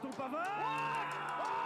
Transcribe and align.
Tonton 0.00 0.12
Pavard 0.16 1.58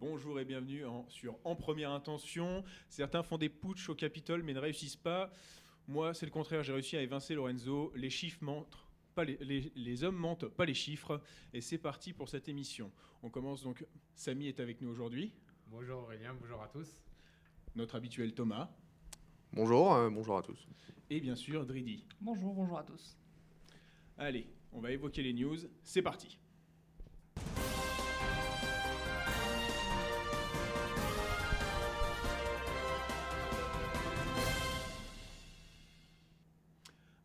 Bonjour 0.00 0.40
et 0.40 0.44
bienvenue 0.44 0.84
en- 0.84 1.08
sur 1.08 1.36
En 1.44 1.54
Première 1.54 1.90
Intention. 1.92 2.64
Certains 2.88 3.22
font 3.22 3.38
des 3.38 3.48
putsch 3.48 3.88
au 3.88 3.94
Capitole 3.94 4.42
mais 4.42 4.52
ne 4.52 4.58
réussissent 4.58 4.96
pas. 4.96 5.30
Moi, 5.88 6.14
c'est 6.14 6.26
le 6.26 6.32
contraire, 6.32 6.62
j'ai 6.62 6.72
réussi 6.72 6.96
à 6.96 7.02
évincer 7.02 7.34
Lorenzo. 7.34 7.92
Les 7.94 8.10
chiffres 8.10 8.42
mentent. 8.42 8.78
Pas 9.14 9.24
les, 9.24 9.36
les- 9.40 9.72
les 9.76 10.04
hommes 10.04 10.16
mentent, 10.16 10.46
pas 10.48 10.64
les 10.64 10.74
chiffres. 10.74 11.20
Et 11.52 11.60
c'est 11.60 11.78
parti 11.78 12.12
pour 12.12 12.28
cette 12.28 12.48
émission. 12.48 12.90
On 13.22 13.30
commence 13.30 13.62
donc. 13.62 13.84
Samy 14.14 14.48
est 14.48 14.58
avec 14.60 14.80
nous 14.80 14.88
aujourd'hui. 14.88 15.32
Bonjour 15.68 16.02
Aurélien, 16.02 16.34
bonjour 16.34 16.62
à 16.62 16.68
tous. 16.68 16.88
Notre 17.76 17.94
habituel 17.94 18.34
Thomas. 18.34 18.70
Bonjour, 19.54 19.92
euh, 19.92 20.08
bonjour 20.08 20.38
à 20.38 20.42
tous. 20.42 20.66
Et 21.10 21.20
bien 21.20 21.36
sûr, 21.36 21.66
Dridi. 21.66 22.06
Bonjour, 22.22 22.54
bonjour 22.54 22.78
à 22.78 22.84
tous. 22.84 23.18
Allez, 24.16 24.46
on 24.72 24.80
va 24.80 24.90
évoquer 24.92 25.22
les 25.22 25.34
news. 25.34 25.58
C'est 25.82 26.00
parti. 26.00 26.38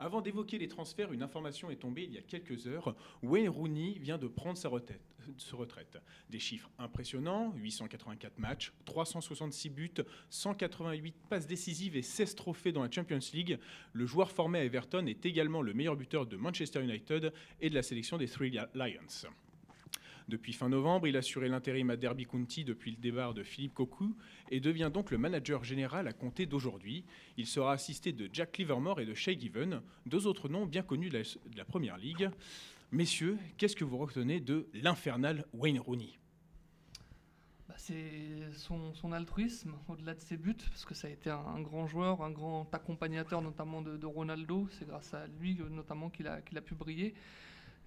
Avant 0.07 0.21
d'évoquer 0.21 0.57
les 0.57 0.69
transferts, 0.69 1.12
une 1.12 1.21
information 1.21 1.69
est 1.69 1.75
tombée 1.75 2.06
il 2.06 2.13
y 2.13 2.18
a 2.18 2.21
quelques 2.21 2.65
heures. 2.65 2.95
Wayne 3.24 3.50
Rooney 3.50 3.98
vient 4.00 4.18
de 4.18 4.27
prendre 4.27 4.57
sa 4.57 4.69
retraite. 4.69 5.01
Des 6.30 6.39
chiffres 6.39 6.69
impressionnants 6.80 7.51
884 7.57 8.39
matchs, 8.39 8.71
366 8.86 9.69
buts, 9.69 9.92
188 10.30 11.13
passes 11.27 11.45
décisives 11.45 11.98
et 11.98 12.01
16 12.01 12.36
trophées 12.36 12.71
dans 12.71 12.83
la 12.83 12.89
Champions 12.89 13.19
League. 13.33 13.59
Le 13.92 14.06
joueur 14.06 14.31
formé 14.31 14.59
à 14.59 14.63
Everton 14.63 15.06
est 15.07 15.25
également 15.25 15.62
le 15.62 15.74
meilleur 15.74 15.98
buteur 15.98 16.25
de 16.25 16.38
Manchester 16.38 16.81
United 16.81 17.33
et 17.60 17.69
de 17.69 17.75
la 17.75 17.83
sélection 17.83 18.18
des 18.18 18.30
Three 18.30 18.51
Lions. 18.75 19.27
Depuis 20.27 20.51
fin 20.51 20.68
novembre, 20.68 21.07
il 21.07 21.15
a 21.15 21.19
assuré 21.19 21.47
l'intérim 21.47 21.89
à 21.89 21.95
Derby 21.95 22.25
County 22.25 22.65
depuis 22.65 22.91
le 22.91 22.97
départ 22.97 23.33
de 23.33 23.44
Philippe 23.44 23.74
Cocu 23.74 24.03
et 24.51 24.59
devient 24.59 24.91
donc 24.94 25.09
le 25.09 25.18
manager 25.18 25.63
général 25.63 26.06
à 26.07 26.13
compter 26.13 26.45
d'aujourd'hui. 26.45 27.06
Il 27.38 27.47
sera 27.47 27.71
assisté 27.71 28.12
de 28.12 28.29
Jack 28.33 28.57
Livermore 28.57 29.00
et 29.00 29.06
de 29.06 29.13
Shay 29.13 29.39
Given, 29.39 29.81
deux 30.06 30.27
autres 30.27 30.50
noms 30.50 30.65
bien 30.65 30.83
connus 30.83 31.09
de 31.09 31.24
la, 31.56 31.63
Première 31.63 31.97
Ligue. 31.97 32.29
Messieurs, 32.91 33.38
qu'est-ce 33.57 33.75
que 33.75 33.85
vous 33.85 33.97
retenez 33.97 34.41
de 34.41 34.68
l'infernal 34.74 35.45
Wayne 35.53 35.79
Rooney? 35.79 36.19
Bah, 37.69 37.75
c'est 37.77 38.51
son, 38.53 39.12
altruisme 39.13 39.75
au-delà 39.88 40.13
de 40.13 40.21
ses 40.21 40.35
buts, 40.35 40.56
parce 40.57 40.83
que 40.83 40.94
ça 40.94 41.07
a 41.07 41.12
été 41.12 41.29
un, 41.29 41.62
grand 41.62 41.88
joueur, 41.88 42.21
un 42.21 42.31
grand 42.31 42.68
accompagnateur 42.74 43.41
notamment 43.41 43.81
de, 43.81 44.06
Ronaldo. 44.06 44.68
C'est 44.71 44.88
grâce 44.88 45.13
à 45.13 45.25
lui 45.39 45.57
euh, 45.62 45.69
notamment 45.69 46.09
qu'il 46.09 46.27
a 46.27 46.62
pu 46.62 46.75
briller. 46.75 47.13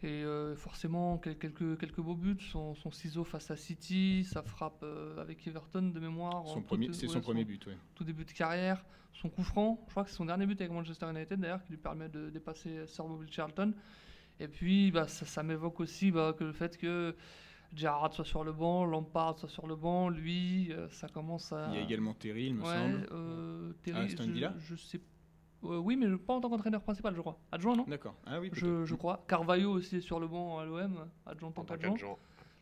Et 0.03 0.25
euh, 0.25 0.57
forcément, 0.57 1.19
quel- 1.19 1.37
quelques, 1.39 1.79
quelques 1.79 2.01
beaux 2.01 2.15
buts. 2.15 2.37
Son, 2.41 2.75
son 2.75 2.91
ciseau 2.91 3.23
face 3.25 3.51
à 3.51 3.57
City, 3.57 4.25
sa 4.25 4.43
frappe 4.43 4.83
euh, 4.83 5.21
avec 5.21 5.47
Everton 5.47 5.83
de 5.95 6.01
mémoire. 6.01 6.47
Son 6.47 6.63
premier- 6.63 6.93
C'est 6.93 7.07
ouais, 7.07 7.13
son 7.13 7.21
premier 7.21 7.45
but, 7.45 7.67
ouais. 7.67 7.77
tout 7.95 8.05
début 8.05 8.25
de 8.25 8.33
carrière, 8.33 8.83
son 9.13 9.29
coup 9.29 9.43
franc, 9.43 9.83
je 9.87 9.91
crois 9.91 10.05
que 10.05 10.11
c'est 10.11 10.17
son 10.17 10.25
dernier 10.25 10.47
but 10.47 10.59
avec 10.61 10.73
Manchester 10.73 11.11
United 11.11 11.39
d'ailleurs, 11.39 11.63
qui 11.63 11.73
lui 11.73 11.79
permet 11.79 12.09
de 12.09 12.31
dépasser 12.31 12.87
Sir 12.87 13.05
Bobby 13.07 13.31
Charlton. 13.31 13.75
Et 14.39 14.49
puis 14.49 14.91
bah, 14.91 15.07
ça, 15.07 15.27
ça 15.27 15.43
m'évoque 15.43 15.81
aussi 15.81 16.11
bah, 16.11 16.35
que 16.39 16.45
le 16.45 16.53
fait 16.53 16.79
que 16.79 17.15
Gerrard 17.75 18.15
soit 18.15 18.25
sur 18.25 18.43
le 18.43 18.53
banc, 18.53 18.87
Lampard 18.87 19.39
soit 19.39 19.51
sur 19.51 19.67
le 19.67 19.77
banc, 19.77 20.09
lui, 20.09 20.73
euh, 20.73 20.89
ça 20.89 21.09
commence 21.09 21.53
à... 21.53 21.69
Il 21.71 21.75
y 21.77 21.79
a 21.79 21.83
également 21.83 22.15
Terry, 22.15 22.47
il 22.47 22.55
me 22.55 22.63
ouais, 22.63 22.67
semble. 22.75 23.07
euh, 23.13 23.73
Terry, 23.83 23.99
Ah, 24.19 24.53
je- 24.59 24.75
je, 24.75 24.77
sais... 24.77 25.01
euh, 25.65 25.79
oui, 25.79 25.97
mais 25.97 26.17
pas 26.17 26.35
en 26.35 26.41
tant 26.41 26.49
qu'entraîneur 26.49 26.83
principal, 26.83 27.15
je 27.15 27.21
crois. 27.21 27.39
Adjoint, 27.53 27.77
non 27.77 27.85
D'accord. 27.87 28.15
Ah 28.27 28.41
oui, 28.41 28.51
je, 28.53 28.95
crois. 28.95 29.25
Carvalho 29.29 29.73
aussi 29.73 29.97
est 29.97 30.01
sur 30.01 30.19
le 30.21 30.27
banc 30.29 30.59
à 30.59 30.65
l'OM, 30.65 31.09
adjoint 31.27 31.49
En 31.49 31.53
tant 31.53 31.65
tant 31.65 31.75
qu'adjoint. 31.75 31.93
qu'adjoint. 31.93 32.17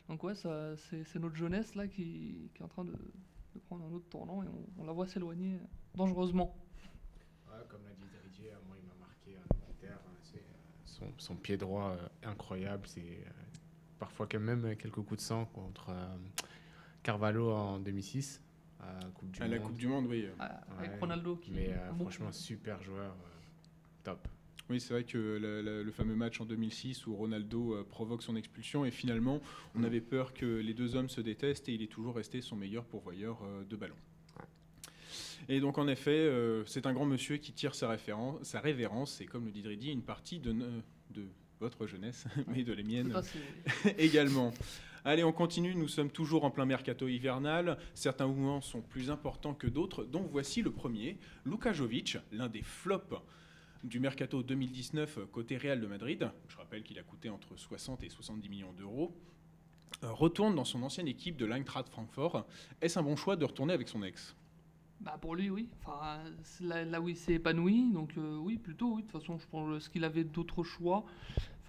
Donc 0.09 0.23
ouais, 0.23 0.35
ça, 0.35 0.75
c'est, 0.75 1.03
c'est 1.03 1.19
notre 1.19 1.35
jeunesse 1.35 1.75
là 1.75 1.87
qui, 1.87 2.49
qui 2.53 2.61
est 2.61 2.65
en 2.65 2.67
train 2.67 2.83
de, 2.83 2.91
de 2.91 3.59
prendre 3.67 3.85
un 3.85 3.91
autre 3.93 4.09
tournant 4.09 4.41
et 4.43 4.47
on, 4.47 4.81
on 4.81 4.85
la 4.85 4.91
voit 4.91 5.07
s'éloigner 5.07 5.59
dangereusement. 5.95 6.55
Ouais, 7.47 7.59
comme 7.69 7.81
l'a 7.83 7.93
dit 7.95 8.05
Didier, 8.29 8.51
moi 8.67 8.75
il 8.81 8.87
m'a 8.87 8.95
marqué 8.99 9.37
hein, 9.37 9.99
c'est, 10.23 10.37
euh, 10.37 10.41
son, 10.85 11.05
son 11.17 11.35
pied 11.35 11.57
droit 11.57 11.91
euh, 11.91 12.07
incroyable. 12.29 12.87
C'est 12.87 13.01
euh, 13.01 13.29
parfois 13.99 14.27
quand 14.27 14.39
même 14.39 14.65
euh, 14.65 14.75
quelques 14.75 14.95
coups 14.95 15.17
de 15.17 15.21
sang 15.21 15.45
contre 15.45 15.89
euh, 15.89 16.15
Carvalho 17.03 17.51
en 17.51 17.79
2006 17.79 18.41
à 18.79 18.93
la 19.03 19.09
Coupe 19.11 19.31
du 19.31 19.39
À 19.41 19.43
Monde. 19.45 19.51
la 19.53 19.59
Coupe 19.59 19.77
du 19.77 19.87
Monde, 19.87 20.05
oui. 20.07 20.25
Ah, 20.39 20.61
Avec 20.77 20.91
Ouais, 20.91 20.99
Ronaldo 20.99 21.35
qui 21.37 21.51
Mais 21.51 21.65
est 21.65 21.73
euh, 21.73 21.93
franchement, 21.95 22.31
super 22.31 22.81
joueur, 22.83 23.11
euh, 23.11 24.03
top. 24.03 24.27
Oui, 24.69 24.79
c'est 24.79 24.93
vrai 24.93 25.03
que 25.03 25.17
le, 25.17 25.61
le- 25.63 25.81
le 25.83 25.91
fameux 25.91 26.15
match 26.15 26.39
en 26.41 26.45
2006 26.45 27.07
où 27.07 27.15
Ronaldo 27.15 27.73
euh, 27.73 27.83
provoque 27.83 28.21
son 28.21 28.35
expulsion 28.35 28.85
et 28.85 28.91
finalement 28.91 29.41
on 29.75 29.79
Mm. 29.79 29.85
avait 29.85 30.01
peur 30.01 30.33
que 30.33 30.45
les 30.45 30.73
deux 30.75 30.95
hommes 30.95 31.09
se 31.09 31.21
détestent 31.21 31.67
et 31.69 31.73
il 31.73 31.81
est 31.81 31.87
toujours 31.91 32.15
resté 32.15 32.41
son 32.41 32.55
meilleur 32.55 32.85
pourvoyeur 32.85 33.39
euh, 33.43 33.63
de 33.65 33.75
ballon. 33.75 33.95
Et 35.47 35.59
donc 35.59 35.77
en 35.79 35.87
effet, 35.87 36.11
euh, 36.11 36.63
c'est 36.65 36.85
un 36.85 36.93
grand 36.93 37.05
monsieur 37.07 37.37
qui 37.37 37.51
tire 37.53 37.73
sa, 37.73 37.87
référence, 37.89 38.43
sa 38.43 38.59
révérence 38.59 39.19
et 39.21 39.25
comme 39.25 39.45
le 39.45 39.51
dit 39.51 39.63
Dridi, 39.63 39.91
une 39.91 40.03
partie 40.03 40.39
de, 40.39 40.51
ne- 40.51 40.81
de 41.09 41.23
votre 41.59 41.87
jeunesse, 41.87 42.25
mais 42.47 42.63
de 42.63 42.73
les 42.73 42.83
miennes 42.83 43.13
également. 43.97 44.53
Allez, 45.05 45.23
on 45.23 45.31
continue. 45.31 45.75
Nous 45.75 45.87
sommes 45.87 46.11
toujours 46.11 46.43
en 46.43 46.51
plein 46.51 46.65
mercato 46.65 47.07
hivernal. 47.07 47.77
Certains 47.93 48.27
mouvements 48.27 48.61
sont 48.61 48.81
plus 48.81 49.09
importants 49.09 49.53
que 49.53 49.67
d'autres. 49.67 50.03
Donc 50.03 50.27
voici 50.29 50.61
le 50.61 50.71
premier. 50.71 51.17
Luka 51.45 51.71
l'un 52.31 52.49
des 52.49 52.61
flops 52.61 53.15
du 53.83 53.99
mercato 53.99 54.43
2019 54.43 55.19
côté 55.31 55.57
Real 55.57 55.79
de 55.79 55.87
Madrid. 55.87 56.29
Je 56.49 56.57
rappelle 56.57 56.83
qu'il 56.83 56.99
a 56.99 57.03
coûté 57.03 57.29
entre 57.29 57.55
60 57.55 58.03
et 58.03 58.09
70 58.09 58.49
millions 58.49 58.73
d'euros. 58.73 59.15
euh, 60.03 60.11
Retourne 60.11 60.55
dans 60.55 60.65
son 60.65 60.83
ancienne 60.83 61.07
équipe 61.07 61.37
de 61.37 61.45
l'Eintracht 61.45 61.89
Francfort. 61.89 62.45
Est-ce 62.81 62.99
un 62.99 63.03
bon 63.03 63.15
choix 63.15 63.37
de 63.37 63.45
retourner 63.45 63.73
avec 63.73 63.87
son 63.87 64.03
ex? 64.03 64.35
Bah, 64.99 65.17
pour 65.21 65.33
lui, 65.35 65.49
oui. 65.49 65.69
Là 66.59 66.99
où 66.99 67.07
il 67.07 67.15
s'est 67.15 67.35
épanoui, 67.35 67.89
donc 67.93 68.17
euh, 68.17 68.35
oui, 68.35 68.57
plutôt, 68.57 68.95
oui. 68.95 69.03
De 69.03 69.07
toute 69.07 69.21
façon, 69.21 69.37
je 69.37 69.47
pense 69.47 69.87
qu'il 69.87 70.03
avait 70.03 70.25
d'autres 70.25 70.63
choix. 70.63 71.05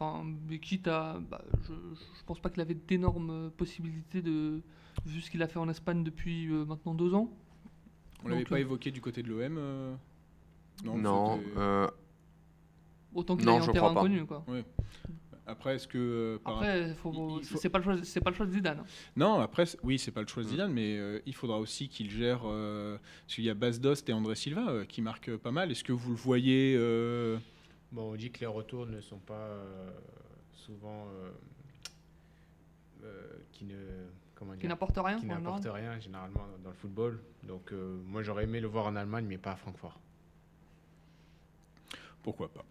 Enfin, 0.01 0.25
mais 0.49 0.59
quitte 0.59 0.89
à. 0.89 1.21
bah, 1.31 1.43
je, 1.69 1.75
je 1.75 2.25
pense 2.25 2.41
pas 2.41 2.49
qu'il 2.49 2.63
avait 2.63 2.75
d'énormes 2.75 3.51
possibilités 3.57 4.23
de. 4.23 4.63
Vu 5.05 5.21
ce 5.21 5.31
qu'il 5.31 5.43
a 5.43 5.49
fait 5.49 5.59
en 5.59 5.69
Espagne 5.69 6.03
depuis 6.03 6.47
euh, 6.49 6.65
maintenant 6.65 6.95
deux 6.95 7.13
ans. 7.15 7.31
On 8.25 8.29
l'avait 8.29 8.45
pas 8.45 8.57
euh, 8.57 8.61
évoqué 8.61 8.91
du 8.91 9.01
côté 9.01 9.23
de 9.23 9.29
l'OM 9.29 9.57
euh? 9.59 9.95
Non, 10.85 11.39
euh, 11.57 11.87
Autant 13.15 13.37
qu'il 13.37 13.49
en 13.49 13.61
je 13.61 13.71
terrain 13.73 13.91
inconnu, 13.91 14.25
quoi. 14.25 14.45
Après, 15.47 15.75
est-ce 15.77 15.89
que 15.89 15.99
euh, 15.99 16.39
Après, 16.45 16.95
faut- 16.95 17.13
faut- 17.13 17.41
c'est 17.43 17.69
pas 17.71 17.79
le 17.79 17.85
choix, 17.85 17.97
c'est 18.05 18.21
pas 18.21 18.31
le 18.31 18.37
choix 18.37 18.47
de 18.47 18.53
Zidane. 18.53 18.79
hein. 18.81 18.85
Non, 19.17 19.41
après, 19.41 19.65
oui, 19.83 19.99
c'est 19.99 20.13
pas 20.13 20.21
le 20.23 20.29
choix 20.29 20.43
de 20.45 20.49
Mm. 20.49 20.51
Zidane, 20.53 20.73
mais 20.73 20.97
euh, 20.97 21.19
il 21.27 21.35
faudra 21.35 21.59
aussi 21.59 21.89
qu'il 21.89 22.09
gère. 22.11 22.43
euh, 22.45 22.97
parce 23.27 23.35
qu'il 23.35 23.45
y 23.45 23.51
a 23.51 23.55
Bas 23.55 23.73
Dost 23.73 24.09
et 24.09 24.13
André 24.13 24.35
Silva 24.37 24.69
euh, 24.71 24.85
qui 24.85 25.03
marquent 25.03 25.37
pas 25.37 25.51
mal. 25.51 25.71
Est-ce 25.73 25.83
que 25.85 25.93
vous 25.93 26.11
le 26.11 26.17
voyez 26.17 26.75
euh, 26.79 27.37
Bon, 27.93 28.13
on 28.13 28.17
dit 28.17 28.31
que 28.31 28.41
les 28.41 28.47
retours 28.47 28.87
ne 28.87 29.01
sont 29.01 29.19
pas 29.19 29.35
euh, 29.35 29.91
souvent. 30.53 31.07
euh, 31.09 31.31
euh, 33.05 33.33
qui 33.53 33.65
ne. 33.65 33.75
Comment 34.35 34.53
Qui 34.53 34.61
dire 34.61 34.69
n'apporte 34.71 34.97
rien. 34.97 35.17
qui 35.19 35.27
en 35.27 35.35
général. 35.35 35.43
n'apporte 35.43 35.69
rien 35.75 35.99
généralement 36.01 36.47
dans, 36.63 36.71
le 36.71 36.77
football. 36.77 37.21
Donc 37.43 37.73
euh, 37.73 37.99
moi 38.07 38.23
j'aurais 38.23 38.45
aimé 38.45 38.61
le 38.61 38.69
voir 38.69 38.87
en 38.87 38.97
Allemagne 38.97 39.27
mais 39.29 39.39
pas 39.39 39.53
à 39.53 39.57
Francfort. 39.57 39.99
Pourquoi 42.23 42.49
pas 42.53 42.65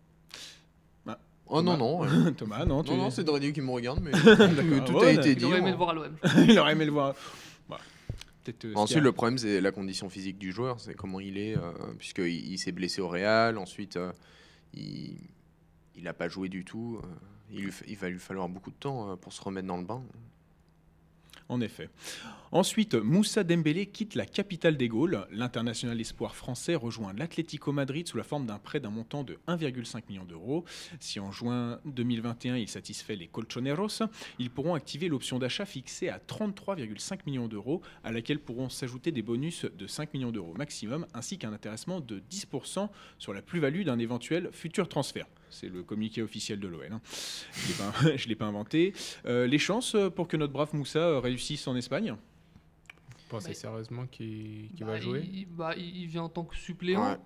Oh 1.52 1.64
non, 1.64 1.78
non. 1.78 2.06
Thomas, 2.34 2.64
non, 2.64 2.84
tu 2.84 2.92
non, 2.92 2.98
non, 2.98 3.10
c'est 3.10 3.24
Dredi 3.24 3.52
qui 3.54 3.62
me 3.62 3.72
regarde, 3.72 4.02
mais 4.04 4.12
tout 4.86 4.94
Ouais, 4.94 5.08
a 5.08 5.12
été 5.14 5.32
Il 5.32 5.36
dit. 5.38 5.46
aurait 5.46 5.58
aimé 5.58 5.70
hein. 5.70 5.72
le 5.72 5.78
voir 5.78 5.90
à 5.90 5.94
l'OM. 5.96 6.16
Il 6.48 6.60
aurait 6.60 6.74
aimé 6.74 6.86
le 6.86 6.92
voir. 6.92 7.16
Bah, 7.68 7.80
Ensuite, 8.76 9.00
le 9.00 9.12
problème, 9.12 9.40
c'est 9.40 9.60
la 9.60 9.72
condition 9.72 10.10
physique 10.12 10.38
du 10.38 10.52
joueur, 10.52 10.80
c'est 10.80 10.94
comment 10.94 11.20
il 11.20 11.40
est, 11.40 11.58
euh, 11.58 11.72
puisqu'il 11.98 12.52
il 12.52 12.60
s'est 12.60 12.72
blessé 12.72 13.02
au 13.02 13.08
Real, 13.08 13.58
ensuite, 13.58 13.98
euh, 13.98 14.12
il 14.74 16.04
n'a 16.04 16.14
pas 16.14 16.28
joué 16.30 16.50
du 16.50 16.64
tout. 16.64 17.00
euh, 17.04 17.08
il, 17.52 17.72
il 17.88 17.98
va 17.98 18.10
lui 18.10 18.20
falloir 18.20 18.48
beaucoup 18.48 18.72
de 18.72 18.76
temps 18.76 19.12
euh, 19.12 19.16
pour 19.16 19.34
se 19.34 19.42
remettre 19.42 19.68
dans 19.68 19.78
le 19.78 19.86
bain. 19.86 20.04
En 21.50 21.62
effet. 21.62 21.89
Ensuite, 22.51 22.94
Moussa 22.94 23.44
Dembélé 23.44 23.88
quitte 23.88 24.13
la 24.13 24.25
capitale 24.25 24.77
des 24.77 24.88
Gaules. 24.88 25.25
L'international 25.32 26.00
espoir 26.00 26.36
français 26.36 26.75
rejoint 26.75 27.12
l'Atlético 27.13 27.72
Madrid 27.72 28.08
sous 28.08 28.18
la 28.18 28.24
forme 28.24 28.46
d'un 28.46 28.60
prêt 28.60 28.79
d'un 28.79 28.91
montant 28.91 29.24
de 29.24 29.39
1,5 29.48 30.03
million 30.10 30.25
d'euros. 30.25 30.63
Si 31.00 31.20
en 31.20 31.32
juin 31.32 31.79
2021 31.86 32.58
il 32.58 32.68
satisfait 32.68 33.15
les 33.15 33.27
Colchoneros, 33.27 34.03
ils 34.38 34.51
pourront 34.51 34.75
activer 34.75 35.08
l'option 35.08 35.39
d'achat 35.39 35.65
fixée 35.65 36.10
à 36.10 36.20
33,5 36.20 37.20
millions 37.25 37.48
d'euros, 37.48 37.82
à 38.03 38.12
laquelle 38.12 38.39
pourront 38.39 38.70
s'ajouter 38.70 39.12
des 39.12 39.24
bonus 39.24 39.65
de 39.65 39.88
5 39.88 40.13
millions 40.13 40.32
d'euros 40.32 40.53
maximum, 40.56 41.08
ainsi 41.15 41.39
qu'un 41.39 41.53
intéressement 41.53 42.00
de 42.00 42.22
10% 42.32 42.89
sur 43.18 43.34
la 43.34 43.41
plus-value 43.41 43.84
d'un 43.84 43.98
éventuel 43.98 44.50
futur 44.51 44.88
transfert. 44.88 45.27
C'est 45.50 45.70
le 45.70 45.84
communiqué 45.84 46.22
officiel 46.22 46.60
de 46.60 46.68
l'OL. 46.68 46.88
hein. 46.91 47.01
Je 48.03 48.10
ne 48.12 48.18
l'ai 48.29 48.36
pas 48.36 48.46
inventé. 48.46 48.94
Euh, 49.25 49.48
les 49.48 49.58
chances 49.60 49.96
pour 50.15 50.27
que 50.27 50.38
notre 50.38 50.53
brave 50.53 50.74
Moussa 50.75 51.00
euh, 51.00 51.20
réussisse 51.20 51.68
en 51.68 51.75
Espagne? 51.75 52.15
Pensez 53.29 53.50
Bah, 53.50 53.53
sérieusement 53.53 54.06
qu'il 54.08 54.70
qu'il 54.75 54.86
Bah, 54.86 54.94
va 54.94 55.00
jouer? 55.00 55.29
il, 55.32 55.46
bah, 55.48 55.75
il 55.77 56.08
vient 56.08 56.24
en 56.24 56.29
tant 56.29 56.44
que 56.44 56.56
suppléant. 56.56 57.12
Ouais. 57.12 57.18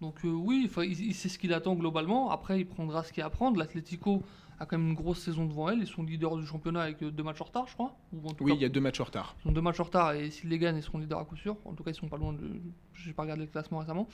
Donc 0.00 0.24
euh, 0.24 0.28
oui, 0.28 0.64
enfin, 0.68 0.84
il, 0.84 0.98
il 1.00 1.14
sait 1.14 1.28
ce 1.28 1.38
qu'il 1.38 1.52
attend 1.52 1.74
globalement. 1.74 2.30
Après, 2.30 2.60
il 2.60 2.66
prendra 2.66 3.02
ce 3.02 3.12
qu'il 3.12 3.20
y 3.20 3.22
a 3.22 3.26
à 3.26 3.30
prendre. 3.30 3.58
L'Atlético 3.58 4.22
a 4.60 4.66
quand 4.66 4.76
même 4.78 4.88
une 4.88 4.94
grosse 4.94 5.20
saison 5.20 5.46
devant 5.46 5.68
elle. 5.70 5.78
Ils 5.80 5.86
sont 5.86 6.02
leaders 6.02 6.36
du 6.36 6.46
championnat 6.46 6.82
avec 6.82 7.02
deux 7.02 7.22
matchs 7.22 7.40
en 7.40 7.44
retard, 7.44 7.66
je 7.68 7.74
crois. 7.74 7.96
Ou 8.12 8.28
en 8.28 8.32
tout 8.34 8.44
Oui, 8.44 8.52
cas, 8.52 8.56
il 8.58 8.62
y 8.62 8.64
a 8.64 8.68
deux 8.68 8.80
matchs 8.80 9.00
en 9.00 9.04
retard. 9.04 9.36
Ils 9.44 9.48
ont 9.48 9.52
deux 9.52 9.60
matchs 9.60 9.80
en 9.80 9.84
retard 9.84 10.12
et 10.12 10.30
s'ils 10.30 10.50
les 10.50 10.58
gagnent, 10.58 10.76
ils 10.76 10.82
seront 10.82 10.98
leaders 10.98 11.18
à 11.18 11.24
coup 11.24 11.36
sûr. 11.36 11.56
En 11.64 11.72
tout 11.74 11.82
cas, 11.82 11.90
ils 11.90 11.94
sont 11.96 12.08
pas 12.08 12.16
loin 12.18 12.32
de. 12.32 12.48
J'ai 12.94 13.12
pas 13.12 13.22
regardé 13.22 13.44
le 13.44 13.50
classement 13.50 13.78
récemment. 13.78 14.08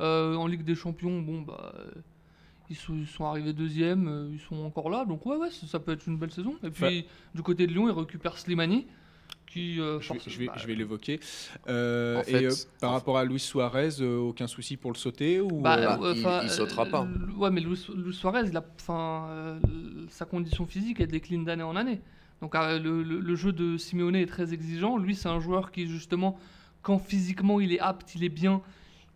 Euh, 0.00 0.34
en 0.36 0.46
Ligue 0.46 0.62
des 0.64 0.74
Champions, 0.74 1.20
bon 1.22 1.42
bah. 1.42 1.72
Ils 2.70 2.76
sont, 2.76 2.94
ils 2.96 3.06
sont 3.06 3.24
arrivés 3.26 3.52
deuxième, 3.52 4.08
euh, 4.08 4.28
ils 4.32 4.40
sont 4.40 4.56
encore 4.64 4.88
là, 4.88 5.04
donc 5.04 5.26
ouais, 5.26 5.36
ouais, 5.36 5.50
ça, 5.50 5.66
ça 5.66 5.78
peut 5.80 5.92
être 5.92 6.06
une 6.06 6.16
belle 6.16 6.30
saison. 6.32 6.54
Et 6.62 6.70
puis 6.70 7.04
du 7.34 7.42
côté 7.42 7.66
de 7.66 7.72
Lyon, 7.72 7.88
ils 7.88 7.98
récupèrent 7.98 8.38
Slimani, 8.38 8.86
qui. 9.46 9.78
euh, 9.80 10.00
Je 10.00 10.12
vais, 10.14 10.18
je 10.26 10.38
vais, 10.38 10.46
bah, 10.46 10.54
je 10.56 10.66
vais 10.66 10.74
l'évoquer. 10.74 11.20
Euh, 11.68 12.16
En 12.16 12.20
et 12.22 12.24
fait- 12.24 12.44
euh, 12.46 12.54
par 12.80 12.92
rapport 12.92 13.18
à 13.18 13.24
Luis 13.26 13.38
Suarez, 13.40 14.00
euh, 14.00 14.16
aucun 14.16 14.46
souci 14.46 14.78
pour 14.78 14.92
le 14.92 14.96
sauter 14.96 15.40
ou 15.42 15.60
Bah, 15.60 15.98
il- 16.14 16.24
il 16.44 16.50
sautera 16.50 16.86
pas. 16.86 17.02
l- 17.02 17.30
Ouais, 17.36 17.50
mais 17.50 17.60
Luis, 17.60 17.86
Luis 17.94 18.14
Suarez, 18.14 18.48
il 18.48 18.56
a, 18.56 18.64
enfin, 18.80 19.26
euh, 19.28 19.58
sa 20.08 20.24
condition 20.24 20.64
physique, 20.64 21.00
elle 21.00 21.08
décline 21.08 21.44
d'année 21.44 21.62
en 21.62 21.76
année. 21.76 22.00
Donc 22.40 22.54
euh, 22.54 22.78
le, 22.78 23.02
le- 23.02 23.20
le 23.20 23.36
jeu 23.36 23.52
de 23.52 23.76
Simeone 23.76 24.16
est 24.16 24.26
très 24.26 24.54
exigeant. 24.54 24.96
Lui, 24.96 25.14
c'est 25.14 25.28
un 25.28 25.38
joueur 25.40 25.70
qui, 25.70 25.86
justement, 25.86 26.38
quand 26.82 26.98
physiquement 26.98 27.60
il 27.60 27.72
est 27.74 27.80
apte, 27.80 28.14
il 28.14 28.24
est 28.24 28.28
bien, 28.30 28.62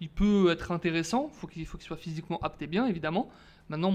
il 0.00 0.09
peut 0.09 0.50
être 0.50 0.73
intéressant. 0.73 1.31
Qu'il 1.50 1.67
faut 1.67 1.78
qu'il 1.78 1.87
soit 1.87 1.97
physiquement 1.97 2.38
apte 2.43 2.62
et 2.62 2.67
bien, 2.67 2.87
évidemment. 2.87 3.28
Maintenant, 3.69 3.93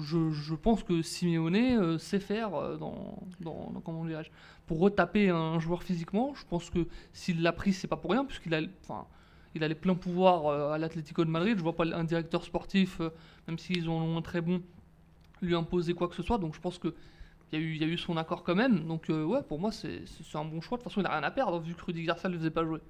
je, 0.00 0.54
pense 0.54 0.82
que 0.82 1.02
Simeone 1.02 1.56
euh, 1.56 1.98
sait 1.98 2.20
faire 2.20 2.54
euh, 2.54 2.76
dans, 2.78 3.18
dans, 3.40 3.70
dans- 3.70 3.80
comment 3.80 4.04
dirais-je, 4.06 4.30
pour 4.66 4.78
retaper 4.78 5.28
un 5.28 5.58
joueur 5.58 5.82
physiquement. 5.82 6.32
Je 6.34 6.46
pense 6.46 6.70
que 6.70 6.86
s'il 7.12 7.42
l'a 7.42 7.52
pris, 7.52 7.74
c'est 7.74 7.88
pas 7.88 7.96
pour 7.96 8.12
rien, 8.12 8.24
puisqu'il 8.24 8.54
a, 8.54 8.60
enfin, 8.82 9.06
il 9.54 9.60
les 9.60 9.74
pleins 9.74 9.94
pouvoirs 9.94 10.46
euh, 10.46 10.72
à 10.72 10.78
l'Atlético 10.78 11.24
de 11.26 11.30
Madrid. 11.30 11.58
Je 11.58 11.62
vois 11.62 11.76
pas 11.76 11.84
un 11.84 12.04
directeur 12.04 12.42
sportif, 12.42 13.00
même 13.46 13.58
s'ils 13.58 13.88
en 13.90 14.00
ont 14.00 14.16
un 14.16 14.22
très 14.22 14.40
bon, 14.40 14.62
lui 15.42 15.54
imposer 15.54 15.92
quoi 15.92 16.08
que 16.08 16.14
ce 16.14 16.22
soit. 16.22 16.38
Donc 16.38 16.54
je 16.54 16.60
pense 16.60 16.78
que 16.78 16.94
il 17.52 17.58
y, 17.58 17.62
a 17.62 17.64
eu, 17.66 17.76
il 17.76 17.98
son 17.98 18.16
accord 18.16 18.44
quand 18.44 18.54
même. 18.54 18.86
Donc 18.86 19.10
ouais, 19.10 19.42
pour 19.42 19.58
moi, 19.58 19.72
c'est 19.72 20.04
un 20.32 20.44
bon 20.46 20.62
choix. 20.62 20.78
De 20.78 20.82
toute 20.82 20.90
façon, 20.90 21.02
il 21.02 21.06
a 21.06 21.10
rien 21.10 21.22
à 21.22 21.30
perdre 21.30 21.60
vu 21.60 21.74
que 21.74 21.84
Rudy 21.84 22.02
Garcia 22.04 22.30
ne 22.30 22.34
le 22.34 22.38
faisait 22.38 22.50
pas 22.50 22.64
jouer. 22.64 22.80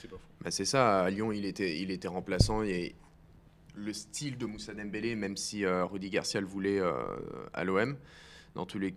C'est 0.00 0.08
pas 0.08 0.16
faux. 0.16 0.22
Bah, 0.42 0.50
c'est 0.50 0.64
ça, 0.64 1.02
à 1.02 1.10
Lyon, 1.10 1.32
il 1.32 1.44
était, 1.44 1.78
il 1.80 1.90
était 1.90 2.08
remplaçant 2.08 2.62
et 2.62 2.94
le 3.74 3.92
style 3.92 4.38
de 4.38 4.46
Moussa 4.46 4.74
Dembélé, 4.74 5.14
même 5.14 5.36
si 5.36 5.64
euh, 5.64 5.84
Rudy 5.84 6.10
Garcia 6.10 6.40
le 6.40 6.46
voulait 6.46 6.78
euh, 6.80 6.92
à 7.52 7.64
l'OM, 7.64 7.96
dans 8.54 8.64
tous 8.64 8.78
les 8.78 8.94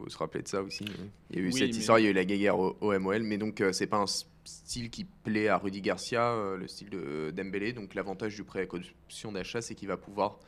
faut 0.00 0.08
se 0.08 0.18
rappeler 0.18 0.42
de 0.42 0.48
ça 0.48 0.62
aussi. 0.62 0.84
Il 1.30 1.36
y 1.36 1.38
a 1.38 1.42
eu 1.42 1.46
Oui, 1.52 1.58
cette 1.58 1.76
histoire, 1.76 1.98
il 1.98 2.04
y 2.04 2.06
a 2.06 2.10
eu 2.10 2.14
la 2.14 2.24
guéguerre 2.24 2.58
au, 2.58 2.76
au 2.80 2.98
MOL, 2.98 3.22
mais 3.22 3.38
donc 3.38 3.60
euh, 3.60 3.72
c'est 3.72 3.86
pas 3.86 3.98
un 3.98 4.06
style 4.44 4.90
qui 4.90 5.04
plaît 5.04 5.48
à 5.48 5.58
Rudy 5.58 5.80
Garcia, 5.80 6.32
euh, 6.32 6.56
le 6.56 6.66
style 6.68 6.90
de 6.90 7.32
Dembélé. 7.34 7.72
Donc 7.72 7.94
l'avantage 7.94 8.34
du 8.34 8.44
prêt 8.44 8.60
avec 8.60 8.74
option 8.74 9.32
d'achat, 9.32 9.60
c'est 9.60 9.74
qu'il 9.74 9.88
va 9.88 9.96
pouvoir 9.96 10.38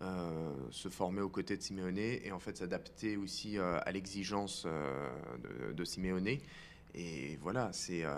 euh, 0.00 0.52
se 0.70 0.88
former 0.88 1.22
aux 1.22 1.28
côtés 1.28 1.56
de 1.56 1.62
Simeone 1.62 1.98
et 1.98 2.30
en 2.30 2.38
fait 2.38 2.56
s'adapter 2.56 3.16
aussi 3.16 3.58
euh, 3.58 3.78
à 3.84 3.90
l'exigence 3.90 4.64
euh, 4.66 5.08
de, 5.68 5.72
de 5.72 5.84
Simeone. 5.84 6.38
Et 6.94 7.38
voilà, 7.42 7.68
c'est, 7.72 8.02
euh, 8.04 8.10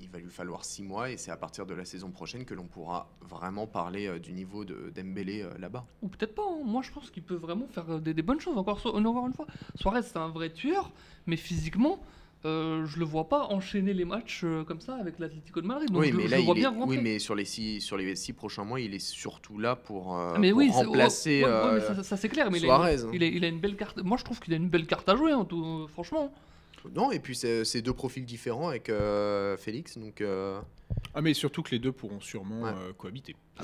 il 0.00 0.08
va 0.08 0.18
lui 0.18 0.30
falloir 0.30 0.64
six 0.64 0.82
mois 0.82 1.10
et 1.10 1.16
c'est 1.16 1.30
à 1.30 1.36
partir 1.36 1.66
de 1.66 1.74
la 1.74 1.84
saison 1.84 2.10
prochaine 2.10 2.44
que 2.44 2.54
l'on 2.54 2.64
pourra 2.66 3.08
vraiment 3.20 3.66
parler 3.66 4.06
euh, 4.08 4.18
du 4.18 4.32
niveau 4.32 4.64
de 4.64 4.90
Dembélé 4.94 5.42
euh, 5.42 5.50
là-bas. 5.58 5.84
Ou 6.02 6.08
peut-être 6.08 6.34
pas. 6.34 6.42
hein. 6.50 6.62
Moi, 6.64 6.82
je 6.82 6.90
pense 6.90 7.10
qu'il 7.10 7.22
peut 7.22 7.34
vraiment 7.36 7.68
faire 7.68 8.00
des, 8.00 8.14
des 8.14 8.22
bonnes 8.22 8.40
choses. 8.40 8.56
Encore, 8.58 8.80
so- 8.80 8.96
encore 8.96 9.26
une 9.26 9.34
fois, 9.34 9.46
Suarez, 9.76 10.02
c'est 10.02 10.16
un 10.16 10.28
vrai 10.28 10.50
tueur, 10.50 10.90
mais 11.26 11.36
physiquement, 11.36 12.00
euh, 12.46 12.86
je 12.86 12.98
le 12.98 13.04
vois 13.04 13.28
pas 13.28 13.44
enchaîner 13.48 13.92
les 13.92 14.06
matchs 14.06 14.40
euh, 14.44 14.64
comme 14.64 14.80
ça 14.80 14.94
avec 14.96 15.18
l'Atlético 15.18 15.60
de 15.60 15.66
Madrid. 15.66 15.90
Donc 15.90 16.00
oui, 16.00 16.08
je, 16.10 16.16
mais 16.16 16.24
je 16.26 16.30
là, 16.30 16.36
le 16.38 16.42
vois 16.44 16.54
il 16.54 16.58
est- 16.58 16.60
bien 16.62 16.70
rentrer. 16.70 16.96
oui, 16.96 17.02
mais 17.02 17.18
sur 17.18 17.34
les 17.34 17.44
six, 17.44 17.82
sur 17.82 17.98
les 17.98 18.16
six 18.16 18.32
prochains 18.32 18.64
mois, 18.64 18.80
il 18.80 18.94
est 18.94 18.98
surtout 18.98 19.58
là 19.58 19.76
pour, 19.76 20.16
euh, 20.16 20.36
mais 20.40 20.50
pour 20.50 20.58
oui, 20.60 20.70
c'est- 20.72 20.84
remplacer. 20.86 21.44
ouais, 21.44 21.48
ouais, 21.50 21.54
ouais, 21.54 21.72
mais 21.74 21.80
euh, 21.82 21.94
ça, 21.96 22.02
ça, 22.02 22.16
c'est 22.16 22.30
clair. 22.30 22.50
Mais 22.50 22.58
il 22.58 22.64
a, 22.64 22.66
Suarez, 22.66 23.02
hein. 23.04 23.10
il, 23.12 23.22
a, 23.22 23.26
il 23.26 23.44
a 23.44 23.48
une 23.48 23.60
belle 23.60 23.76
carte. 23.76 23.98
Moi, 24.02 24.16
je 24.16 24.24
trouve 24.24 24.40
qu'il 24.40 24.54
a 24.54 24.56
une 24.56 24.68
belle 24.70 24.86
carte 24.86 25.06
à 25.10 25.14
jouer, 25.16 25.32
hein, 25.32 25.44
tout, 25.44 25.86
franchement. 25.88 26.32
Non, 26.94 27.10
et 27.12 27.18
puis 27.20 27.34
c'est 27.36 27.82
deux 27.82 27.92
profils 27.92 28.24
différents 28.24 28.68
avec 28.68 28.88
euh, 28.88 29.56
Félix, 29.56 29.98
donc. 29.98 30.20
euh, 30.20 30.60
Ah 31.14 31.20
mais 31.20 31.34
surtout 31.34 31.62
que 31.62 31.70
les 31.72 31.78
deux 31.78 31.92
pourront 31.92 32.20
sûrement 32.20 32.62
Ouais. 32.62 32.70
euh, 32.74 32.92
cohabiter. 32.94 33.36
Ah. 33.58 33.62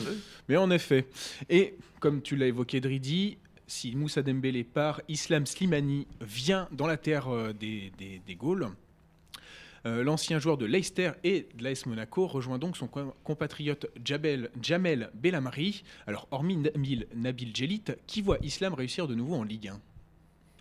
Mais 0.48 0.56
en 0.56 0.70
effet, 0.70 1.06
et 1.48 1.76
comme 2.00 2.20
tu 2.22 2.36
l'as 2.36 2.46
évoqué 2.46 2.80
Dridi, 2.80 3.38
si 3.66 3.96
Moussa 3.96 4.22
Dembélé 4.22 4.64
part, 4.64 5.00
Islam 5.08 5.46
Slimani 5.46 6.06
vient 6.20 6.68
dans 6.72 6.86
la 6.86 6.96
terre 6.96 7.28
des, 7.54 7.90
des, 7.98 8.20
des 8.26 8.34
Gaules. 8.36 8.68
Euh, 9.86 10.02
L'ancien 10.02 10.38
joueur 10.40 10.56
de 10.58 10.66
Leicester 10.66 11.12
et 11.22 11.46
de 11.54 11.62
l'AS 11.62 11.86
Monaco 11.86 12.26
rejoint 12.26 12.58
donc 12.58 12.76
son 12.76 12.88
co- 12.88 13.14
compatriote 13.22 13.86
Jabel, 14.04 14.50
Jamel 14.60 15.10
Belhamri. 15.14 15.84
Alors, 16.08 16.26
hormis 16.32 16.56
Nabil, 16.56 17.06
Nabil 17.14 17.54
Djelit, 17.54 17.84
qui 18.06 18.20
voit 18.20 18.38
Islam 18.42 18.74
réussir 18.74 19.06
de 19.06 19.14
nouveau 19.14 19.36
en 19.36 19.44
Ligue 19.44 19.68
1 19.68 19.80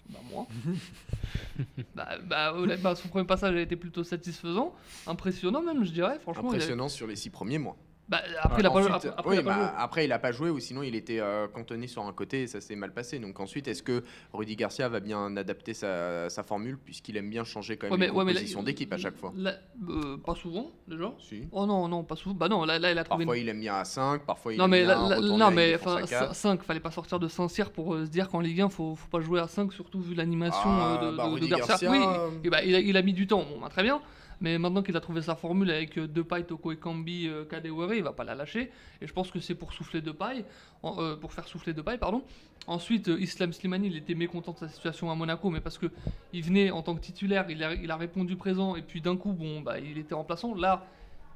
Bah 0.09 0.19
moi. 0.29 0.47
bah, 1.95 2.17
bah, 2.23 2.53
honnêtement, 2.53 2.95
son 2.95 3.07
premier 3.07 3.25
passage 3.25 3.55
a 3.55 3.61
été 3.61 3.75
plutôt 3.75 4.03
satisfaisant, 4.03 4.73
impressionnant 5.07 5.61
même, 5.61 5.83
je 5.83 5.91
dirais. 5.91 6.19
Franchement, 6.19 6.49
impressionnant 6.49 6.89
sur 6.89 7.07
les 7.07 7.15
six 7.15 7.29
premiers 7.29 7.57
mois. 7.57 7.77
Bah, 8.07 8.21
après, 8.39 8.61
il 8.61 8.65
a 8.67 8.69
pas, 8.69 8.75
Ensuite, 8.77 8.93
après, 8.93 9.09
après, 9.17 9.29
oui, 9.31 9.35
il 9.37 9.39
a 9.39 9.43
pas 9.43 9.49
bah, 9.49 9.55
joué. 9.55 9.69
après, 9.77 10.05
il 10.05 10.11
a 10.11 10.19
pas 10.19 10.31
joué 10.31 10.49
ou 10.51 10.59
sinon 10.59 10.83
il 10.83 10.93
était 10.93 11.19
euh, 11.19 11.47
cantonné 11.47 11.87
sur 11.87 12.03
un 12.03 12.13
côté 12.13 12.43
et 12.43 12.47
ça 12.47 12.61
s'est 12.61 12.75
mal 12.75 12.93
passé. 12.93 13.17
Donc 13.17 13.39
ensuite, 13.39 13.67
est-ce 13.67 13.81
que 13.81 14.03
Rudy 14.31 14.55
Garcia 14.55 14.87
va 14.89 14.99
bien 14.99 15.35
adapter 15.35 15.73
sa, 15.73 16.29
sa 16.29 16.43
formule 16.43 16.77
puisqu'il 16.77 17.17
aime 17.17 17.31
bien 17.31 17.43
changer 17.43 17.77
quand 17.77 17.87
même 17.89 17.99
Ouais, 17.99 18.05
les 18.05 18.11
ouais, 18.11 18.25
compositions 18.25 18.61
d'équipe 18.61 18.93
à 18.93 18.97
chaque 18.97 19.17
fois? 19.17 19.33
là, 19.35 19.55
euh, 19.89 20.17
pas 20.17 20.35
souvent, 20.35 20.69
déjà. 20.87 21.11
Si. 21.19 21.47
Oh 21.51 21.65
non, 21.65 21.87
non, 21.87 22.03
pas 22.03 22.15
souvent. 22.15 22.35
Bah 22.35 22.47
non, 22.47 22.63
là, 22.63 22.77
là 22.77 22.91
il 22.91 22.97
a 22.99 23.03
trouvé 23.03 23.25
Parfois 23.25 23.37
une... 23.37 23.43
il 23.43 23.49
aime 23.49 23.59
bien 23.61 23.75
à 23.75 23.85
5, 23.85 24.21
parfois 24.23 24.53
il 24.53 24.59
Non 24.59 24.65
aime 24.65 24.69
mais, 24.71 24.83
bien 24.83 24.95
non, 24.99 25.09
à 25.11 25.49
une 25.49 25.55
mais 25.55 25.73
à 25.73 25.75
enfin, 25.77 26.01
quatre. 26.03 26.35
5, 26.35 26.61
fallait 26.61 26.79
pas 26.79 26.91
sortir 26.91 27.19
de 27.19 27.27
Saint-Cyr 27.27 27.71
pour 27.71 27.95
euh, 27.95 28.05
se 28.05 28.11
dire 28.11 28.29
qu'en 28.29 28.39
Ligue 28.39 28.61
1, 28.61 28.69
faut, 28.69 28.95
faut 28.95 29.07
pas 29.09 29.19
jouer 29.19 29.39
à 29.39 29.47
5, 29.47 29.73
surtout 29.73 29.99
vu 29.99 30.13
l'animation 30.13 30.69
Ah, 30.69 30.99
euh, 31.01 31.11
de, 31.11 31.17
bah, 31.17 31.27
de- 31.39 31.45
Garcia. 31.47 31.89
Garcia, 31.89 31.89
Oui, 31.91 32.05
et 32.43 32.49
bah, 32.51 32.63
il, 32.63 32.75
a, 32.75 32.79
il 32.81 32.95
a 32.97 33.01
mis 33.01 33.13
du 33.13 33.25
temps, 33.25 33.43
bon, 33.51 33.59
bah, 33.59 33.69
très 33.69 33.81
bien. 33.81 33.99
Mais 34.41 34.57
maintenant 34.57 34.83
qu'il 34.83 34.95
a 34.97 35.01
trouvé 35.01 35.21
sa 35.21 35.35
formule 35.35 35.71
avec 35.71 35.97
euh, 35.97 36.07
Depay, 36.07 36.43
Toko 36.43 36.71
Ekambi, 36.71 37.27
euh, 37.27 37.45
Kadewere, 37.45 37.93
il 37.95 38.03
va 38.03 38.13
pas 38.13 38.23
la 38.23 38.35
lâcher. 38.35 38.71
Et 39.01 39.07
je 39.07 39.13
pense 39.13 39.31
que 39.31 39.39
c'est 39.39 39.55
pour 39.55 39.73
souffler 39.73 40.01
Depay, 40.01 40.45
euh, 40.83 41.15
pour 41.15 41.33
faire 41.33 41.47
souffler 41.47 41.73
Depay, 41.73 41.97
pardon. 41.97 42.23
Ensuite, 42.67 43.07
euh, 43.09 43.19
Islam 43.19 43.53
Slimani, 43.53 43.87
il 43.87 43.97
était 43.97 44.15
mécontent 44.15 44.53
de 44.53 44.57
sa 44.57 44.69
situation 44.69 45.11
à 45.11 45.15
Monaco, 45.15 45.49
mais 45.49 45.61
parce 45.61 45.77
que 45.77 45.87
il 46.33 46.43
venait 46.43 46.71
en 46.71 46.81
tant 46.81 46.95
que 46.95 47.01
titulaire, 47.01 47.45
il 47.49 47.63
a, 47.63 47.73
il 47.73 47.89
a 47.91 47.95
répondu 47.95 48.35
présent, 48.35 48.75
et 48.75 48.81
puis 48.81 49.01
d'un 49.01 49.17
coup, 49.17 49.31
bon, 49.31 49.61
bah, 49.61 49.79
il 49.79 49.97
était 49.97 50.15
remplaçant. 50.15 50.55
Là, 50.55 50.85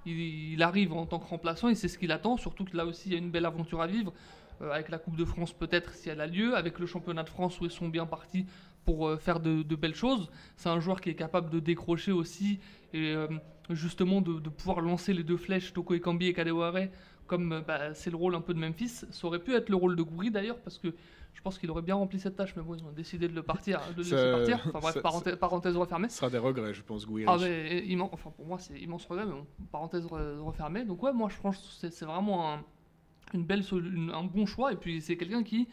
il, 0.05 0.61
arrive 0.63 0.93
en 0.93 1.05
tant 1.05 1.19
que 1.19 1.27
remplaçant, 1.27 1.69
et 1.69 1.75
c'est 1.75 1.87
ce 1.87 1.97
qu'il 1.97 2.11
attend. 2.11 2.37
Surtout 2.37 2.65
que 2.65 2.75
là 2.75 2.85
aussi, 2.85 3.09
il 3.09 3.13
y 3.13 3.15
a 3.15 3.19
une 3.19 3.31
belle 3.31 3.45
aventure 3.45 3.81
à 3.81 3.87
vivre. 3.87 4.13
avec 4.61 4.89
la 4.89 4.97
Coupe 4.97 5.15
de 5.15 5.23
France 5.23 5.53
peut-être 5.53 5.93
si 5.93 6.09
elle 6.09 6.19
a 6.19 6.27
lieu, 6.27 6.57
avec 6.57 6.79
le 6.79 6.85
championnat 6.85 7.23
de 7.23 7.29
France 7.29 7.61
où 7.61 7.65
ils 7.65 7.71
sont 7.71 7.87
bien 7.87 8.05
partis 8.05 8.45
pour 8.85 9.07
euh, 9.07 9.17
faire 9.17 9.39
de, 9.39 9.61
de 9.63 9.75
belles 9.75 9.95
choses. 9.95 10.29
C'est 10.55 10.69
un 10.69 10.79
joueur 10.79 11.01
qui 11.01 11.09
est 11.09 11.15
capable 11.15 11.49
de 11.49 11.59
décrocher 11.59 12.11
aussi 12.11 12.59
et 12.93 13.13
euh, 13.13 13.27
justement 13.69 14.21
de, 14.21 14.39
de 14.39 14.49
pouvoir 14.49 14.81
lancer 14.81 15.13
les 15.13 15.23
deux 15.23 15.37
flèches 15.37 15.73
Toko 15.73 15.93
Ekambi 15.93 16.27
et 16.27 16.33
Kadewere 16.33 16.87
comme 17.27 17.51
euh, 17.53 17.61
bah, 17.61 17.93
c'est 17.93 18.09
le 18.09 18.15
rôle 18.17 18.33
un 18.35 18.41
peu 18.41 18.53
de 18.55 18.59
Memphis. 18.59 18.87
Ça 19.11 19.27
aurait 19.27 19.39
pu 19.39 19.53
être 19.53 19.69
le 19.69 19.75
rôle 19.75 19.95
de 19.95 20.01
Goury 20.01 20.31
d'ailleurs 20.31 20.57
parce 20.59 20.79
que 20.79 20.95
je 21.33 21.41
pense 21.41 21.59
qu'il 21.59 21.69
aurait 21.69 21.83
bien 21.83 21.93
rempli 21.93 22.19
cette 22.19 22.35
tâche 22.35 22.55
mais 22.55 22.63
bon 22.63 22.73
ils 22.73 22.83
ont 22.83 22.91
décidé 22.91 23.27
de 23.27 23.35
le 23.35 23.43
partir, 23.43 23.79
de 23.93 23.97
le 23.97 24.03
Ça- 24.03 24.15
laisser 24.15 24.31
partir. 24.31 24.67
Enfin 24.69 24.79
bref, 24.79 24.93
ça- 24.95 25.01
parenthèse, 25.01 25.35
parenthèse 25.35 25.77
refermée. 25.77 26.09
Ce 26.09 26.17
sera 26.17 26.31
des 26.31 26.39
regrets, 26.39 26.73
je 26.73 26.81
pense, 26.81 27.05
Gouiri. 27.05 27.25
Ah 27.29 27.37
mais 27.39 27.85
immense, 27.85 28.09
enfin 28.13 28.31
pour 28.31 28.47
moi 28.47 28.57
c'est 28.57 28.79
immense 28.79 29.05
regret, 29.05 29.25
mais 29.27 29.33
bon, 29.33 29.45
parenthèse 29.71 30.05
re- 30.07 30.39
refermée. 30.39 30.83
Donc 30.85 31.03
ouais, 31.03 31.13
moi 31.13 31.29
je 31.29 31.39
pense 31.39 31.57
que 31.79 31.89
c'est- 31.91 32.05
vraiment 32.05 32.53
un, 32.53 32.63
une 33.35 33.43
belle 33.45 33.63
une- 33.71 34.09
un 34.11 34.23
bon 34.23 34.47
choix. 34.47 34.73
Et 34.73 34.75
puis 34.75 34.99
c'est 34.99 35.15
quelqu'un 35.15 35.43
qui, 35.43 35.67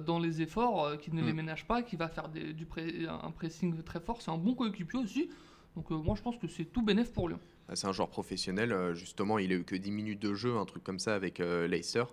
dans 0.00 0.18
les 0.18 0.40
efforts, 0.42 0.84
euh, 0.84 0.96
qui 0.96 1.12
ne 1.12 1.22
les 1.22 1.32
Mm. 1.32 1.36
ménage 1.36 1.66
pas, 1.66 1.82
qui 1.82 1.96
va 1.96 2.08
faire 2.08 2.28
des- 2.28 2.52
du 2.52 2.66
pré- 2.66 3.06
un 3.08 3.30
pressing 3.30 3.82
très 3.82 4.00
fort. 4.00 4.22
C'est 4.22 4.30
un 4.30 4.38
bon 4.38 4.54
coéquipier 4.54 4.98
aussi. 5.00 5.28
Donc 5.76 5.90
euh, 5.90 5.96
moi 5.96 6.14
je 6.16 6.22
pense 6.22 6.36
que 6.36 6.46
c'est 6.48 6.64
tout 6.66 6.82
bénéf 6.82 7.12
pour 7.12 7.28
Lyon. 7.28 7.40
Ah, 7.68 7.76
C'est 7.76 7.86
un 7.86 7.92
joueur 7.92 8.08
professionnel, 8.10 8.72
euh, 8.72 8.94
justement, 8.94 9.38
il 9.38 9.50
a 9.52 9.54
eu 9.56 9.64
que 9.64 9.74
10 9.76 9.90
minutes 9.90 10.20
de 10.20 10.34
jeu, 10.34 10.56
un 10.56 10.64
truc 10.66 10.84
comme 10.84 10.98
ça 10.98 11.14
avec 11.14 11.40
euh, 11.40 11.66
Leicester. 11.66 12.04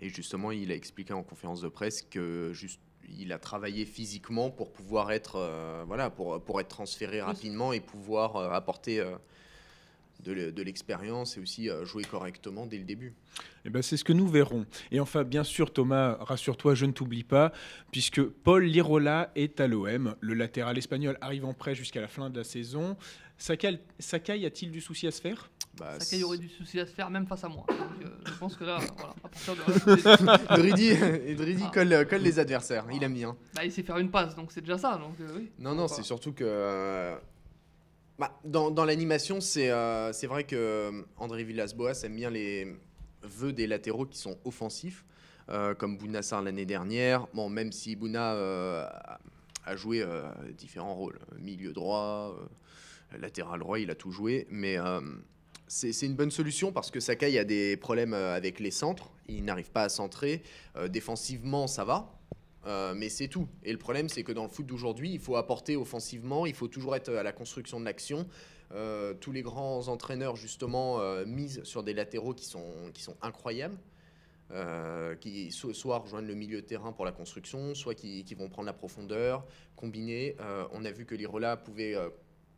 Et 0.00 0.08
justement, 0.08 0.50
il 0.50 0.72
a 0.72 0.74
expliqué 0.74 1.12
en 1.12 1.22
conférence 1.22 1.60
de 1.60 1.68
presse 1.68 2.02
que 2.02 2.50
juste 2.52 2.80
il 3.08 3.32
a 3.32 3.38
travaillé 3.38 3.84
physiquement 3.84 4.50
pour 4.50 4.72
pouvoir 4.72 5.12
être 5.12 5.36
euh, 5.36 5.84
voilà 5.86 6.08
pour, 6.10 6.42
pour 6.42 6.60
être 6.60 6.68
transféré 6.68 7.20
rapidement 7.20 7.72
et 7.72 7.80
pouvoir 7.80 8.36
euh, 8.36 8.50
apporter 8.50 8.98
euh, 9.00 9.16
de 10.22 10.32
l'e- 10.32 10.52
de 10.52 10.62
l'expérience 10.62 11.36
et 11.36 11.40
aussi 11.40 11.68
euh, 11.68 11.84
jouer 11.84 12.04
correctement 12.04 12.66
dès 12.66 12.78
le 12.78 12.84
début. 12.84 13.14
Eh 13.64 13.70
ben, 13.70 13.82
c'est 13.82 13.96
ce 13.96 14.04
que 14.04 14.12
nous 14.12 14.28
verrons. 14.28 14.64
Et 14.92 15.00
enfin, 15.00 15.24
bien 15.24 15.44
sûr, 15.44 15.72
Thomas, 15.72 16.16
rassure-toi, 16.20 16.74
je 16.74 16.86
ne 16.86 16.92
t'oublie 16.92 17.24
pas, 17.24 17.52
puisque 17.92 18.22
Paul 18.22 18.64
Lirola 18.64 19.30
est 19.34 19.60
à 19.60 19.66
l'OM. 19.66 20.14
Le 20.20 20.34
latéral 20.34 20.78
espagnol 20.78 21.18
arrive 21.20 21.44
en 21.44 21.54
prêt 21.54 21.74
jusqu'à 21.74 22.00
la 22.00 22.08
fin 22.08 22.30
de 22.30 22.38
la 22.38 22.44
saison. 22.44 22.96
Sakai, 23.38 23.80
Sakai 23.98 24.44
a-t-il 24.46 24.70
du 24.70 24.80
souci 24.80 25.06
à 25.06 25.10
se 25.10 25.20
faire? 25.20 25.50
Bah, 25.76 25.98
y 26.12 26.22
aurait 26.22 26.38
du 26.38 26.48
souci 26.48 26.78
à 26.78 26.86
se 26.86 26.92
faire 26.92 27.10
même 27.10 27.26
face 27.26 27.42
à 27.42 27.48
moi. 27.48 27.64
Donc 27.68 28.04
euh, 28.04 28.08
je 28.26 28.32
pense 28.38 28.54
que 28.56 28.62
là, 28.62 28.78
voilà, 28.96 29.14
à 29.24 29.28
partir 29.28 29.56
de 29.56 30.30
là, 30.46 30.56
Dridi, 30.56 31.62
Ah. 31.64 31.70
colle, 31.74 32.06
colle 32.08 32.22
les 32.22 32.38
adversaires, 32.38 32.86
il 32.92 33.02
aime 33.02 33.14
bien. 33.14 33.36
bah, 33.54 33.64
il 33.64 33.72
sait 33.72 33.82
faire 33.82 33.98
une 33.98 34.10
passe, 34.10 34.36
donc 34.36 34.52
c'est 34.52 34.60
déjà 34.60 34.78
ça. 34.78 34.96
Donc 34.98 35.16
euh, 35.20 35.26
oui. 35.36 35.50
Non, 35.58 35.74
non, 35.74 35.88
c'est 35.88 36.04
surtout 36.04 36.32
que. 36.32 36.44
euh, 36.46 37.16
bah, 38.18 38.38
dans 38.44 38.84
l'animation, 38.84 39.40
c'est 39.40 39.70
euh, 39.70 40.12
vrai 40.24 40.44
que 40.44 40.54
euh, 40.54 41.02
André 41.16 41.42
Villas-Boas 41.42 42.04
aime 42.04 42.14
bien 42.14 42.30
les, 42.30 42.76
veut 43.22 43.52
des 43.52 43.66
latéraux 43.66 44.06
qui 44.06 44.18
sont 44.18 44.38
offensifs, 44.44 45.04
euh, 45.48 45.74
comme 45.74 45.98
Bounassar 45.98 46.40
l'année 46.40 46.66
dernière. 46.66 47.26
Même 47.34 47.72
si 47.72 47.96
Bouna 47.96 48.32
a- 48.32 49.76
joué 49.76 50.04
différents 50.58 50.94
rôles, 50.94 51.18
milieu 51.38 51.72
droit, 51.72 52.36
latéral 53.18 53.60
droit, 53.60 53.78
il 53.80 53.90
a 53.90 53.94
tout 53.94 54.12
joué, 54.12 54.46
mais 54.50 54.76
c'est 55.66 56.06
une 56.06 56.14
bonne 56.14 56.30
solution 56.30 56.70
parce 56.70 56.90
que 56.90 57.00
Sakai 57.00 57.38
a 57.38 57.44
des 57.44 57.76
problèmes 57.78 58.12
avec 58.12 58.60
les 58.60 58.70
centres, 58.70 59.10
il 59.26 59.44
n'arrive 59.44 59.70
pas 59.70 59.84
à 59.84 59.88
centrer. 59.88 60.42
Défensivement, 60.90 61.66
ça 61.66 61.84
va, 61.84 62.13
euh, 62.66 62.94
mais 62.94 63.08
c'est 63.08 63.28
tout. 63.28 63.48
Et 63.62 63.72
le 63.72 63.78
problème, 63.78 64.08
c'est 64.08 64.22
que 64.24 64.32
dans 64.32 64.44
le 64.44 64.48
foot 64.48 64.66
d'aujourd'hui, 64.66 65.10
il 65.12 65.20
faut 65.20 65.36
apporter 65.36 65.76
offensivement, 65.76 66.46
il 66.46 66.54
faut 66.54 66.68
toujours 66.68 66.96
être 66.96 67.12
à 67.12 67.22
la 67.22 67.32
construction 67.32 67.78
de 67.80 67.84
l'action. 67.84 68.26
Euh, 68.72 69.14
tous 69.14 69.30
les 69.32 69.42
grands 69.42 69.88
entraîneurs, 69.88 70.36
justement, 70.36 71.00
euh, 71.00 71.24
misent 71.26 71.62
sur 71.64 71.82
des 71.82 71.92
latéraux 71.94 72.34
qui 72.34 72.46
sont, 72.46 72.90
qui 72.92 73.02
sont 73.02 73.16
incroyables. 73.22 73.78
euh, 74.50 75.16
qui 75.16 75.50
so- 75.50 75.72
soit 75.72 75.98
rejoignent 75.98 76.26
le 76.26 76.34
milieu 76.34 76.60
de 76.60 76.66
terrain 76.66 76.92
pour 76.92 77.06
la 77.06 77.12
construction, 77.12 77.74
soit 77.74 77.94
qui, 77.94 78.24
qui 78.24 78.34
vont 78.34 78.50
prendre 78.50 78.66
la 78.66 78.74
profondeur, 78.74 79.44
combiner. 79.74 80.36
Euh, 80.40 80.66
on 80.72 80.84
a 80.84 80.90
vu 80.92 81.06
que 81.06 81.14
Lirola 81.14 81.56
pouvait, 81.56 81.94
euh, 81.96 82.10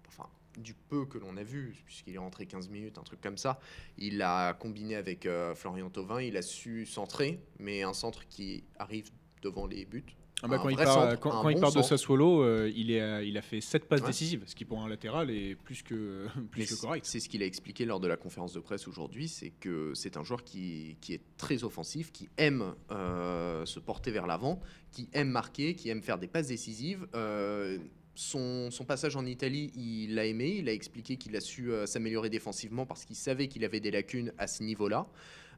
enfin, 0.08 0.28
du 0.58 0.74
peu 0.74 1.06
que 1.06 1.16
l'on 1.16 1.36
a 1.36 1.44
vu, 1.44 1.76
puisqu'il 1.86 2.14
est 2.16 2.18
rentré 2.18 2.44
15 2.46 2.68
minutes, 2.70 2.98
un 2.98 3.02
truc 3.04 3.20
comme 3.20 3.38
ça, 3.38 3.60
il 3.98 4.20
a 4.20 4.52
combiné 4.54 4.96
avec 4.96 5.26
euh, 5.26 5.54
Florian 5.54 5.88
Thauvin, 5.88 6.20
il 6.20 6.36
a 6.36 6.42
su 6.42 6.86
centrer, 6.86 7.40
mais 7.60 7.82
un 7.84 7.94
centre 7.94 8.26
qui 8.26 8.64
arrive 8.78 9.10
devant 9.42 9.66
les 9.66 9.84
buts. 9.84 10.04
Ah 10.42 10.48
bah, 10.48 10.58
quand 10.62 10.68
il 10.68 10.76
part, 10.76 10.92
centre, 11.08 11.18
quand, 11.20 11.30
un 11.38 11.42
quand 11.42 11.48
il 11.48 11.54
bon 11.54 11.60
part 11.62 11.72
de. 11.72 11.80
Sassuolo, 11.80 12.42
euh, 12.42 12.70
il, 12.76 12.90
est, 12.90 13.00
à- 13.00 13.22
il 13.22 13.38
a 13.38 13.40
fait 13.42 13.62
7 13.62 13.86
passes 13.88 14.02
Ouais. 14.02 14.08
décisives, 14.08 14.42
ce 14.46 14.54
qui 14.54 14.66
pour 14.66 14.82
un 14.82 14.88
latéral 14.88 15.30
est 15.30 15.54
plus 15.54 15.82
que, 15.82 16.26
plus 16.50 16.78
correct. 16.78 17.06
C'est 17.06 17.20
ce 17.20 17.28
qu'il 17.30 17.42
a 17.42 17.46
expliqué 17.46 17.86
lors 17.86 18.00
de 18.00 18.06
la 18.06 18.18
conférence 18.18 18.52
de 18.52 18.60
presse 18.60 18.86
aujourd'hui, 18.86 19.28
c'est 19.28 19.48
que 19.48 19.92
c'est 19.94 20.18
un 20.18 20.24
joueur 20.24 20.44
qui, 20.44 20.98
qui 21.00 21.14
est 21.14 21.22
très 21.38 21.64
offensif, 21.64 22.12
qui 22.12 22.28
aime 22.36 22.74
euh, 22.90 23.64
se 23.64 23.80
porter 23.80 24.10
vers 24.10 24.26
l'avant, 24.26 24.60
qui 24.92 25.08
aime 25.14 25.30
marquer, 25.30 25.74
qui 25.74 25.88
aime 25.88 26.02
faire 26.02 26.18
des 26.18 26.26
passes 26.28 26.48
décisives. 26.48 27.06
Euh, 27.14 27.78
son, 28.14 28.70
son 28.70 28.84
passage 28.84 29.16
en 29.16 29.24
Italie, 29.24 29.72
il 29.74 30.14
l'a 30.16 30.26
aimé, 30.26 30.56
il 30.58 30.68
a 30.68 30.72
expliqué 30.74 31.16
qu'il 31.16 31.34
a 31.36 31.40
su 31.40 31.72
euh, 31.72 31.86
s'améliorer 31.86 32.28
défensivement 32.28 32.84
parce 32.84 33.06
qu'il 33.06 33.16
savait 33.16 33.48
qu'il 33.48 33.64
avait 33.64 33.80
des 33.80 33.90
lacunes 33.90 34.32
à 34.36 34.46
ce 34.48 34.62
niveau-là. 34.62 35.06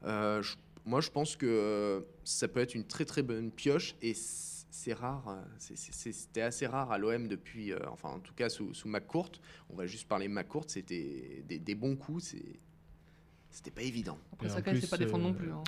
Je- 0.05 0.55
moi, 0.85 1.01
je 1.01 1.11
pense 1.11 1.37
que 1.37 1.47
euh, 1.47 2.01
ça 2.25 2.49
peut 2.49 2.61
être 2.61 2.75
une 2.75 2.87
très 2.87 3.05
très 3.05 3.23
bonne 3.23 3.51
pioche 3.51 3.95
et 4.03 4.15
c'est 4.15 4.93
rare, 4.93 5.29
euh, 5.29 5.43
c'était 5.59 6.43
assez 6.43 6.67
rare 6.67 6.93
à 6.93 6.99
l'OM 6.99 7.27
depuis, 7.29 7.73
euh, 7.73 7.79
enfin 7.91 8.11
en 8.11 8.21
tout 8.21 8.35
cas 8.35 8.49
sous, 8.49 8.73
sous 8.75 8.89
McCourt. 8.89 9.33
On 9.71 9.77
va 9.77 9.87
juste 9.87 10.07
parler 10.09 10.29
McCourt, 10.29 10.65
c'était 10.69 11.43
des, 11.47 11.59
des 11.59 11.75
bons 11.75 11.97
coups, 11.97 12.25
c'est- 12.25 12.61
c'était 13.51 13.71
pas 13.71 13.83
évident. 13.83 14.19
Après, 14.33 14.49
Sakai, 14.49 14.73
c'est 14.75 14.79
plus, 14.81 14.87
pas 14.89 14.99
défendre 14.99 15.25
euh, 15.25 15.29
non 15.29 15.35
plus. 15.35 15.51
hein. 15.51 15.63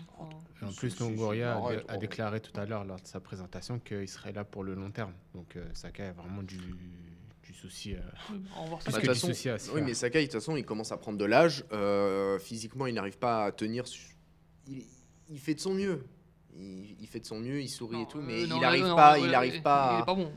Et 0.63 0.65
en 0.67 0.73
plus, 0.73 1.01
Longoria 1.01 1.59
a, 1.89 1.97
déclaré 1.97 2.41
tout 2.41 2.59
à 2.61 2.67
l'heure 2.67 2.85
lors 2.85 3.01
de 3.01 3.07
sa 3.07 3.19
présentation 3.21 3.79
qu'il 3.81 4.07
serait 4.09 4.33
là 4.33 4.45
pour 4.45 4.63
le 4.63 4.75
long 4.75 4.91
terme. 4.91 5.15
Donc 5.35 5.57
euh, 5.57 5.67
Sakai 5.73 6.03
a 6.05 6.13
vraiment 6.13 6.43
du, 6.43 6.59
du 7.43 7.55
souci. 7.55 7.95
euh, 7.95 8.01
oui, 8.31 8.43
on 8.55 8.63
va 8.65 8.69
voir 8.69 8.81
Plus 8.81 8.93
ça. 8.93 8.99
Bah, 8.99 9.07
que 9.07 9.13
du 9.13 9.19
souci 9.19 9.49
à 9.49 9.55
Oui, 9.55 9.59
faire. 9.59 9.85
mais 9.85 9.95
Sakai, 9.95 10.21
de 10.21 10.25
toute 10.27 10.35
façon, 10.35 10.57
il 10.57 10.65
commence 10.65 10.93
à 10.93 10.99
prendre 10.99 11.19
de 11.19 11.25
l'âge. 11.25 11.65
euh, 11.73 12.39
physiquement, 12.39 12.87
il 12.87 12.95
n'arrive 12.95 13.19
pas 13.19 13.47
à 13.47 13.53
tenir. 13.53 13.85
Il, 14.69 14.85
il 15.31 15.39
fait 15.39 15.55
de 15.55 15.61
son 15.61 15.75
mieux. 15.75 16.05
Il, 16.57 16.97
il 17.01 17.07
fait 17.07 17.21
de 17.21 17.27
son 17.27 17.39
mieux, 17.39 17.61
il 17.63 17.69
sourit 17.69 17.97
Non, 17.97 18.03
et 18.05 18.09
tout, 18.09 18.19
euh, 18.19 18.25
mais 18.27 18.47
non, 18.47 18.57
il 18.57 18.61
n'arrive 18.61 18.95
pas, 18.95 19.19
il 19.19 19.25
Il 19.25 19.63
pas. 19.63 20.01
est 20.03 20.05
pas 20.07 20.15
bon. 20.15 20.33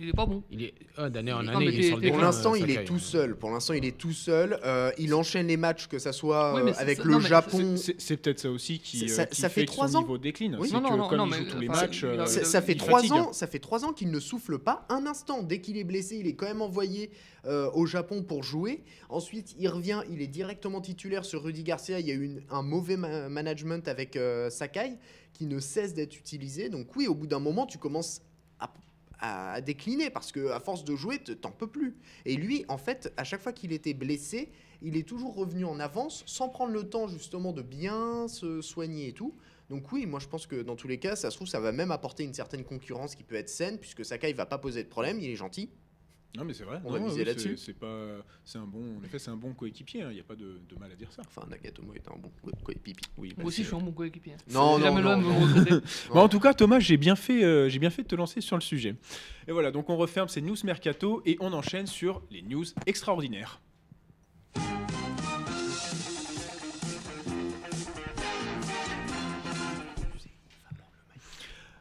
Il 0.00 0.08
est 0.08 0.12
pas 0.12 0.26
bon. 0.26 0.42
Il 0.50 0.62
est 0.62 0.74
ah, 0.96 1.10
d'année 1.10 1.32
en 1.32 1.46
année, 1.46 1.66
il 1.66 1.80
est 1.80 1.82
sur 1.88 1.96
le 1.96 2.02
Pour 2.02 2.10
déclin, 2.12 2.20
l'instant, 2.26 2.54
euh, 2.54 2.58
il 2.58 2.70
est 2.70 2.84
tout 2.84 2.98
seul. 2.98 3.36
Pour 3.36 3.50
l'instant, 3.50 3.74
il 3.74 3.84
est 3.84 3.96
tout 3.96 4.12
seul. 4.12 4.58
Euh, 4.64 4.90
il 4.98 5.12
enchaîne 5.14 5.46
les 5.48 5.56
matchs, 5.56 5.88
que 5.88 5.98
ça 5.98 6.12
soit 6.12 6.54
Oui, 6.54 6.70
euh, 6.70 6.74
avec 6.76 7.02
le 7.04 7.12
non, 7.14 7.20
Japon. 7.20 7.76
C'est- 7.76 8.16
peut-être 8.16 8.38
ça 8.40 8.50
aussi 8.50 8.78
qui, 8.78 9.04
euh, 9.04 9.08
ça- 9.08 9.26
qui 9.26 9.40
ça 9.40 9.48
fait 9.48 9.62
fait 9.62 9.66
que 9.66 9.72
trois 9.72 9.88
son 9.88 9.96
ans. 9.96 10.00
niveau 10.02 10.18
décline. 10.18 10.56
Oui. 10.60 10.68
C'est 10.68 10.74
Non, 10.74 10.80
non, 10.82 10.90
que 10.90 10.96
non, 10.96 11.08
comme 11.08 11.18
non, 11.18 11.26
il 11.26 11.30
mais, 11.30 11.36
joue 11.38 11.44
tous 11.50 11.58
les 11.60 11.68
enfin, 11.68 11.80
matchs, 11.82 12.00
il 12.02 12.06
a- 12.06 12.08
euh, 12.22 12.24
il 12.40 12.46
Ça, 12.46 12.62
fait 12.62 12.74
trois 12.76 13.12
ans, 13.12 13.32
ça 13.32 13.46
fait 13.46 13.58
trois 13.58 13.84
ans 13.84 13.92
qu'il 13.92 14.10
ne 14.10 14.20
souffle 14.20 14.58
pas 14.58 14.86
un 14.88 15.06
instant. 15.06 15.42
Dès 15.42 15.60
qu'il 15.60 15.76
est 15.76 15.84
blessé, 15.84 16.16
il 16.16 16.26
est 16.26 16.34
quand 16.34 16.46
même 16.46 16.62
envoyé 16.62 17.10
euh, 17.46 17.70
au 17.74 17.84
Japon 17.84 18.22
pour 18.22 18.42
jouer. 18.42 18.82
Ensuite, 19.10 19.54
il 19.58 19.68
revient, 19.68 20.00
il 20.10 20.22
est 20.22 20.26
directement 20.26 20.80
titulaire 20.80 21.26
sur 21.26 21.42
Rudy 21.42 21.62
Garcia. 21.62 22.00
Il 22.00 22.06
y 22.06 22.10
a 22.10 22.14
eu 22.14 22.42
un 22.50 22.62
mauvais 22.62 22.96
ma- 22.96 23.28
management 23.28 23.86
avec 23.86 24.16
euh, 24.16 24.48
Sakai 24.48 24.94
qui 25.34 25.44
ne 25.46 25.58
cesse 25.60 25.92
d'être 25.92 26.16
utilisé. 26.16 26.70
Donc 26.70 26.96
oui, 26.96 27.06
au 27.06 27.14
bout 27.14 27.26
d'un 27.26 27.40
moment, 27.40 27.66
tu 27.66 27.76
commences 27.76 28.22
à, 28.60 28.72
à 29.24 29.60
décliner 29.60 30.10
parce 30.10 30.32
que 30.32 30.50
à 30.50 30.60
force 30.60 30.84
de 30.84 30.94
jouer, 30.96 31.18
te- 31.18 31.32
t'en 31.32 31.50
peux 31.50 31.66
plus. 31.66 31.96
Et 32.26 32.36
lui, 32.36 32.64
en 32.68 32.76
fait, 32.78 33.12
à 33.16 33.24
chaque 33.24 33.40
fois 33.40 33.52
qu'il 33.52 33.72
était 33.72 33.94
blessé, 33.94 34.50
il 34.82 34.96
est 34.96 35.08
toujours 35.08 35.34
revenu 35.34 35.64
en 35.64 35.80
avance 35.80 36.22
sans 36.26 36.48
prendre 36.48 36.72
le 36.72 36.88
temps 36.88 37.08
justement 37.08 37.52
de 37.52 37.62
bien 37.62 38.28
se 38.28 38.60
soigner 38.60 39.08
et 39.08 39.12
tout. 39.12 39.34
Donc 39.70 39.90
oui, 39.92 40.04
moi 40.04 40.20
je 40.20 40.28
pense 40.28 40.46
que 40.46 40.60
dans 40.60 40.76
tous 40.76 40.88
les 40.88 40.98
cas, 40.98 41.16
ça 41.16 41.30
se 41.30 41.36
trouve, 41.36 41.48
ça 41.48 41.60
va 41.60 41.72
même 41.72 41.90
apporter 41.90 42.22
une 42.24 42.34
certaine 42.34 42.64
concurrence 42.64 43.14
qui 43.14 43.22
peut 43.24 43.36
être 43.36 43.48
saine, 43.48 43.78
puisque 43.78 44.04
Sakai 44.04 44.32
va 44.34 44.44
pas 44.44 44.58
poser 44.58 44.84
de 44.84 44.88
problème, 44.88 45.18
il 45.20 45.30
est 45.30 45.36
gentil. 45.36 45.70
Non, 46.36 46.44
mais 46.44 46.52
c'est 46.52 46.64
vrai. 46.64 46.80
On 46.84 46.90
Non, 46.90 46.98
va 46.98 47.04
miser 47.04 47.24
là-dessus. 47.24 47.56
c'est- 47.56 47.74
pas, 47.74 48.16
c'est 48.44 48.58
un 48.58 48.66
bon. 48.66 48.98
En 49.00 49.04
effet, 49.04 49.18
c'est 49.20 49.30
un 49.30 49.36
bon 49.36 49.52
coéquipier. 49.54 50.02
hein, 50.02 50.08
Il 50.10 50.14
n'y 50.14 50.20
a 50.20 50.24
pas 50.24 50.34
de, 50.34 50.60
de 50.68 50.78
mal 50.80 50.90
à 50.90 50.96
dire 50.96 51.12
ça. 51.12 51.22
Enfin, 51.26 51.46
Nagatomo 51.48 51.94
est 51.94 52.08
un 52.08 52.16
bon 52.18 52.32
co- 52.42 52.50
coéquipier. 52.64 52.94
Oui. 53.16 53.32
Moi 53.36 53.46
aussi, 53.46 53.62
je 53.62 53.68
suis 53.68 53.76
un 53.76 53.80
bon 53.80 53.92
coéquipier. 53.92 54.34
Non, 54.52 54.78
non, 54.78 54.84
jamais 54.84 55.02
non, 55.02 55.16
non. 55.16 55.30
me 55.40 55.46
recruter. 55.46 55.86
Bon, 56.12 56.20
en 56.20 56.28
tout 56.28 56.40
cas, 56.40 56.52
Thomas, 56.54 56.80
j'ai 56.80 56.96
bien 56.96 57.14
fait, 57.14 57.44
euh, 57.44 57.68
j'ai 57.68 57.78
bien 57.78 57.90
fait 57.90 58.02
de 58.02 58.08
te 58.08 58.16
lancer 58.16 58.40
sur 58.40 58.56
le 58.56 58.62
sujet. 58.62 58.96
Et 59.46 59.52
voilà, 59.52 59.70
donc 59.70 59.88
on 59.90 59.96
referme 59.96 60.28
ces 60.28 60.40
news 60.42 60.56
mercato 60.64 61.22
et 61.24 61.36
on 61.40 61.52
enchaîne 61.52 61.86
sur 61.86 62.20
les 62.32 62.42
news 62.42 62.64
extraordinaires. 62.86 63.60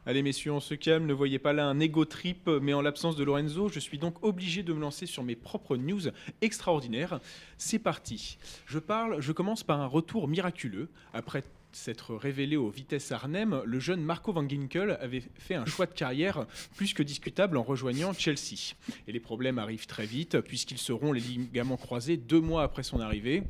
Allez 0.05 0.21
messieurs, 0.21 0.51
on 0.51 0.59
se 0.59 0.73
calme, 0.73 1.05
ne 1.05 1.13
voyez 1.13 1.39
pas 1.39 1.53
là 1.53 1.65
un 1.65 1.79
ego 1.79 2.03
trip, 2.03 2.49
mais 2.61 2.73
en 2.73 2.81
l'absence 2.81 3.15
de 3.15 3.23
Lorenzo, 3.23 3.69
je 3.69 3.79
suis 3.79 3.97
donc 3.97 4.21
obligé 4.21 4.61
de 4.61 4.73
me 4.73 4.81
lancer 4.81 5.05
sur 5.05 5.23
mes 5.23 5.37
propres 5.37 5.77
news 5.77 6.01
extraordinaires. 6.41 7.21
C'est 7.57 7.79
parti. 7.79 8.37
Je 8.65 8.79
parle, 8.79 9.21
je 9.21 9.31
commence 9.31 9.63
par 9.63 9.79
un 9.79 9.85
retour 9.87 10.27
miraculeux. 10.27 10.89
Après 11.13 11.41
s'être 11.71 12.15
révélé 12.15 12.57
au 12.57 12.69
Vitesse 12.69 13.13
Arnhem, 13.13 13.61
le 13.65 13.79
jeune 13.79 14.03
Marco 14.03 14.33
Van 14.33 14.47
Ginkel 14.47 14.97
avait 14.99 15.23
fait 15.35 15.55
un 15.55 15.65
choix 15.65 15.85
de 15.85 15.93
carrière 15.93 16.47
plus 16.75 16.93
que 16.93 17.01
discutable 17.01 17.55
en 17.55 17.63
rejoignant 17.63 18.11
Chelsea. 18.11 18.75
Et 19.07 19.13
les 19.13 19.21
problèmes 19.21 19.57
arrivent 19.57 19.87
très 19.87 20.05
vite, 20.05 20.41
puisqu'ils 20.41 20.79
seront 20.79 21.13
les 21.13 21.21
ligaments 21.21 21.77
croisés 21.77 22.17
deux 22.17 22.41
mois 22.41 22.63
après 22.63 22.83
son 22.83 22.99
arrivée. 22.99 23.43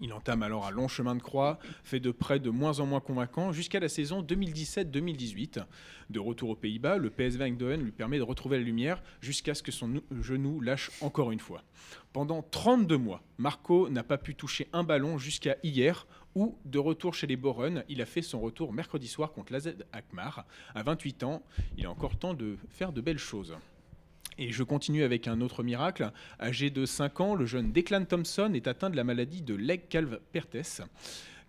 Il 0.00 0.12
entame 0.12 0.42
alors 0.42 0.66
un 0.66 0.70
long 0.70 0.88
chemin 0.88 1.14
de 1.14 1.22
croix, 1.22 1.58
fait 1.84 2.00
de 2.00 2.10
près 2.10 2.40
de 2.40 2.50
moins 2.50 2.80
en 2.80 2.86
moins 2.86 3.00
convaincant, 3.00 3.52
jusqu'à 3.52 3.78
la 3.78 3.88
saison 3.88 4.22
2017-2018. 4.22 5.64
De 6.10 6.18
retour 6.18 6.50
aux 6.50 6.56
Pays-Bas, 6.56 6.96
le 6.96 7.10
PSV 7.10 7.44
Eindhoven 7.44 7.82
lui 7.82 7.92
permet 7.92 8.18
de 8.18 8.22
retrouver 8.22 8.58
la 8.58 8.64
lumière 8.64 9.02
jusqu'à 9.20 9.54
ce 9.54 9.62
que 9.62 9.70
son 9.70 9.88
nou- 9.88 10.02
genou 10.20 10.60
lâche 10.60 10.90
encore 11.02 11.30
une 11.30 11.38
fois. 11.40 11.62
Pendant 12.12 12.42
32 12.42 12.96
mois, 12.98 13.22
Marco 13.38 13.88
n'a 13.90 14.02
pas 14.02 14.18
pu 14.18 14.34
toucher 14.34 14.68
un 14.72 14.82
ballon 14.82 15.18
jusqu'à 15.18 15.56
hier, 15.62 16.06
où, 16.34 16.56
de 16.64 16.78
retour 16.78 17.14
chez 17.14 17.26
les 17.26 17.36
Boren, 17.36 17.84
il 17.90 18.00
a 18.00 18.06
fait 18.06 18.22
son 18.22 18.40
retour 18.40 18.72
mercredi 18.72 19.06
soir 19.06 19.32
contre 19.32 19.52
l'AZ 19.52 19.74
Akmar. 19.92 20.46
À 20.74 20.82
28 20.82 21.22
ans, 21.24 21.42
il 21.76 21.84
a 21.84 21.90
encore 21.90 22.16
temps 22.18 22.32
de 22.34 22.56
faire 22.70 22.92
de 22.92 23.02
belles 23.02 23.18
choses. 23.18 23.54
Et 24.38 24.50
je 24.50 24.62
continue 24.62 25.02
avec 25.02 25.28
un 25.28 25.40
autre 25.40 25.62
miracle. 25.62 26.10
Âgé 26.40 26.70
de 26.70 26.86
5 26.86 27.20
ans, 27.20 27.34
le 27.34 27.46
jeune 27.46 27.72
Declan 27.72 28.04
Thompson 28.04 28.52
est 28.54 28.66
atteint 28.66 28.90
de 28.90 28.96
la 28.96 29.04
maladie 29.04 29.42
de 29.42 29.54
leg 29.54 29.88
calve 29.88 30.20
pertes 30.32 30.56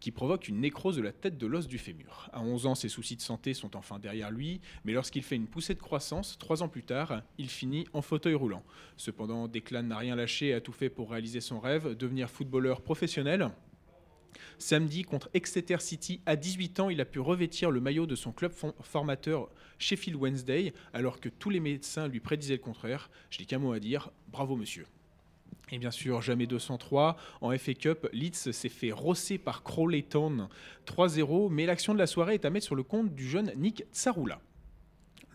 qui 0.04 0.12
provoque 0.12 0.50
une 0.50 0.60
nécrose 0.60 0.98
de 0.98 1.02
la 1.02 1.14
tête 1.14 1.38
de 1.38 1.48
l'os 1.48 1.66
du 1.66 1.78
fémur. 1.78 2.30
À 2.34 2.42
11 2.42 2.66
ans, 2.66 2.76
ses 2.76 2.90
soucis 2.90 3.16
de 3.16 3.22
santé 3.22 3.54
sont 3.54 3.78
enfin 3.78 4.00
derrière 4.00 4.32
lui, 4.32 4.60
mais 4.84 4.92
lorsqu'il 4.92 5.24
fait 5.24 5.38
une 5.38 5.48
poussée 5.48 5.76
de 5.76 5.80
croissance, 5.80 6.38
trois 6.38 6.62
ans 6.62 6.68
plus 6.68 6.84
tard, 6.84 7.22
il 7.38 7.48
finit 7.48 7.88
en 7.94 8.02
fauteuil 8.02 8.34
roulant. 8.34 8.64
Cependant, 8.98 9.48
Declan 9.48 9.84
n'a 9.84 9.98
rien 9.98 10.18
lâché 10.18 10.48
et 10.48 10.54
a 10.56 10.60
tout 10.60 10.74
fait 10.74 10.90
pour 10.90 11.12
réaliser 11.12 11.40
son 11.40 11.62
rêve, 11.62 11.96
devenir 11.96 12.30
footballeur 12.30 12.82
professionnel. 12.82 13.50
Samedi, 14.58 15.04
contre 15.04 15.30
Exeter 15.34 15.80
City, 15.80 16.22
à 16.26 16.36
18 16.36 16.80
ans, 16.80 16.90
il 16.90 17.02
a 17.02 17.06
pu 17.06 17.20
revêtir 17.20 17.72
le 17.72 17.80
maillot 17.80 18.06
de 18.06 18.16
son 18.16 18.32
club 18.32 18.54
formateur 18.82 19.50
Sheffield 19.80 20.20
Wednesday, 20.20 20.74
alors 20.94 21.20
que 21.20 21.30
tous 21.30 21.50
les 21.50 21.60
médecins 21.60 22.08
lui 22.08 22.20
prédisaient 22.20 22.56
le 22.56 22.60
contraire. 22.60 23.10
Je 23.30 23.40
n'ai 23.40 23.46
qu'un 23.46 23.60
mot 23.60 23.74
à 23.74 23.80
dire, 23.80 24.12
bravo 24.32 24.56
monsieur. 24.56 24.86
Et 25.72 25.80
bien 25.80 25.92
sûr, 25.92 26.22
jamais 26.22 26.46
203. 26.46 27.18
En 27.42 27.58
FA 27.58 27.74
Cup, 27.74 28.08
Leeds 28.14 28.52
s'est 28.52 28.70
fait 28.70 28.92
rosser 28.92 29.38
par 29.38 29.64
Crawley 29.64 30.04
Town 30.04 30.48
3-0, 30.86 31.50
mais 31.50 31.66
l'action 31.66 31.94
de 31.94 32.00
la 32.00 32.08
soirée 32.08 32.36
est 32.36 32.46
à 32.46 32.50
mettre 32.50 32.66
sur 32.66 32.76
le 32.76 32.84
compte 32.84 33.16
du 33.16 33.28
jeune 33.28 33.52
Nick 33.56 33.84
Tsarula. 33.92 34.40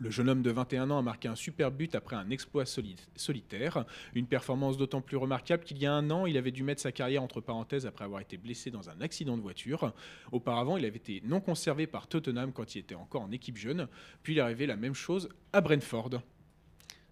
Le 0.00 0.10
jeune 0.10 0.28
homme 0.28 0.42
de 0.42 0.50
21 0.52 0.90
ans 0.90 0.98
a 0.98 1.02
marqué 1.02 1.26
un 1.26 1.34
super 1.34 1.72
but 1.72 1.94
après 1.96 2.14
un 2.14 2.30
exploit 2.30 2.64
soli- 2.64 2.94
solitaire. 3.16 3.84
Une 4.14 4.26
performance 4.26 4.76
d'autant 4.76 5.00
plus 5.00 5.16
remarquable 5.16 5.64
qu'il 5.64 5.78
y 5.78 5.86
a 5.86 5.92
un 5.92 6.08
an, 6.10 6.24
il 6.26 6.36
avait 6.36 6.52
dû 6.52 6.62
mettre 6.62 6.80
sa 6.80 6.92
carrière 6.92 7.20
entre 7.22 7.40
parenthèses 7.40 7.84
après 7.84 8.04
avoir 8.04 8.20
été 8.20 8.36
blessé 8.36 8.70
dans 8.70 8.88
un 8.90 9.00
accident 9.00 9.36
de 9.36 9.42
voiture. 9.42 9.92
Auparavant, 10.30 10.76
il 10.76 10.84
avait 10.84 10.98
été 10.98 11.20
non 11.24 11.40
conservé 11.40 11.88
par 11.88 12.06
Tottenham 12.06 12.52
quand 12.52 12.76
il 12.76 12.78
était 12.78 12.94
encore 12.94 13.22
en 13.22 13.32
équipe 13.32 13.56
jeune. 13.56 13.88
Puis 14.22 14.34
il 14.34 14.38
est 14.38 14.42
arrivé 14.42 14.66
la 14.66 14.76
même 14.76 14.94
chose 14.94 15.28
à 15.52 15.60
Brentford. 15.60 16.10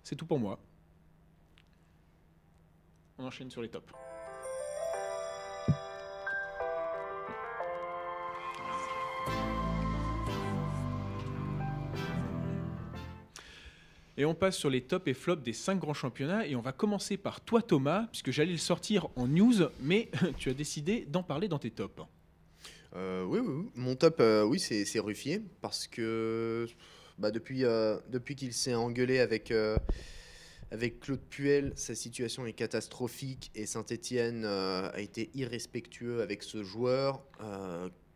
C'est 0.04 0.14
tout 0.14 0.26
pour 0.26 0.38
moi. 0.38 0.60
On 3.18 3.24
enchaîne 3.24 3.50
sur 3.50 3.62
les 3.62 3.68
tops. 3.68 3.92
On 14.26 14.34
passe 14.34 14.56
sur 14.56 14.70
les 14.70 14.82
tops 14.82 15.06
et 15.06 15.14
flops 15.14 15.42
des 15.42 15.52
cinq 15.52 15.78
grands 15.78 15.94
championnats. 15.94 16.46
Et 16.46 16.56
on 16.56 16.60
va 16.60 16.72
commencer 16.72 17.16
par 17.16 17.40
toi, 17.40 17.62
Thomas, 17.62 18.06
puisque 18.10 18.30
j'allais 18.30 18.52
le 18.52 18.58
sortir 18.58 19.08
en 19.16 19.26
news, 19.26 19.68
mais 19.80 20.10
tu 20.38 20.50
as 20.50 20.54
décidé 20.54 21.06
d'en 21.08 21.22
parler 21.22 21.48
dans 21.48 21.58
tes 21.58 21.70
tops. 21.70 22.02
Euh, 22.94 23.24
oui, 23.24 23.40
oui. 23.40 23.68
Mon 23.74 23.94
top, 23.94 24.20
euh, 24.20 24.42
oui, 24.42 24.58
c'est 24.58 24.98
Ruffier, 24.98 25.42
parce 25.60 25.86
que 25.86 26.66
bah, 27.18 27.30
depuis, 27.30 27.64
euh, 27.64 27.98
depuis 28.10 28.36
qu'il 28.36 28.52
s'est 28.52 28.74
engueulé 28.74 29.18
avec, 29.20 29.52
avec 30.70 31.00
Claude 31.00 31.20
Puel, 31.20 31.72
sa 31.76 31.94
situation 31.94 32.46
est 32.46 32.52
catastrophique 32.52 33.50
et 33.54 33.66
Saint-Etienne 33.66 34.44
a 34.44 35.00
été 35.00 35.30
irrespectueux 35.34 36.22
avec 36.22 36.42
ce 36.42 36.62
joueur, 36.62 37.22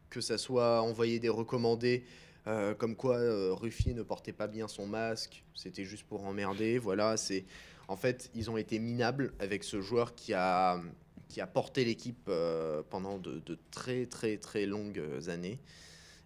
que 0.09 0.21
ça 0.21 0.39
soit 0.39 0.83
envoyer 0.83 1.19
des 1.19 1.29
recommandés. 1.29 2.05
Euh, 2.51 2.75
comme 2.75 2.97
quoi 2.97 3.17
euh, 3.17 3.55
Ruffier 3.55 3.95
ne 3.95 4.03
portait 4.03 4.33
pas 4.33 4.49
bien 4.49 4.67
son 4.67 4.87
masque, 4.87 5.45
c'était 5.55 5.85
juste 5.85 6.05
pour 6.05 6.25
emmerder. 6.25 6.79
Voilà, 6.79 7.17
c'est 7.17 7.45
en 7.89 7.97
fait 7.97 8.31
ils 8.35 8.51
ont 8.51 8.57
été 8.57 8.79
minables 8.79 9.33
avec 9.39 9.63
ce 9.65 9.81
joueur 9.81 10.15
qui 10.15 10.35
a 10.35 10.81
qui 11.29 11.41
a 11.41 11.47
porté 11.47 11.85
l'équipe 11.85 12.27
euh, 12.29 12.83
pendant 12.91 13.19
de, 13.19 13.41
très 13.71 14.07
très 14.07 14.37
très 14.37 14.67
longues 14.67 15.01
années 15.29 15.61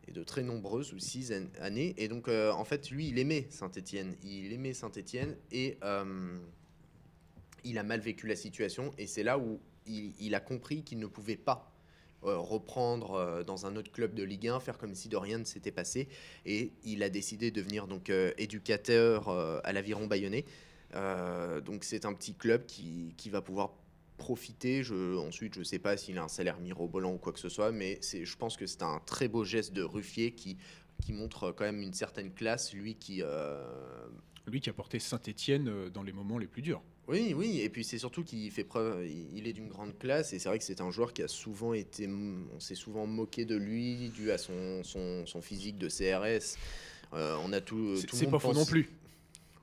et 0.09 0.13
de 0.13 0.23
très 0.23 0.43
nombreuses 0.43 0.95
aussi 0.95 1.29
an- 1.33 1.63
années. 1.63 1.95
Et 1.99 2.09
donc 2.09 2.29
euh, 2.29 2.53
en 2.53 2.65
fait 2.65 2.91
lui 2.91 3.09
il 3.09 3.19
aimait 3.19 3.47
Saint-Étienne, 3.51 4.17
il 4.23 4.53
aimait 4.53 4.73
Saint-Étienne 4.75 5.37
et 5.53 5.79
il 7.65 7.79
a 7.79 7.83
mal 7.83 8.01
vécu 8.01 8.27
la 8.27 8.37
situation 8.37 8.93
et 8.99 9.07
c'est 9.07 9.23
là 9.23 9.39
où 9.39 9.61
il, 9.87 10.35
a 10.35 10.41
compris 10.41 10.83
qu'il 10.83 10.99
ne 10.99 11.07
pouvait 11.07 11.37
pas 11.37 11.74
reprendre 12.33 13.13
euh, 13.15 13.45
dans 13.45 13.67
un 13.67 13.77
autre 13.77 13.93
club 13.93 14.15
de 14.15 14.23
Ligue 14.23 14.49
1, 14.49 14.61
faire 14.61 14.79
comme 14.79 14.95
si 14.95 15.09
de 15.09 15.17
rien 15.17 15.39
ne 15.39 15.45
s'était 15.45 15.71
passé 15.73 16.09
et 16.47 16.73
il 16.85 17.03
a 17.03 17.11
décidé 17.11 17.51
de 17.51 17.57
devenir 17.61 17.87
donc 17.87 18.11
euh, 18.11 18.33
éducateur 18.39 19.29
euh, 19.29 19.61
à 19.65 19.73
l'Aviron 19.73 20.07
Bayonnais. 20.07 20.45
Euh, 20.95 21.61
donc 21.61 21.85
c'est 21.85 22.05
un 22.05 22.15
petit 22.15 22.35
club 22.35 22.67
qui, 22.67 23.15
qui 23.17 23.31
va 23.31 23.43
pouvoir 23.43 23.73
profiter. 24.17 24.83
Ensuite, 25.19 25.55
je 25.55 25.59
ne 25.61 25.65
sais 25.65 25.79
pas 25.81 25.97
s'il 25.97 26.19
a 26.19 26.23
un 26.23 26.29
salaire 26.29 26.61
mirobolant 26.61 27.15
ou 27.15 27.19
quoi 27.19 27.33
que 27.33 27.41
ce 27.41 27.49
soit, 27.49 27.73
mais 27.73 27.99
je 28.03 28.37
pense 28.37 28.57
que 28.57 28.67
c'est 28.67 28.83
un 28.83 29.01
très 29.05 29.27
beau 29.29 29.45
geste 29.45 29.73
de 29.73 29.83
Ruffier 29.83 30.33
qui, 30.33 30.57
qui 31.03 31.13
montre 31.13 31.51
quand 31.51 31.65
même 31.65 31.83
une 31.83 31.95
certaine 31.95 32.33
classe, 32.33 32.73
lui 32.73 32.95
qui... 32.95 33.23
euh, 33.23 34.07
Lui 34.47 34.61
qui 34.61 34.71
a 34.71 34.73
porté 34.73 34.99
Saint-Etienne 35.01 35.89
dans 35.89 36.03
les 36.03 36.13
moments 36.13 36.39
les 36.39 36.47
plus 36.47 36.63
durs. 36.63 36.83
Oui, 37.07 37.35
oui, 37.37 37.61
et 37.61 37.69
puis 37.69 37.85
c'est 37.85 37.99
surtout 37.99 38.25
qu'il 38.25 38.51
fait 38.51 38.65
preuve, 38.65 39.07
il 39.07 39.47
est 39.47 39.53
d'une 39.53 39.69
grande 39.69 39.99
classe, 39.99 40.33
et 40.33 40.39
c'est 40.39 40.49
vrai 40.49 40.59
que 40.59 40.65
c'est 40.65 40.81
un 40.81 40.91
joueur 40.91 41.13
qui 41.13 41.23
a 41.23 41.29
souvent 41.29 41.75
été, 41.75 42.09
on 42.09 42.61
s'est 42.61 42.75
souvent 42.75 43.07
moqué 43.07 43.45
de 43.45 43.57
lui, 43.57 44.09
dû 44.09 44.31
à 44.31 44.39
son, 44.39 44.83
son, 44.85 45.27
son 45.27 45.43
physique 45.43 45.77
de 45.77 45.89
CRS. 45.89 46.57
Euh, 47.13 47.37
on 47.45 47.53
a 47.53 47.61
tout, 47.61 47.77
le 47.77 47.97
c'est 47.97 48.31
pas 48.31 48.39
faux 48.39 48.53
non 48.55 48.65
plus. 48.65 48.91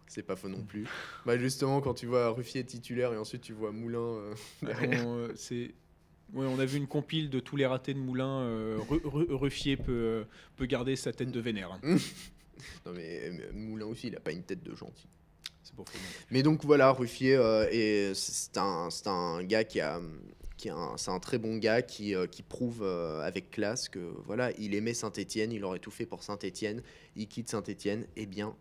C'est 0.07 0.23
pas 0.23 0.35
faux 0.35 0.49
non 0.49 0.61
plus. 0.63 0.85
bah 1.25 1.37
justement, 1.37 1.81
quand 1.81 1.93
tu 1.95 2.05
vois 2.05 2.29
Ruffier 2.29 2.63
titulaire 2.65 3.13
et 3.13 3.17
ensuite 3.17 3.41
tu 3.41 3.53
vois 3.53 3.71
Moulin 3.71 3.99
euh, 3.99 4.33
euh, 4.65 5.31
c'est- 5.35 5.73
ouais, 6.33 6.45
on 6.45 6.59
a 6.59 6.65
vu 6.65 6.77
une 6.77 6.87
compile 6.87 7.29
de 7.29 7.39
tous 7.39 7.55
les 7.55 7.65
ratés 7.65 7.93
de 7.93 7.99
Moulin. 7.99 8.41
euh, 8.41 8.77
Ru- 8.87 9.01
Ru- 9.03 9.33
Ruffier 9.33 9.77
peut, 9.77 9.91
euh, 9.91 10.23
peut 10.57 10.65
garder 10.65 10.95
sa 10.95 11.11
tête 11.13 11.31
de 11.31 11.39
vénère. 11.39 11.79
Non 12.85 12.91
mais 12.93 13.21
euh, 13.29 13.51
Moulin 13.53 13.87
aussi, 13.87 14.07
il 14.07 14.15
a 14.15 14.19
pas 14.19 14.31
une 14.31 14.43
tête 14.43 14.61
de 14.63 14.75
gentil. 14.75 15.07
Mais 16.31 16.43
donc 16.43 16.63
voilà, 16.65 16.91
Ruffier, 16.91 17.35
euh, 17.35 18.13
c'est 18.13 18.57
un, 18.57 18.89
c'est 18.89 19.07
un 19.07 19.43
gars 19.43 19.63
qui 19.63 19.79
a, 19.79 19.99
qui 20.57 20.69
a 20.69 20.75
un- 20.75 20.97
c'est 20.97 21.11
un 21.11 21.19
très 21.19 21.37
bon 21.39 21.57
gars 21.57 21.81
qui, 21.81 22.13
euh, 22.15 22.27
qui 22.27 22.43
prouve 22.43 22.81
euh, 22.83 23.21
avec 23.21 23.49
classe 23.51 23.89
que 23.89 23.99
voilà, 24.25 24.51
il 24.59 24.75
aimait 24.75 24.93
Saint-Étienne, 24.93 25.51
il 25.51 25.63
aurait 25.63 25.79
tout 25.79 25.91
fait 25.91 26.05
pour 26.05 26.23
Saint-Étienne, 26.23 26.81
il 27.15 27.27
quitte 27.27 27.49
Saint-Étienne, 27.49 28.05
et 28.15 28.25
bien, 28.27 28.55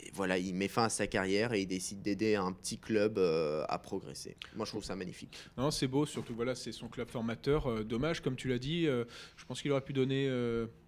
et 0.00 0.10
voilà, 0.14 0.38
il 0.38 0.54
met 0.54 0.68
fin 0.68 0.84
à 0.84 0.88
sa 0.88 1.06
carrière 1.06 1.52
et 1.52 1.60
il 1.62 1.66
décide 1.66 2.00
d'aider 2.02 2.36
un 2.36 2.52
petit 2.52 2.78
club 2.78 3.18
euh, 3.18 3.64
à 3.68 3.78
progresser. 3.78 4.36
Moi, 4.56 4.64
je 4.64 4.70
trouve 4.70 4.84
ça 4.84 4.96
magnifique. 4.96 5.36
Non, 5.58 5.70
c'est 5.70 5.86
beau, 5.88 6.06
surtout 6.06 6.34
voilà, 6.34 6.54
c'est 6.54 6.72
son 6.72 6.88
club 6.88 7.08
formateur. 7.10 7.66
Euh, 7.66 7.84
dommage, 7.84 8.20
comme 8.20 8.36
tu 8.36 8.48
l'as 8.48 8.58
dit, 8.58 8.86
euh, 8.86 9.04
je 9.36 9.44
pense 9.44 9.60
qu'il 9.60 9.70
aurait 9.72 9.80
pu 9.84 9.92
donner 9.92 10.26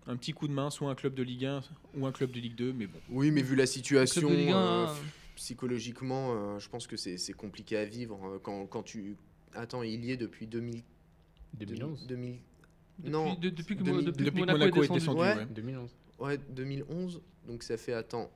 un 0.06 0.16
petit 0.16 0.32
coup 0.32 0.48
de 0.48 0.52
main, 0.52 0.70
soit 0.70 0.88
un 0.88 0.94
club 0.94 1.14
de 1.14 1.22
Ligue 1.22 1.44
1 1.44 1.62
ou 1.96 2.06
un 2.06 2.12
club 2.12 2.30
de 2.30 2.40
Ligue 2.40 2.54
2, 2.54 2.72
mais 2.72 2.86
bon. 2.86 2.98
Oui, 3.10 3.30
mais 3.30 3.42
vu 3.42 3.54
la 3.56 3.66
situation, 3.66 4.28
Club 5.36 5.70
de 5.70 5.74
Ligue 5.76 5.94
1, 5.94 5.94
hein, 5.96 5.96
psychologiquement, 5.96 6.32
euh, 6.34 6.58
je 6.58 6.68
pense 6.68 6.86
que 6.86 6.96
c'est 6.96 7.32
compliqué 7.32 7.76
à 7.76 7.84
vivre 7.84 8.26
euh, 8.26 8.38
quand, 8.42 8.66
quand 8.66 8.82
tu. 8.82 9.16
Attends, 9.54 9.82
il 9.82 10.04
y 10.04 10.10
est 10.12 10.16
depuis 10.16 10.46
2000. 10.46 10.82
2011 11.54 12.06
2000 12.06 12.38
depuis, 12.98 13.10
non, 13.10 13.34
de- 13.34 13.48
depuis 13.50 13.76
que, 13.76 13.82
2000 13.82 14.04
depuis 14.06 14.12
que 14.18 14.24
depuis 14.24 14.40
que 14.40 14.46
Monaco, 14.46 14.58
Monaco 14.58 14.82
est 14.82 14.86
est 14.86 14.92
descendu. 14.98 15.20
Ouais. 15.20 15.36
ouais. 15.36 15.46
2011. 15.46 15.90
Ouais, 16.18 16.38
2011. 16.50 17.20
Donc 17.46 17.62
ça 17.62 17.76
fait, 17.76 17.92
attends, 17.92 18.30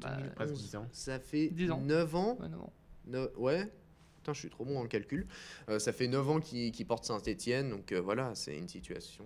Bah, 0.00 0.10
2011, 0.16 0.34
presque 0.34 0.54
10 0.54 0.76
ans. 0.76 0.88
Ça 0.92 1.18
fait 1.18 1.48
10 1.48 1.70
ans. 1.70 1.80
9 1.80 2.14
ans. 2.14 2.38
ouais, 2.40 2.48
non. 2.48 2.70
Ne- 3.06 3.30
ouais. 3.38 3.70
Putain, 4.16 4.32
je 4.32 4.38
suis 4.40 4.48
trop 4.50 4.64
bon 4.64 4.78
en 4.78 4.86
calcul. 4.86 5.26
Euh, 5.68 5.78
ça 5.78 5.92
fait 5.92 6.08
9 6.08 6.28
ans 6.30 6.40
qu'il 6.40 6.72
qu'il 6.72 6.86
porte 6.86 7.04
Saint-Etienne. 7.04 7.68
Donc 7.70 7.92
euh, 7.92 8.00
voilà, 8.00 8.34
c'est 8.34 8.56
une 8.56 8.68
situation. 8.68 9.24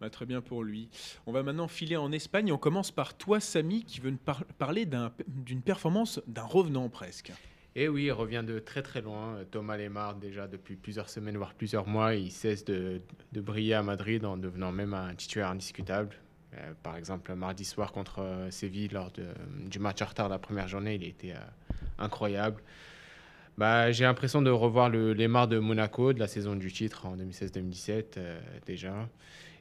Bah, 0.00 0.10
très 0.10 0.26
bien 0.26 0.40
pour 0.40 0.64
lui. 0.64 0.88
On 1.26 1.32
va 1.32 1.42
maintenant 1.42 1.68
filer 1.68 1.96
en 1.96 2.12
Espagne. 2.12 2.52
On 2.52 2.58
commence 2.58 2.90
par 2.90 3.16
toi, 3.16 3.40
Samy, 3.40 3.84
qui 3.84 4.00
veut 4.00 4.10
nous 4.10 4.16
par- 4.16 4.44
parler 4.58 4.86
d'un- 4.86 5.12
d'une 5.28 5.62
performance 5.62 6.20
d'un 6.26 6.42
revenant 6.44 6.88
presque. 6.88 7.32
Et 7.76 7.88
oui, 7.88 8.04
il 8.04 8.12
revient 8.12 8.44
de 8.46 8.58
très 8.60 8.82
très 8.82 9.00
loin. 9.00 9.38
Thomas 9.50 9.76
Lemar, 9.76 10.14
déjà 10.14 10.46
depuis 10.46 10.76
plusieurs 10.76 11.08
semaines, 11.08 11.36
voire 11.36 11.54
plusieurs 11.54 11.86
mois, 11.88 12.14
il 12.14 12.30
cesse 12.30 12.64
de, 12.64 13.00
briller 13.32 13.74
à 13.74 13.82
Madrid 13.82 14.24
en 14.24 14.36
devenant 14.36 14.70
même 14.72 14.94
un 14.94 15.14
titulaire 15.14 15.48
indiscutable. 15.50 16.14
Euh, 16.56 16.72
par 16.84 16.96
exemple, 16.96 17.34
mardi 17.34 17.64
soir 17.64 17.90
contre 17.90 18.20
euh, 18.20 18.50
Séville, 18.50 18.88
lors 18.88 19.10
du 19.66 19.78
match 19.80 20.02
en 20.02 20.06
retard 20.06 20.28
de 20.28 20.34
la 20.34 20.38
première 20.38 20.68
journée, 20.68 20.94
il 20.94 21.02
était 21.04 21.32
euh, 21.32 21.38
incroyable. 21.98 22.62
Bah, 23.58 23.90
J'ai 23.90 24.04
l'impression 24.04 24.40
de 24.42 24.50
revoir 24.50 24.88
le 24.88 25.12
Lemar 25.12 25.48
de 25.48 25.58
Monaco, 25.58 26.12
de 26.12 26.18
la 26.20 26.28
saison 26.28 26.54
du 26.54 26.70
titre 26.72 27.06
en 27.06 27.16
2016-2017 27.16 28.04
euh, 28.18 28.40
déjà. 28.66 29.08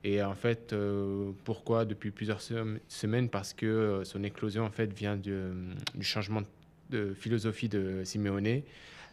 Et 0.03 0.21
en 0.21 0.35
fait, 0.35 0.73
euh, 0.73 1.31
pourquoi 1.45 1.85
depuis 1.85 2.11
plusieurs 2.11 2.41
sem- 2.41 2.79
semaines? 2.89 3.29
Parce 3.29 3.53
que 3.53 3.65
euh, 3.65 4.03
son 4.03 4.23
éclosion 4.23 4.65
en 4.65 4.69
fait 4.71 4.91
vient 4.93 5.15
de- 5.15 5.53
du 5.95 6.03
changement 6.05 6.41
de 6.89 7.13
philosophie 7.13 7.69
de 7.69 8.03
Simeone, 8.03 8.61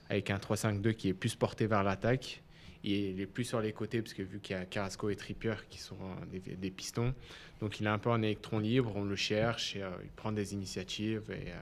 avec 0.08 0.30
un 0.30 0.38
3-5-2 0.38 0.92
qui 0.92 1.08
est 1.08 1.14
plus 1.14 1.36
porté 1.36 1.66
vers 1.66 1.84
l'attaque. 1.84 2.42
Il 2.82 3.20
est 3.20 3.26
plus 3.26 3.44
sur 3.44 3.60
les 3.60 3.72
côtés, 3.72 4.00
parce 4.02 4.14
que 4.14 4.22
vu 4.22 4.40
qu'il 4.40 4.56
y 4.56 4.58
a 4.58 4.64
Carrasco 4.64 5.10
et 5.10 5.16
Trippier 5.16 5.54
qui 5.68 5.78
sont 5.78 5.98
euh, 6.34 6.38
des, 6.56 6.70
pistons, 6.70 7.14
donc 7.60 7.78
il 7.78 7.86
est 7.86 7.90
un 7.90 7.98
peu 7.98 8.10
en 8.10 8.22
électron 8.22 8.58
libre, 8.58 8.92
on 8.96 9.04
le 9.04 9.16
cherche, 9.16 9.74
euh, 9.76 9.90
il 10.02 10.10
prend 10.10 10.32
des 10.32 10.54
initiatives. 10.54 11.30
Et 11.30 11.50
euh, 11.50 11.56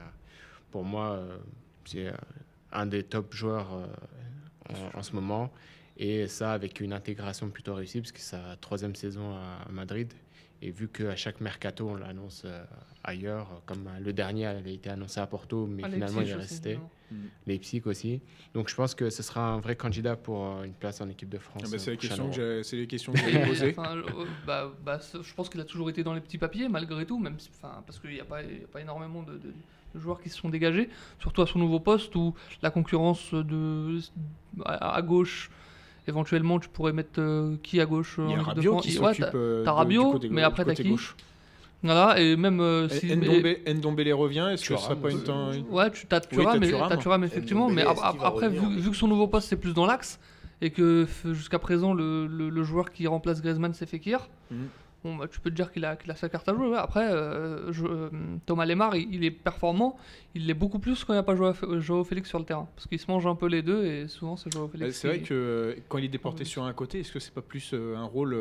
pour 0.71 0.83
moi, 0.85 1.11
euh, 1.11 1.37
c'est 1.85 2.07
euh, 2.07 2.13
un 2.71 2.85
des 2.85 3.03
top 3.03 3.33
joueurs 3.33 3.73
euh, 3.73 4.89
en 4.93 5.03
ce 5.03 5.13
moment. 5.13 5.51
Et 6.01 6.27
ça 6.27 6.53
avec 6.53 6.79
une 6.79 6.93
intégration 6.93 7.49
plutôt 7.49 7.73
réussie, 7.75 7.99
parce 7.99 8.13
que 8.13 8.19
c'est 8.19 8.37
sa 8.37 8.55
troisième 8.61 8.95
saison 8.95 9.35
à 9.35 9.69
Madrid. 9.69 10.13
Et 10.61 10.71
vu 10.71 10.87
qu'à 10.89 11.15
chaque 11.15 11.39
mercato, 11.41 11.87
on 11.89 11.95
l'annonce 11.95 12.43
euh, 12.45 12.63
ailleurs, 13.03 13.61
comme 13.65 13.87
euh, 13.87 13.99
le 13.99 14.11
dernier 14.11 14.43
elle 14.43 14.65
a 14.65 14.69
été 14.69 14.89
annoncé 14.89 15.19
à 15.21 15.27
Porto, 15.27 15.65
mais 15.67 15.83
Ah, 15.85 15.89
finalement 15.89 16.21
il 16.21 16.29
est 16.29 16.33
resté. 16.35 16.75
non. 16.75 16.89
Leipzig 17.47 17.81
aussi. 17.85 18.21
Donc 18.53 18.69
je 18.69 18.75
pense 18.75 18.93
que 18.93 19.09
ce 19.09 19.23
sera 19.23 19.41
un 19.53 19.59
vrai 19.59 19.75
candidat 19.77 20.15
pour 20.17 20.45
euh, 20.45 20.63
une 20.63 20.73
place 20.73 20.99
en 21.01 21.09
équipe 21.09 21.29
de 21.29 21.37
France. 21.37 21.63
Ah 21.65 21.69
bah, 21.71 21.79
c'est 21.79 21.91
la 21.91 21.97
prochain 21.97 22.09
question 22.09 22.29
que 22.29 22.39
Euro. 22.41 22.57
j'ai- 22.57 22.63
c'est 22.63 22.75
les 22.75 22.87
questions 22.87 23.13
que 23.13 23.19
j'allais 23.31 23.45
poser. 23.47 23.69
Enfin, 23.77 23.95
euh, 23.97 24.03
bah, 24.45 24.71
bah, 24.85 24.99
je 25.13 25.33
pense 25.33 25.49
qu'il 25.49 25.59
a 25.61 25.65
toujours 25.65 25.89
été 25.89 26.03
dans 26.03 26.13
les 26.13 26.21
petits 26.21 26.37
papiers, 26.37 26.67
malgré 26.69 27.05
tout, 27.05 27.19
même 27.19 27.39
si, 27.39 27.49
enfin, 27.55 27.81
parce 27.85 27.99
qu'il 27.99 28.11
n'y 28.11 28.19
a, 28.19 28.25
pas- 28.25 28.39
a 28.41 28.81
énormément 28.81 29.23
de, 29.23 29.33
de- 29.37 29.53
de 29.95 29.99
joueurs 29.99 30.21
qui 30.21 30.29
se 30.29 30.37
sont 30.37 30.49
dégagés, 30.49 30.89
surtout 31.19 31.41
à 31.41 31.47
son 31.47 31.57
nouveau 31.59 31.79
poste 31.79 32.13
où 32.15 32.35
la 32.61 32.69
concurrence 32.69 33.33
de, 33.33 33.97
à, 34.65 34.95
à 34.95 35.01
gauche, 35.01 35.49
éventuellement, 36.09 36.59
tu 36.59 36.67
pourrais 36.69 36.91
mettre 36.93 37.19
euh, 37.21 37.55
qui 37.63 37.79
à 37.79 37.85
gauche 37.85 38.17
euh, 38.19 38.25
Il 38.27 38.31
y 38.31 38.35
en 38.35 38.39
a 38.39 38.41
équipe 38.41 38.53
de 38.55 38.59
Rabiot 38.59 38.71
France 38.73 38.85
qui 38.85 38.99
Ouais, 38.99 39.05
s'occupe 39.13 39.25
t'as- 39.31 39.37
euh, 39.37 39.63
t'as 39.63 39.71
de- 39.71 39.75
Rabiot, 39.77 40.05
du 40.07 40.11
côté, 40.11 40.29
mais 40.29 40.41
après, 40.43 40.65
t'as 40.65 40.71
qui? 40.83 40.89
gauche. 40.89 41.15
Voilà, 41.81 42.19
et 42.19 42.35
même 42.35 42.59
euh, 42.59 42.89
si. 42.89 43.05
Ndombele, 43.15 43.59
Ndombele 43.65 44.13
revient, 44.13 44.49
est-ce 44.51 44.67
que 44.67 44.75
ce 44.75 44.83
serait 44.83 44.95
pas 44.97 45.11
une 45.11 45.23
temps 45.23 45.51
Ouais, 45.69 45.89
tu 45.91 46.05
Thuram, 46.19 46.59
t'as 46.89 46.97
mais, 47.17 47.27
effectivement, 47.27 47.69
mais 47.69 47.83
après, 47.83 48.49
vu, 48.49 48.89
que 48.91 48.97
son 48.97 49.07
nouveau 49.07 49.27
poste 49.27 49.47
c'est 49.47 49.55
plus 49.55 49.73
dans 49.73 49.85
l'axe 49.85 50.19
et 50.61 50.71
que 50.71 51.07
jusqu'à 51.31 51.57
présent 51.57 51.93
le 52.27 52.63
joueur 52.63 52.91
qui 52.91 53.07
remplace 53.07 53.41
Griezmann 53.41 53.73
c'est 53.73 53.85
Fekir, 53.85 54.27
Mhm. 54.51 54.67
Bon, 55.03 55.15
bah, 55.15 55.27
tu 55.31 55.39
peux 55.39 55.49
te 55.49 55.55
dire 55.55 55.71
qu'il 55.71 55.85
a, 55.85 55.95
qu'il 55.95 56.09
a 56.11 56.15
sa 56.15 56.29
carte 56.29 56.47
à 56.49 56.53
jouer. 56.53 56.67
ouais. 56.67 56.77
Après, 56.77 57.09
euh, 57.11 57.71
je- 57.71 57.85
euh, 57.85 58.09
Thomas 58.45 58.65
Lemar, 58.65 58.95
il, 58.95 59.13
il 59.13 59.23
est 59.23 59.31
performant, 59.31 59.97
il 60.35 60.45
l'est 60.47 60.53
beaucoup 60.53 60.79
plus 60.79 61.03
quand 61.03 61.13
il 61.13 61.15
n'y 61.15 61.19
a 61.19 61.23
pas 61.23 61.35
Joao, 61.35 62.03
Félix 62.03 62.29
sur 62.29 62.39
le 62.39 62.45
terrain 62.45 62.67
parce 62.75 62.87
qu'il 62.87 62.99
se 62.99 63.09
mange 63.09 63.25
un 63.27 63.35
peu 63.35 63.47
les 63.47 63.61
deux 63.61 63.85
et 63.85 64.07
souvent 64.07 64.35
c'est 64.35 64.51
Joao 64.51 64.67
Bah, 64.67 64.71
Félix. 64.77 64.97
C'est 64.97 65.07
vrai 65.07 65.19
qui- 65.19 65.25
que 65.29 65.33
euh, 65.33 65.75
quand 65.87 65.97
il 65.97 66.05
est 66.05 66.09
déporté 66.09 66.43
Oui. 66.43 66.49
sur 66.49 66.63
un 66.63 66.73
côté, 66.73 66.99
est-ce 66.99 67.11
que 67.11 67.19
c'est 67.19 67.33
pas 67.33 67.41
plus 67.41 67.73
un 67.73 68.03
rôle 68.05 68.33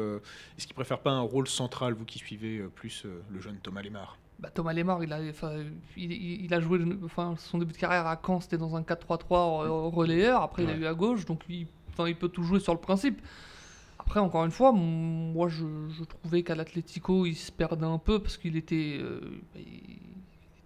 Est-ce 0.57 0.67
qu'il 0.67 0.75
préfère 0.75 0.99
pas 1.01 1.11
un 1.13 1.21
rôle 1.21 1.49
central, 1.49 1.95
vous 1.95 2.05
qui 2.05 2.19
suivez 2.19 2.63
plus 2.75 3.05
le 3.31 3.41
jeune 3.41 3.57
Thomas 3.63 3.83
Lemar? 3.83 4.17
Bah, 4.41 4.51
Thomas 4.55 4.73
Lemar, 4.73 5.03
il 5.03 5.13
a, 5.13 5.19
enfin, 5.31 5.51
il, 5.97 6.13
il- 6.13 6.45
il 6.45 6.55
a 6.55 6.61
joué 6.61 6.79
enfin, 7.05 7.35
son 7.39 7.59
début 7.59 7.73
de 7.73 7.77
carrière 7.79 8.07
à 8.07 8.21
Caen, 8.25 8.41
c'était 8.41 8.57
dans 8.59 8.77
un 8.77 8.83
4-3-3 8.83 9.67
re- 9.67 9.93
relayeur. 9.93 10.43
Après, 10.43 10.63
il 10.63 10.71
a 10.71 10.77
eu 10.77 10.87
à 10.87 10.95
gauche, 10.95 11.25
donc 11.25 11.43
il 11.49 11.67
peut 12.17 12.29
tout 12.29 12.45
jouer 12.45 12.61
sur 12.61 12.73
le 12.73 12.79
principe. 12.79 13.21
Après, 14.09 14.21
encore 14.21 14.47
une 14.47 14.51
fois, 14.51 14.73
moi 14.73 15.49
je, 15.51 15.67
je 15.91 16.03
trouvais 16.03 16.43
qu'à 16.43 16.55
l'Atlético, 16.55 17.27
il 17.27 17.35
se 17.37 17.53
perdait 17.53 17.85
un 17.85 17.99
peu 17.99 18.19
parce 18.21 18.39
qu'il 18.39 18.57
était, 18.57 18.97
euh, 19.03 19.21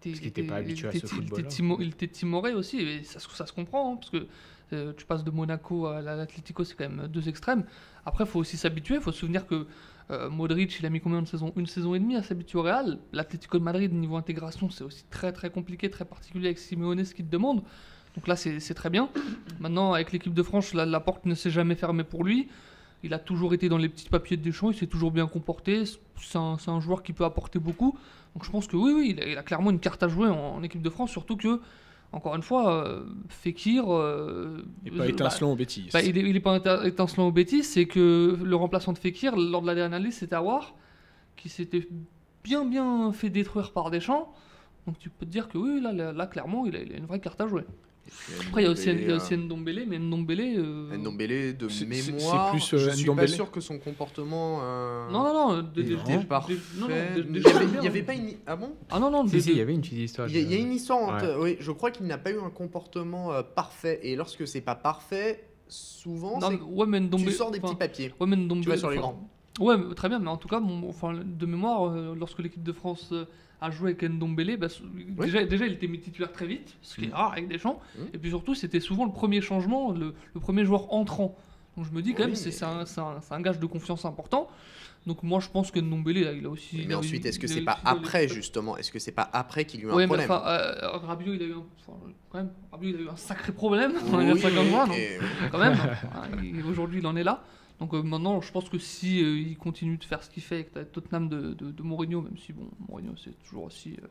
Parce 0.00 0.20
qu'il 0.20 0.46
pas 0.46 0.54
habitué 0.54 0.86
à 0.86 0.92
ce 0.92 0.98
était- 0.98 1.06
il 1.20 1.24
était 1.40 1.42
timo- 1.48 1.76
Il 1.80 1.88
était 1.88 2.06
timoré 2.06 2.54
aussi, 2.54 2.78
et 2.78 3.02
ça, 3.02 3.18
se- 3.18 3.28
ça 3.30 3.44
se 3.44 3.52
comprend, 3.52 3.92
hein, 3.92 3.96
parce 3.96 4.10
que 4.10 4.28
euh, 4.72 4.92
tu 4.96 5.04
passes 5.06 5.24
de 5.24 5.32
Monaco 5.32 5.86
à 5.86 6.00
l'Atlético, 6.02 6.62
c'est 6.62 6.76
quand 6.76 6.88
même 6.88 7.08
deux 7.08 7.28
extrêmes. 7.28 7.64
Après, 8.06 8.22
il 8.22 8.30
faut 8.30 8.38
aussi 8.38 8.56
s'habituer, 8.56 8.94
il 8.94 9.00
faut 9.00 9.10
se 9.10 9.18
souvenir 9.18 9.44
que 9.48 9.66
euh, 10.12 10.30
Modric, 10.30 10.78
il 10.78 10.86
a 10.86 10.90
mis 10.90 11.00
combien 11.00 11.20
de 11.20 11.26
saisons? 11.26 11.52
Une 11.56 11.66
saison 11.66 11.96
et 11.96 11.98
demie 11.98 12.14
à 12.14 12.22
s'habituer 12.22 12.60
au 12.60 12.62
Real. 12.62 13.00
L'Atlético 13.12 13.58
de 13.58 13.64
Madrid, 13.64 13.92
niveau 13.92 14.14
intégration, 14.16 14.70
c'est 14.70 14.84
aussi 14.84 15.04
très 15.10 15.32
très 15.32 15.50
compliqué, 15.50 15.90
très 15.90 16.04
particulier 16.04 16.46
avec 16.46 16.58
Simeone, 16.60 17.04
ce 17.04 17.12
qu'il 17.12 17.26
te 17.26 17.30
demande. 17.32 17.64
Donc 18.14 18.28
là, 18.28 18.36
c'est 18.36 18.60
c'est 18.60 18.74
très 18.74 18.88
bien. 18.90 19.10
Maintenant, 19.58 19.94
avec 19.94 20.12
l'équipe 20.12 20.32
de 20.34 20.42
France, 20.44 20.74
la, 20.74 20.86
la 20.86 21.00
porte 21.00 21.26
ne 21.26 21.34
s'est 21.34 21.50
jamais 21.50 21.74
fermée 21.74 22.04
pour 22.04 22.22
lui. 22.22 22.48
Il 23.04 23.14
a 23.14 23.18
toujours 23.18 23.52
été 23.54 23.68
dans 23.68 23.78
les 23.78 23.88
petits 23.88 24.08
papiers 24.08 24.36
de 24.36 24.42
Deschamps, 24.42 24.70
il 24.70 24.76
s'est 24.76 24.86
toujours 24.86 25.10
bien 25.10 25.26
comporté. 25.26 25.84
C'est 26.20 26.38
un, 26.38 26.80
joueur 26.80 27.02
qui 27.02 27.12
peut 27.12 27.24
apporter 27.24 27.58
beaucoup. 27.58 27.98
Donc 28.34 28.44
je 28.44 28.50
pense 28.50 28.66
que 28.66 28.76
oui, 28.76 28.92
oui, 28.94 29.14
il 29.16 29.22
a, 29.22 29.26
il 29.26 29.36
a 29.38 29.42
clairement 29.42 29.70
une 29.70 29.80
carte 29.80 30.02
à 30.02 30.08
jouer 30.08 30.28
en, 30.28 30.36
en 30.56 30.62
équipe 30.62 30.82
de 30.82 30.88
France, 30.90 31.10
surtout 31.10 31.36
que, 31.36 31.60
encore 32.12 32.36
une 32.36 32.42
fois, 32.42 32.72
euh, 32.86 33.04
Fekir. 33.28 33.84
euh, 33.92 34.64
Et 34.86 34.90
pas 34.90 34.98
bah, 34.98 35.08
étincelant 35.08 35.52
aux 35.52 35.56
bêtises. 35.56 35.92
bah, 35.92 36.00
il, 36.02 36.16
est, 36.16 36.22
il 36.22 36.36
est 36.36 36.40
pas 36.40 36.60
étincelant 36.86 37.26
aux 37.26 37.32
bêtises, 37.32 37.68
c'est 37.68 37.86
que 37.86 38.38
le 38.42 38.56
remplaçant 38.56 38.92
de 38.92 38.98
Fekir, 38.98 39.34
lors 39.36 39.62
de 39.62 39.66
la 39.66 39.74
dernière 39.74 39.98
liste, 39.98 40.20
c'était 40.20 40.36
Awar, 40.36 40.74
qui 41.36 41.48
s'était 41.48 41.88
bien 42.44 42.64
bien 42.64 43.12
fait 43.12 43.30
détruire 43.30 43.72
par 43.72 43.90
Deschamps. 43.90 44.32
Donc 44.86 44.98
tu 44.98 45.10
peux 45.10 45.26
te 45.26 45.30
dire 45.30 45.48
que 45.48 45.58
oui, 45.58 45.80
là, 45.80 45.92
là, 45.92 46.12
là, 46.12 46.26
clairement, 46.26 46.66
il 46.66 46.76
a, 46.76 46.80
il 46.82 46.92
a 46.92 46.96
une 46.96 47.06
vraie 47.06 47.20
carte 47.20 47.40
à 47.40 47.46
jouer. 47.48 47.64
Après, 48.48 48.62
il 48.62 48.64
y 48.64 48.68
a 48.68 48.70
aussi, 48.70 48.90
il 48.90 49.08
y 49.08 49.12
a 49.12 49.16
aussi 49.16 49.36
Ndombele, 49.36 49.84
mais 49.88 49.98
Ndombele... 49.98 50.40
euh, 50.58 50.96
Ndombele, 50.96 51.56
de 51.56 51.68
C'est- 51.68 51.86
mémoire, 51.86 52.46
c'est 52.52 52.58
plus, 52.58 52.74
euh, 52.74 52.90
je 52.90 52.96
suis 52.96 53.10
pas 53.10 53.26
sûr 53.26 53.50
que 53.50 53.60
son 53.60 53.78
comportement... 53.78 54.60
euh, 54.62 55.10
Non, 55.10 55.22
non, 55.22 55.32
non, 55.32 55.56
de- 55.62 55.82
de- 55.82 56.24
parfait. 56.26 56.56
non, 56.78 56.88
non, 56.88 56.94
de- 57.16 57.22
de- 57.22 57.28
il 57.30 57.36
y 57.38 57.40
de- 57.40 57.86
avait, 57.86 58.02
pas 58.02 58.14
une... 58.14 58.34
Ah 58.46 58.56
bon? 58.56 58.72
Ah 58.90 58.98
non, 59.00 59.10
non, 59.10 59.24
de- 59.24 59.30
Si, 59.30 59.42
si, 59.42 59.50
il 59.52 59.56
y 59.58 59.60
avait 59.60 59.72
une 59.74 59.80
petite 59.80 59.98
histoire. 59.98 60.28
il 60.28 60.34
y, 60.34 60.38
a, 60.38 60.40
il 60.42 60.52
y 60.52 60.54
a 60.56 60.58
une 60.58 60.72
histoire, 60.72 61.00
entre- 61.14 61.38
Ouais. 61.38 61.52
oui, 61.52 61.56
je 61.60 61.70
crois 61.72 61.90
qu'il 61.90 62.06
n'a 62.06 62.18
pas 62.18 62.30
eu 62.32 62.38
un 62.38 62.50
comportement 62.50 63.32
euh, 63.32 63.42
parfait. 63.42 64.00
Et 64.02 64.14
lorsque 64.16 64.46
c'est 64.46 64.60
pas 64.60 64.74
parfait, 64.74 65.44
souvent, 65.68 66.38
non, 66.38 66.50
ouais, 66.72 66.86
mais 66.86 67.00
Ndombele... 67.00 67.26
tu 67.28 67.32
sors 67.32 67.50
des 67.50 67.60
petits 67.60 67.74
papiers. 67.76 68.12
Ouais, 68.20 68.26
mais 68.26 68.36
Ndombele- 68.36 68.62
Tu 68.62 68.68
vas 68.68 68.76
sur 68.76 68.90
les 68.90 68.98
grands. 68.98 69.28
Ouais, 69.60 69.76
très 69.96 70.08
bien, 70.08 70.18
mais 70.18 70.28
en 70.30 70.36
tout 70.36 70.48
cas, 70.48 70.60
enfin, 70.88 71.14
de 71.24 71.46
mémoire, 71.46 71.84
euh, 71.90 72.14
lorsque 72.18 72.38
l'équipe 72.40 72.62
de 72.62 72.72
France 72.72 73.12
a 73.62 73.70
joué 73.70 73.90
avec 73.90 74.02
Ndombele, 74.02 74.56
bah, 74.56 74.66
déjà, 75.24 75.44
déjà 75.44 75.66
il 75.66 75.72
était 75.72 75.86
mis 75.86 76.00
titulaire 76.00 76.32
très 76.32 76.46
vite, 76.46 76.76
ce 76.82 76.96
qui 76.96 77.04
est 77.04 77.08
Mm. 77.08 77.14
rare 77.14 77.32
avec 77.32 77.48
Deschamps, 77.48 77.80
Mm. 77.96 78.02
et 78.14 78.18
puis 78.18 78.30
surtout 78.30 78.54
c'était 78.54 78.80
souvent 78.80 79.04
le 79.06 79.12
premier 79.12 79.40
changement, 79.40 79.92
le, 79.92 80.14
le 80.34 80.40
premier 80.40 80.64
joueur 80.64 80.92
entrant. 80.92 81.36
Donc 81.76 81.86
je 81.86 81.92
me 81.92 82.02
dis 82.02 82.12
quand 82.12 82.24
Oui, 82.24 82.30
même, 82.30 82.36
c'est 82.36 82.50
mais- 82.50 83.32
un, 83.36 83.40
gage 83.40 83.58
de 83.58 83.66
confiance 83.66 84.04
important. 84.04 84.48
Donc 85.06 85.22
moi 85.22 85.40
je 85.40 85.48
pense 85.48 85.70
que 85.70 85.80
Ndombele, 85.80 86.36
il 86.38 86.44
a 86.46 86.48
aussi... 86.50 86.84
Mais 86.86 86.94
ensuite, 86.94 87.24
est-ce 87.24 87.38
que 87.38 87.46
c'est 87.46 87.62
pas 87.62 87.78
après, 87.84 88.28
justement? 88.28 88.76
Est-ce 88.76 88.92
que 88.92 88.98
c'est 88.98 89.10
pas 89.12 89.28
après 89.32 89.64
qu'il 89.64 89.80
y 89.80 89.82
a 89.84 89.86
eu 89.86 89.90
un 89.90 89.94
Ouais, 89.94 90.02
mais 90.02 90.06
problème? 90.06 90.30
enfin, 90.30 90.42
euh, 90.46 90.88
Rabiot, 90.98 91.34
il 91.34 91.42
a 91.42 91.46
eu 91.46 91.52
un, 91.54 91.62
enfin, 91.80 91.98
quand 92.30 92.38
même, 92.38 92.50
Rabiot, 92.70 92.90
il 92.90 92.96
a 92.96 93.00
eu 93.00 93.08
un 93.08 93.16
sacré 93.16 93.52
problème, 93.52 93.92
Oui, 94.12 94.26
donc, 94.28 94.38
et- 94.96 95.18
quand 95.50 95.58
même. 95.58 95.72
hein, 96.14 96.68
Aujourd'hui, 96.70 96.98
il 97.00 97.06
en 97.06 97.16
est 97.16 97.24
là. 97.24 97.42
Donc 97.82 97.94
euh, 97.94 98.02
maintenant, 98.04 98.40
je 98.40 98.52
pense 98.52 98.68
que 98.68 98.78
si 98.78 99.20
euh, 99.24 99.36
il 99.40 99.56
continue 99.58 99.96
de 99.96 100.04
faire 100.04 100.22
ce 100.22 100.30
qu'il 100.30 100.40
fait 100.44 100.70
avec 100.72 100.92
Tottenham 100.92 101.28
de, 101.28 101.52
de, 101.54 101.72
de 101.72 101.82
Mourinho, 101.82 102.22
même 102.22 102.38
si 102.38 102.52
bon, 102.52 102.68
Mourinho 102.88 103.14
c'est 103.16 103.36
toujours 103.42 103.64
aussi 103.64 103.96
euh, 104.00 104.06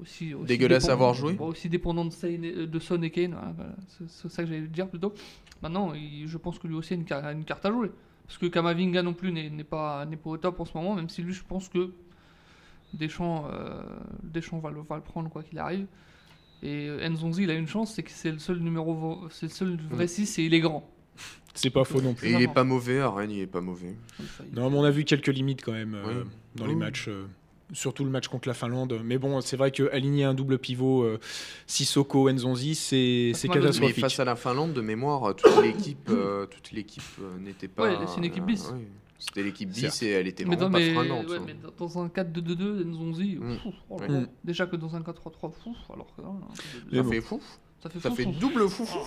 aussi, 0.00 0.34
aussi 0.34 0.46
Dégueulasse 0.48 0.88
à 0.88 0.94
avoir 0.94 1.14
joué. 1.14 1.36
aussi 1.38 1.68
dépendant 1.68 2.04
de, 2.04 2.10
Sane 2.10 2.42
et- 2.42 2.66
de 2.66 2.78
Son 2.80 3.00
et 3.02 3.10
Kane. 3.10 3.30
voilà, 3.34 3.52
voilà, 3.56 3.74
c'est 4.08 4.28
ça 4.28 4.42
que 4.42 4.48
j'allais 4.48 4.66
dire 4.66 4.88
plutôt. 4.88 5.14
Maintenant, 5.62 5.94
il- 5.94 6.26
je 6.26 6.36
pense 6.36 6.58
que 6.58 6.66
lui 6.66 6.74
aussi 6.74 6.94
a 6.94 6.96
une, 6.96 7.04
car- 7.04 7.24
une 7.30 7.44
carte 7.44 7.64
à 7.66 7.70
jouer. 7.70 7.92
Parce 8.26 8.36
que 8.38 8.46
Kamavinga 8.46 9.02
non 9.04 9.14
plus 9.14 9.30
n'est 9.30 9.62
pas, 9.62 10.04
n'est 10.04 10.16
pas 10.16 10.30
au 10.30 10.36
top 10.36 10.58
en 10.58 10.64
ce 10.64 10.76
moment, 10.76 10.96
même 10.96 11.08
si 11.08 11.22
lui, 11.22 11.32
je 11.32 11.44
pense 11.44 11.68
que 11.68 11.92
Deschamps, 12.94 13.48
Deschamps 14.24 14.58
va, 14.58 14.72
le, 14.72 14.80
va 14.82 14.96
le 14.96 15.02
prendre 15.02 15.30
quoi 15.30 15.44
qu'il 15.44 15.58
arrive. 15.60 15.86
Et 16.64 16.88
Nzonzi, 17.08 17.44
il 17.44 17.50
a 17.50 17.54
une 17.54 17.68
chance, 17.68 17.94
c'est 17.94 18.02
que 18.02 18.10
c'est 18.10 18.32
le 18.32 18.38
seul 18.40 18.58
numéro, 18.58 19.28
c'est 19.30 19.46
le 19.46 19.52
seul 19.52 19.76
vrai 19.90 20.08
6 20.08 20.38
et 20.40 20.44
il 20.46 20.54
est 20.54 20.60
grand. 20.60 20.90
C'est 21.54 21.70
pas 21.70 21.84
faux 21.84 22.00
non 22.00 22.14
plus. 22.14 22.28
Et 22.28 22.32
il 22.32 22.42
est 22.42 22.52
pas 22.52 22.64
mauvais, 22.64 22.98
à 23.00 23.10
Rennes, 23.10 23.30
il 23.30 23.38
est 23.40 23.46
pas 23.46 23.60
mauvais. 23.60 23.94
Non, 24.52 24.70
mais 24.70 24.76
on 24.78 24.84
a 24.84 24.90
vu 24.90 25.04
quelques 25.04 25.28
limites 25.28 25.62
quand 25.64 25.72
même 25.72 25.94
euh, 25.94 26.22
Oui. 26.24 26.30
dans 26.56 26.66
les 26.66 26.74
matchs. 26.74 27.06
euh, 27.08 27.26
surtout 27.72 28.04
le 28.04 28.10
match 28.10 28.28
contre 28.28 28.46
la 28.48 28.54
Finlande. 28.54 29.00
Mais 29.04 29.18
bon, 29.18 29.40
c'est 29.40 29.56
vrai 29.56 29.70
qu'aligner 29.70 30.24
un 30.24 30.34
double 30.34 30.58
pivot 30.58 31.02
euh, 31.04 31.18
Sissoko, 31.66 32.30
Nzonzi, 32.30 32.74
c'est 32.74 33.32
au- 33.34 33.48
Mais 33.48 33.54
catastrophique. 33.54 34.00
face 34.00 34.20
à 34.20 34.24
la 34.24 34.36
Finlande, 34.36 34.72
de 34.74 34.80
mémoire, 34.80 35.34
toute 35.34 35.62
l'équipe 35.62 36.08
euh, 36.10 36.46
toute 36.46 36.72
l'équipe 36.72 37.02
euh, 37.22 37.38
n'était 37.38 37.68
pas. 37.68 37.84
Ouais, 37.84 38.06
c'est 38.06 38.18
une 38.18 38.24
équipe 38.24 38.44
bis. 38.44 38.70
ouais. 38.70 38.86
C'était 39.18 39.42
l'équipe 39.44 39.70
bis 39.70 40.02
et 40.02 40.08
elle 40.10 40.26
était 40.26 40.44
Mais 40.44 40.56
vraiment 40.56 40.72
pas 40.72 40.78
ouais, 40.78 40.90
hein. 40.98 41.42
mais 41.46 41.54
dans- 41.78 42.02
un 42.02 42.08
4-2-2-2, 42.08 42.84
Nzonzi, 42.84 43.38
Mm. 43.40 43.56
oh 43.90 44.00
déjà 44.44 44.66
que 44.66 44.76
dans 44.76 44.94
un 44.96 45.00
4-3-3, 45.00 45.50
pfff, 45.52 45.90
alors 45.90 46.14
que 46.14 46.20
là, 46.20 46.28
Ça 46.92 47.02
bon. 47.02 47.10
fait 47.10 47.20
fou. 47.22 47.40
ça 47.82 47.88
fait 47.88 48.00
Ça 48.00 48.10
fou, 48.10 48.16
fait 48.16 48.24
fou. 48.24 48.32
double 48.38 48.68
fou. 48.68 48.84
fou. 48.84 48.98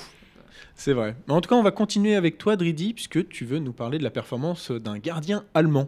C'est 0.76 0.94
vrai. 0.94 1.16
Mais 1.28 1.34
en 1.34 1.42
tout 1.42 1.50
cas, 1.50 1.56
on 1.56 1.64
va 1.64 1.72
continuer 1.72 2.16
avec 2.16 2.38
toi, 2.38 2.56
Dridi, 2.56 2.94
puisque 2.94 3.28
tu 3.30 3.46
veux 3.46 3.60
nous 3.60 3.74
parler 3.74 3.98
de 3.98 4.04
la 4.04 4.10
performance 4.12 4.72
d'un 4.72 4.98
gardien 5.00 5.44
allemand. 5.54 5.88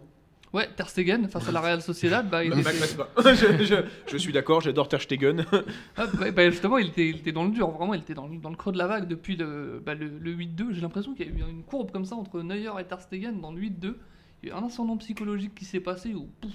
Ouais, 0.51 0.67
Ter 0.75 0.89
Stegen 0.89 1.27
face 1.29 1.47
à 1.47 1.51
la 1.51 1.61
Real 1.61 1.79
Sociedad, 1.79 2.27
bah, 2.27 2.43
il 2.43 2.49
Bah, 2.51 2.55
était- 2.59 2.71
m'agresse 2.71 2.93
pas. 2.95 3.07
je, 3.35 3.63
je- 3.63 3.83
je 4.11 4.17
suis 4.17 4.33
d'accord, 4.33 4.61
j'adore 4.61 4.87
Ter 4.89 4.99
Stegen. 5.01 5.45
Ah, 5.95 6.07
bah, 6.19 6.31
bah, 6.31 6.49
justement, 6.49 6.79
il 6.79 6.87
était, 6.87 7.07
il 7.09 7.17
était 7.17 7.31
dans 7.31 7.43
le 7.43 7.51
dur, 7.51 7.69
vraiment, 7.69 7.93
il 7.93 8.01
était 8.01 8.15
dans, 8.15 8.27
le- 8.27 8.37
dans 8.37 8.49
le 8.49 8.55
creux 8.55 8.71
de 8.71 8.77
la 8.79 8.87
vague 8.87 9.07
depuis 9.07 9.35
le, 9.35 9.79
bah, 9.85 9.93
le, 9.93 10.07
le 10.07 10.33
8-2. 10.35 10.71
J'ai 10.71 10.81
l'impression 10.81 11.13
qu'il 11.13 11.27
y 11.27 11.29
a 11.29 11.31
eu 11.31 11.49
une 11.49 11.61
courbe 11.63 11.91
comme 11.91 12.05
ça 12.05 12.15
entre 12.15 12.41
Neuer 12.41 12.71
et 12.79 12.83
Ter 12.83 12.99
Stegen 12.99 13.39
dans 13.39 13.51
le 13.51 13.61
8-2. 13.61 13.93
Il 14.41 14.49
y 14.49 14.51
a 14.51 14.55
eu 14.55 14.57
un 14.57 14.65
ascendant 14.65 14.97
psychologique 14.97 15.53
qui 15.53 15.65
s'est 15.65 15.81
passé 15.81 16.15
où, 16.15 16.27
pouf, 16.41 16.51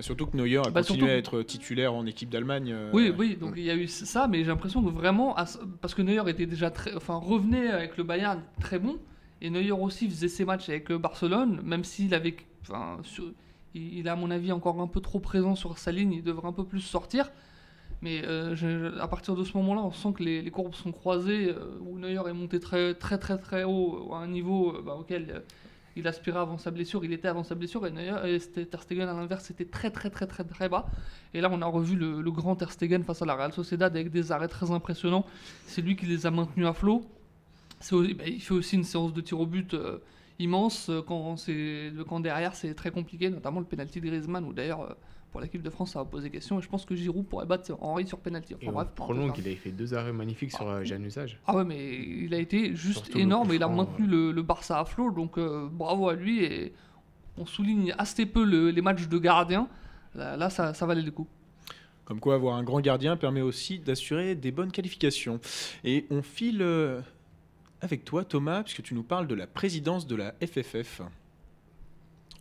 Surtout 0.00 0.26
que 0.26 0.36
Neuer 0.36 0.58
a 0.58 0.62
Bah, 0.70 0.82
continué 0.82 1.00
surtout- 1.00 1.36
à 1.36 1.38
être 1.38 1.42
titulaire 1.42 1.92
en 1.94 2.06
équipe 2.06 2.28
d'Allemagne. 2.30 2.70
euh, 2.72 2.90
Oui, 2.92 3.12
oui, 3.16 3.36
donc 3.36 3.54
il 3.56 3.64
y 3.64 3.70
a 3.70 3.74
eu 3.76 3.88
ça, 3.88 4.28
mais 4.28 4.38
j'ai 4.38 4.46
l'impression 4.46 4.82
que 4.82 4.90
vraiment, 4.90 5.34
parce 5.80 5.94
que 5.94 6.02
Neuer 6.02 6.22
était 6.30 6.46
déjà 6.46 6.70
très, 6.70 6.94
enfin 6.94 7.16
revenait 7.16 7.68
avec 7.68 7.96
le 7.96 8.04
Bayern 8.04 8.42
très 8.60 8.78
bon, 8.78 8.98
et 9.40 9.50
Neuer 9.50 9.72
aussi 9.72 10.08
faisait 10.08 10.28
ses 10.28 10.44
matchs 10.44 10.68
avec 10.68 10.92
Barcelone, 10.92 11.60
même 11.64 11.82
s'il 11.84 12.14
avait, 12.14 12.36
enfin, 12.62 12.98
sur- 13.02 13.32
il, 13.74 14.06
est 14.06 14.10
à 14.10 14.16
mon 14.16 14.30
avis 14.30 14.52
encore 14.52 14.80
un 14.80 14.86
peu 14.86 15.00
trop 15.00 15.18
présent 15.20 15.54
sur 15.56 15.78
sa 15.78 15.90
ligne, 15.92 16.12
il 16.12 16.22
devrait 16.22 16.48
un 16.48 16.52
peu 16.52 16.64
plus 16.64 16.80
sortir. 16.80 17.30
Mais 18.00 18.24
euh, 18.24 18.54
je- 18.54 18.96
à 19.00 19.08
partir 19.08 19.34
de 19.34 19.42
ce 19.42 19.56
moment-là, 19.56 19.82
on 19.82 19.90
sent 19.90 20.12
que 20.16 20.22
les, 20.22 20.40
les 20.42 20.50
courbes 20.52 20.74
sont 20.74 20.92
croisées, 20.92 21.48
euh, 21.50 21.76
où 21.80 21.98
Neuer 21.98 22.20
est 22.28 22.32
monté 22.32 22.60
très 22.60 22.94
très 22.94 23.18
très 23.18 23.36
très 23.38 23.64
haut, 23.64 24.10
à 24.12 24.18
un 24.18 24.28
niveau 24.28 24.76
bah, 24.86 24.94
auquel 24.94 25.42
il 25.98 26.06
aspirait 26.06 26.38
avant 26.38 26.58
sa 26.58 26.70
blessure, 26.70 27.04
il 27.04 27.12
était 27.12 27.28
avant 27.28 27.42
sa 27.42 27.54
blessure, 27.54 27.86
et 27.86 28.38
c'était- 28.38 28.64
Ter 28.64 28.82
Stegen 28.82 29.08
à 29.08 29.12
l'inverse, 29.12 29.50
était 29.50 29.64
très 29.64 29.90
très 29.90 30.10
très 30.10 30.26
très 30.26 30.44
très 30.44 30.68
bas. 30.68 30.86
Et 31.34 31.40
là, 31.40 31.48
on 31.52 31.60
a 31.60 31.66
revu 31.66 31.96
le, 31.96 32.30
grand 32.30 32.56
Ter 32.56 32.70
Stegen 32.70 33.02
face 33.04 33.22
à 33.22 33.26
la 33.26 33.34
Real 33.34 33.52
Sociedad 33.52 33.94
avec 33.94 34.10
des 34.10 34.32
arrêts 34.32 34.48
très 34.48 34.70
impressionnants. 34.70 35.26
C'est 35.66 35.82
lui 35.82 35.96
qui 35.96 36.06
les 36.06 36.26
a 36.26 36.30
maintenus 36.30 36.66
à 36.66 36.72
flot. 36.72 37.04
Bah, 37.90 38.26
il 38.26 38.40
fait 38.40 38.54
aussi 38.54 38.76
une 38.76 38.84
séance 38.84 39.12
de 39.12 39.20
tir 39.20 39.38
au 39.40 39.46
but 39.46 39.74
euh, 39.74 39.98
immense 40.38 40.88
euh, 40.90 41.02
quand, 41.02 41.36
quand 42.08 42.20
derrière 42.20 42.54
c'est 42.54 42.74
très 42.74 42.90
compliqué, 42.90 43.30
notamment 43.30 43.60
le 43.60 43.66
penalty 43.66 44.00
de 44.00 44.06
Griezmann, 44.06 44.44
où 44.44 44.52
d'ailleurs 44.52 44.82
euh, 44.82 44.94
pour 45.32 45.40
l'équipe 45.40 45.62
de 45.62 45.70
France 45.70 45.92
ça 45.92 45.98
va 45.98 46.04
poser 46.04 46.30
question. 46.30 46.58
Et 46.58 46.62
je 46.62 46.68
pense 46.68 46.84
que 46.84 46.94
Giroud 46.94 47.26
pourrait 47.26 47.46
battre 47.46 47.76
Henri 47.80 48.06
sur 48.06 48.18
penalty. 48.18 48.54
Enfin, 48.54 48.66
Et 48.66 48.70
bref, 48.70 48.88
importe. 48.88 49.38
il 49.38 49.46
avait 49.46 49.54
fait 49.56 49.70
deux 49.72 49.94
arrêts 49.94 50.12
magnifiques 50.12 50.52
sur 50.52 50.68
euh, 50.68 50.84
Jeanne 50.84 51.04
Usage. 51.04 51.38
Ah 51.46 51.54
ouais, 51.56 51.64
mais 51.64 51.94
il 51.96 52.32
a 52.34 52.38
été 52.38 52.74
juste 52.74 53.04
Surtout 53.06 53.18
énorme 53.18 53.52
il 53.52 53.62
a 53.62 53.68
maintenu 53.68 54.06
le, 54.06 54.32
le 54.32 54.42
Barça 54.42 54.80
à 54.80 54.84
flot, 54.84 55.10
donc 55.10 55.36
euh, 55.38 55.68
bravo 55.70 56.08
à 56.08 56.14
lui. 56.14 56.42
Et 56.44 56.72
on 57.36 57.46
souligne 57.46 57.94
assez 57.98 58.26
peu 58.26 58.44
le- 58.44 58.70
les 58.70 58.80
matchs 58.82 59.06
de 59.08 59.18
gardien. 59.18 59.68
Là, 60.14 60.36
là, 60.36 60.50
ça, 60.50 60.72
ça 60.74 60.86
valait 60.86 61.02
le 61.02 61.10
coup. 61.10 61.26
Comme 62.06 62.20
quoi, 62.20 62.34
avoir 62.34 62.56
un 62.56 62.62
grand 62.64 62.80
gardien 62.80 63.18
permet 63.18 63.42
aussi 63.42 63.78
d'assurer 63.78 64.34
des 64.34 64.50
bonnes 64.50 64.72
qualifications. 64.72 65.38
Et 65.84 66.06
on 66.10 66.22
file 66.22 66.62
euh, 66.62 67.02
avec 67.82 68.04
toi, 68.06 68.24
Thomas, 68.24 68.62
puisque 68.62 68.82
tu 68.82 68.94
nous 68.94 69.02
parles 69.02 69.26
de 69.26 69.34
la 69.34 69.46
présidence 69.46 70.06
de 70.06 70.16
la 70.16 70.34
FFF. 70.44 71.02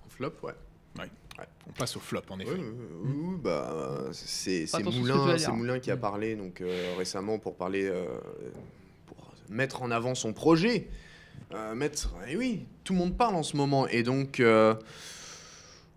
Flop, 0.07 0.31
ouais. 0.43 0.53
On 1.69 1.71
passe 1.73 1.97
au 1.97 1.99
flop, 1.99 2.21
en 2.29 2.39
effet. 2.39 2.51
Oui, 2.53 2.61
oui, 3.03 3.11
oui, 3.13 3.35
bah, 3.41 4.05
c'est 4.11 4.65
ce 4.67 5.51
Moulin, 5.51 5.79
qui 5.79 5.91
a 5.91 5.97
parlé 5.97 6.35
donc 6.35 6.61
euh, 6.61 6.95
récemment 6.97 7.39
pour 7.39 7.55
parler, 7.55 7.85
euh, 7.85 8.05
pour 9.05 9.33
mettre 9.49 9.81
en 9.81 9.91
avant 9.91 10.15
son 10.15 10.33
projet. 10.33 10.87
Euh, 11.53 11.75
mettre, 11.75 12.13
et 12.29 12.35
oui, 12.35 12.65
tout 12.83 12.93
le 12.93 12.99
monde 12.99 13.15
parle 13.17 13.35
en 13.35 13.43
ce 13.43 13.55
moment 13.55 13.87
et 13.87 14.03
donc 14.03 14.39
euh, 14.39 14.73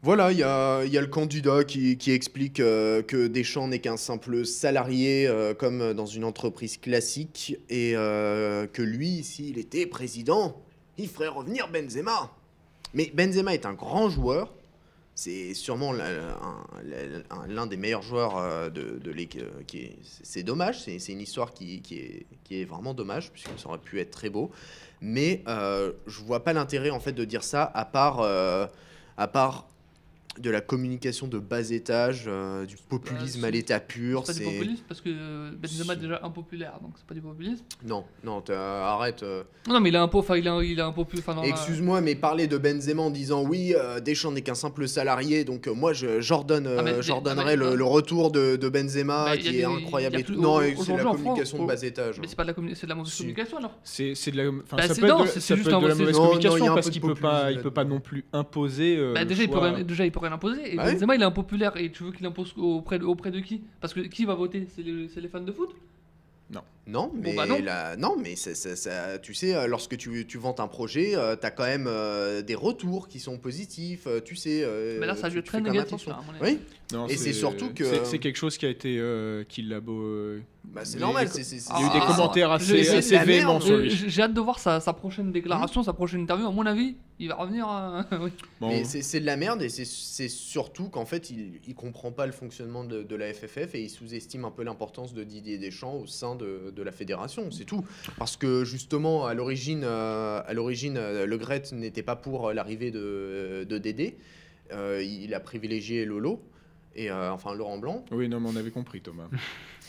voilà, 0.03 0.33
il 0.33 0.39
y 0.39 0.43
a, 0.43 0.85
il 0.85 0.93
y 0.93 0.99
a 0.99 1.01
le 1.01 1.09
candidat 1.09 1.65
qui, 1.65 1.97
qui 1.99 2.13
explique 2.13 2.61
euh, 2.61 3.03
que 3.03 3.27
Deschamps 3.27 3.67
n'est 3.69 3.81
qu'un 3.81 3.97
simple 3.97 4.47
salarié 4.47 5.27
euh, 5.27 5.53
comme 5.53 5.93
dans 5.93 6.07
une 6.07 6.25
entreprise 6.25 6.77
classique 6.77 7.59
et 7.69 7.97
euh, 7.97 8.67
que 8.67 8.83
lui, 8.83 9.25
s'il 9.25 9.59
était 9.59 9.87
président, 9.87 10.61
il 10.99 11.09
ferait 11.09 11.29
revenir 11.29 11.69
Benzema. 11.69 12.31
Mais 12.95 13.11
Benzema 13.15 13.53
est 13.53 13.67
un 13.67 13.75
grand 13.75 14.09
joueur. 14.09 14.53
C'est 15.23 15.53
sûrement 15.53 15.93
l'un 15.93 17.67
des 17.67 17.77
meilleurs 17.77 18.01
joueurs 18.01 18.39
euh, 18.39 18.71
de, 18.71 19.11
l'équipe. 19.11 19.43
euh, 19.43 19.89
C'est 20.03 20.43
dommage, 20.43 20.81
c'est 20.81 21.13
une 21.13 21.21
histoire 21.21 21.53
qui, 21.53 21.83
est, 22.51 22.65
vraiment 22.65 22.95
dommage, 22.95 23.31
puisque 23.31 23.51
ça 23.59 23.69
aurait 23.69 23.77
pu 23.77 24.01
être 24.01 24.13
très 24.13 24.31
beau. 24.31 24.51
Mais 25.03 25.43
euh, 25.47 25.93
je 26.07 26.23
vois 26.23 26.43
pas 26.43 26.55
l'intérêt 26.55 26.89
en 26.89 27.01
fait 27.01 27.13
de 27.13 27.27
dire 27.27 27.45
ça, 27.45 27.71
à 27.75 27.85
part, 27.85 28.21
euh, 28.21 28.67
à 29.19 29.29
part 29.29 29.69
de 30.39 30.49
la 30.49 30.61
communication 30.61 31.27
de 31.27 31.39
bas 31.39 31.71
étage, 31.71 32.25
euh, 32.29 32.65
du 32.65 32.77
populisme 32.77 33.41
c'est- 33.41 33.47
à 33.47 33.51
l'état 33.51 33.81
pur. 33.81 34.23
C'est 34.25 34.33
pas 34.35 34.39
du 34.51 34.57
populisme 34.57 34.85
parce 34.89 35.01
que 35.01 35.11
Benzema 35.57 35.95
est 35.95 35.97
déjà 35.97 36.21
impopulaire, 36.23 36.79
donc 36.81 36.93
c'est 36.97 37.05
pas 37.07 37.15
du 37.15 37.21
populisme. 37.21 37.65
non, 37.85 38.05
non, 38.25 38.43
arrête. 38.49 39.23
euh. 39.23 39.43
Non, 39.69 39.81
mais 39.81 39.89
il 39.91 39.97
a 39.97 40.03
un 40.03 40.09
pot, 40.09 40.21
enfin 40.21 40.37
il 40.37 40.47
a, 40.49 40.63
il 40.63 40.81
a 40.81 40.87
un 40.87 40.93
popu, 40.93 41.19
enfin 41.19 41.35
dans 41.35 41.43
la- 41.43 41.49
Excuse-moi, 41.49 42.01
mais 42.01 42.15
parler 42.15 42.47
de 42.47 42.57
Benzema 42.59 43.03
en 43.03 43.11
disant 43.11 43.43
oui, 43.43 43.75
euh, 43.77 44.01
Deschamps 44.01 44.31
n'est 44.33 44.41
qu'un 44.43 44.55
simple 44.55 44.87
salarié, 44.89 45.45
donc 45.45 45.67
euh, 45.67 45.75
moi 45.75 45.93
je 45.93 46.21
j'ordonne, 46.21 46.67
euh, 46.69 46.77
Ah, 46.79 46.83
mais- 46.85 47.03
j'ordonnerai 47.03 47.55
ah, 47.55 47.57
mais- 47.57 47.71
le, 47.71 47.75
le 47.75 47.85
retour 47.85 48.31
de, 48.31 48.57
de 48.57 48.69
Benzema 48.69 49.25
Bah, 49.25 49.37
qui 49.37 49.49
est 49.49 49.53
des- 49.53 49.65
incroyable 49.65 50.17
et 50.21 50.23
tout. 50.23 50.33
plus- 50.35 50.41
Non, 50.41 50.61
c'est 50.61 50.71
la 50.97 51.03
communication 51.03 51.57
France, 51.59 51.71
de 51.71 51.75
bas 51.75 51.83
étage. 51.87 52.19
Mais 52.21 52.27
c'est 52.29 52.37
pas 52.37 52.45
de 52.45 52.49
la, 52.49 52.55
communi- 52.55 52.75
c'est 52.77 52.87
de 52.87 52.91
la 52.91 52.95
mauvaise 52.95 53.13
Si. 53.13 53.19
communication 53.19 53.59
alors. 53.59 53.73
C'est 53.83 54.15
c'est 54.15 54.31
de 54.31 54.37
la, 54.37 54.49
enfin, 54.49 54.77
Bah, 54.77 54.83
ça 54.87 54.95
c'est 54.95 55.01
peut 55.01 55.07
être 55.09 55.19
non, 55.19 55.25
de, 55.25 55.29
ça 55.29 55.35
juste 55.57 55.69
peut 55.69 55.71
être 55.75 55.81
de 55.83 55.87
la 55.89 55.95
mauvaise 55.97 56.17
communication 56.17 56.71
un 56.71 56.75
parce 56.75 56.89
qu'il 56.91 57.01
peut 57.03 57.15
pas, 57.15 57.51
il 57.51 57.61
peut 57.61 57.71
pas 57.73 57.85
non 57.85 58.01
plus 58.01 58.25
imposer. 58.33 58.97
Bah, 59.15 59.25
déjà, 59.25 59.43
il 59.43 59.49
peut 60.13 60.20
peut 60.21 60.27
rien 60.27 60.35
imposer. 60.35 60.73
Et 60.73 60.77
Bah 60.77 60.85
oui. 60.87 60.93
Benzema, 60.93 61.15
il 61.17 61.23
est 61.23 61.25
impopulaire. 61.25 61.77
Et 61.77 61.91
tu 61.91 62.05
veux 62.05 62.13
qu'il 62.13 62.27
impose 62.27 62.55
auprès 62.57 62.99
de, 62.99 63.05
auprès 63.05 63.31
de 63.31 63.41
qui? 63.41 63.63
Parce 63.81 63.93
que 63.95 64.01
qui 64.01 64.25
va 64.25 64.35
voter? 64.35 64.67
C'est 64.75 64.83
les, 64.83 65.09
c'est 65.09 65.21
les 65.21 65.29
fans 65.29 65.41
de 65.41 65.53
foot? 65.53 65.75
Non, 66.51 66.63
mais 66.87 67.35
bah 67.35 67.47
non. 67.47 67.59
la- 67.63 67.97
non, 67.97 68.17
mais 68.21 68.35
ça, 68.37 68.55
ça- 68.55 68.75
ça- 68.75 69.19
tu 69.19 69.33
sais, 69.35 69.55
euh, 69.55 69.67
lorsque 69.67 69.97
tu, 69.97 70.27
tu 70.27 70.39
vantes 70.39 70.61
un 70.61 70.67
projet, 70.69 71.15
euh, 71.15 71.37
t'as 71.37 71.51
quand 71.51 71.65
même 71.65 71.87
euh, 71.87 72.43
des 72.43 72.55
retours 72.55 73.07
qui 73.07 73.21
sont 73.21 73.39
positifs, 73.39 74.07
euh, 74.07 74.21
tu 74.21 74.35
sais. 74.35 74.63
euh, 74.65 74.99
Mais 74.99 75.07
là, 75.07 75.15
ça 75.15 75.27
a 75.27 75.31
tu- 75.31 75.37
dû 75.37 75.43
tu 75.43 75.47
être 75.47 75.47
très 75.47 75.61
négatif. 75.61 75.87
attention. 75.95 76.11
là, 76.13 76.19
à 76.19 76.33
mon 76.33 76.41
avis. 76.45 76.55
Oui, 76.55 76.61
Non, 76.93 77.07
Et 77.07 77.17
c'est 77.17 77.33
surtout 77.33 77.73
que- 77.73 78.05
c'est- 78.05 78.19
quelque 78.19 78.35
chose 78.37 78.59
qui 78.59 78.67
a 78.67 78.69
été, 78.69 78.97
euh, 78.99 79.45
qui 79.49 79.63
l'a 79.63 79.79
beau. 79.79 80.35
bah, 80.65 80.81
c'est 80.85 80.97
Mais 80.97 81.03
normal. 81.03 81.29
Il 81.33 81.39
y 81.41 81.41
a 81.41 81.81
eu 81.87 81.93
des 81.93 81.99
Ah, 82.03 82.07
commentaires 82.09 82.51
assez, 82.51 82.89
assez 82.97 83.17
véhéments 83.19 83.61
sur 83.61 83.77
lui. 83.77 83.91
J'ai 83.91 84.23
hâte 84.23 84.35
de 84.35 84.41
voir 84.41 84.59
sa, 84.59 84.81
sa 84.81 84.93
prochaine 84.93 85.31
déclaration, 85.31 85.85
sa 85.85 85.93
prochaine 85.93 86.23
interview. 86.23 86.49
À 86.49 86.51
mon 86.51 86.67
avis, 86.67 86.97
il 87.21 87.29
va 87.29 87.37
revenir. 87.37 87.69
euh, 87.71 88.03
oui. 88.21 88.31
Bon, 88.61 88.71
Mais 88.71 88.83
c'est 88.83 89.21
de 89.21 89.27
la 89.27 89.37
merde 89.37 89.63
et 89.63 89.69
c'est- 89.69 89.85
c'est 89.87 90.29
surtout 90.29 90.89
qu'en 90.89 91.05
fait 91.07 91.31
il, 91.31 91.61
il 91.69 91.75
comprend 91.77 92.11
pas 92.11 92.27
le 92.27 92.33
fonctionnement 92.33 92.83
de, 92.83 93.05
de 93.05 93.15
la 93.17 93.33
FFF 93.33 93.77
et 93.77 93.83
il 93.83 93.89
sous-estime 93.89 94.45
un 94.45 94.51
peu 94.51 94.65
l'importance 94.65 95.15
de 95.15 95.23
Didier 95.23 95.59
Deschamps 95.59 95.95
au 95.95 96.07
sein 96.09 96.35
de, 96.35 96.70
de 96.71 96.83
la 96.83 96.93
fédération, 96.93 97.51
c'est 97.51 97.65
tout. 97.65 97.85
Parce 98.19 98.37
que 98.37 98.65
justement 98.65 99.27
à 99.27 99.35
l'origine, 99.35 99.83
euh, 99.85 100.43
à 100.47 100.53
l'origine, 100.53 100.97
euh, 100.97 101.27
Le 101.27 101.39
Gret 101.39 101.63
n'était 101.73 102.03
pas 102.03 102.17
pour 102.17 102.49
euh, 102.49 102.55
l'arrivée 102.55 102.91
de, 102.91 103.67
de 103.69 103.79
Dédé, 103.79 104.17
il 104.73 105.35
a 105.35 105.41
privilégié 105.41 106.05
Lolo 106.05 106.41
et 106.95 107.11
enfin 107.11 107.55
Laurent 107.55 107.79
Blanc. 107.79 108.05
Oui, 108.13 108.29
non, 108.29 108.39
mais 108.39 108.51
on 108.53 108.57
avait 108.57 108.71
compris, 108.71 109.01
Thomas. 109.01 109.29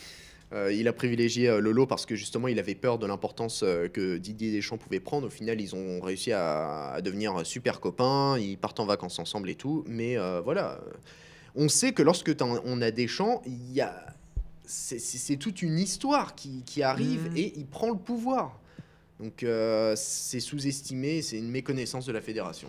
Euh, 0.52 0.72
il 0.72 0.86
a 0.86 0.92
privilégié 0.92 1.48
euh, 1.48 1.60
Lolo 1.60 1.86
parce 1.86 2.04
que 2.04 2.14
justement 2.14 2.48
il 2.48 2.58
avait 2.58 2.74
peur 2.74 2.98
de 2.98 3.06
l'importance 3.06 3.62
euh, 3.62 3.88
que 3.88 4.18
Didier 4.18 4.52
Deschamps 4.52 4.76
pouvait 4.76 5.00
prendre. 5.00 5.26
Au 5.26 5.30
final, 5.30 5.60
ils 5.60 5.74
ont 5.74 6.00
réussi 6.00 6.32
à, 6.32 6.90
à 6.90 7.00
devenir 7.00 7.46
super 7.46 7.80
copains, 7.80 8.38
ils 8.38 8.58
partent 8.58 8.80
en 8.80 8.86
vacances 8.86 9.18
ensemble 9.18 9.48
et 9.48 9.54
tout. 9.54 9.84
Mais 9.86 10.16
voilà, 10.44 10.80
on 11.54 11.68
sait 11.68 11.92
que 11.92 12.02
lorsque 12.02 12.34
on 12.40 12.82
a 12.82 12.90
Deschamps, 12.90 13.42
il 13.46 13.72
y 13.72 13.80
a 13.80 14.06
c'est- 14.64 15.36
toute 15.36 15.62
une 15.62 15.78
histoire 15.78 16.34
qui, 16.34 16.62
qui 16.64 16.82
arrive 16.82 17.30
Mhm. 17.30 17.36
et 17.36 17.52
il 17.56 17.66
prend 17.66 17.90
le 17.90 17.98
pouvoir. 17.98 18.58
Donc 19.20 19.42
euh, 19.42 19.94
c'est 19.96 20.40
sous-estimé, 20.40 21.22
c'est 21.22 21.38
une 21.38 21.50
méconnaissance 21.50 22.06
de 22.06 22.12
la 22.12 22.20
fédération. 22.20 22.68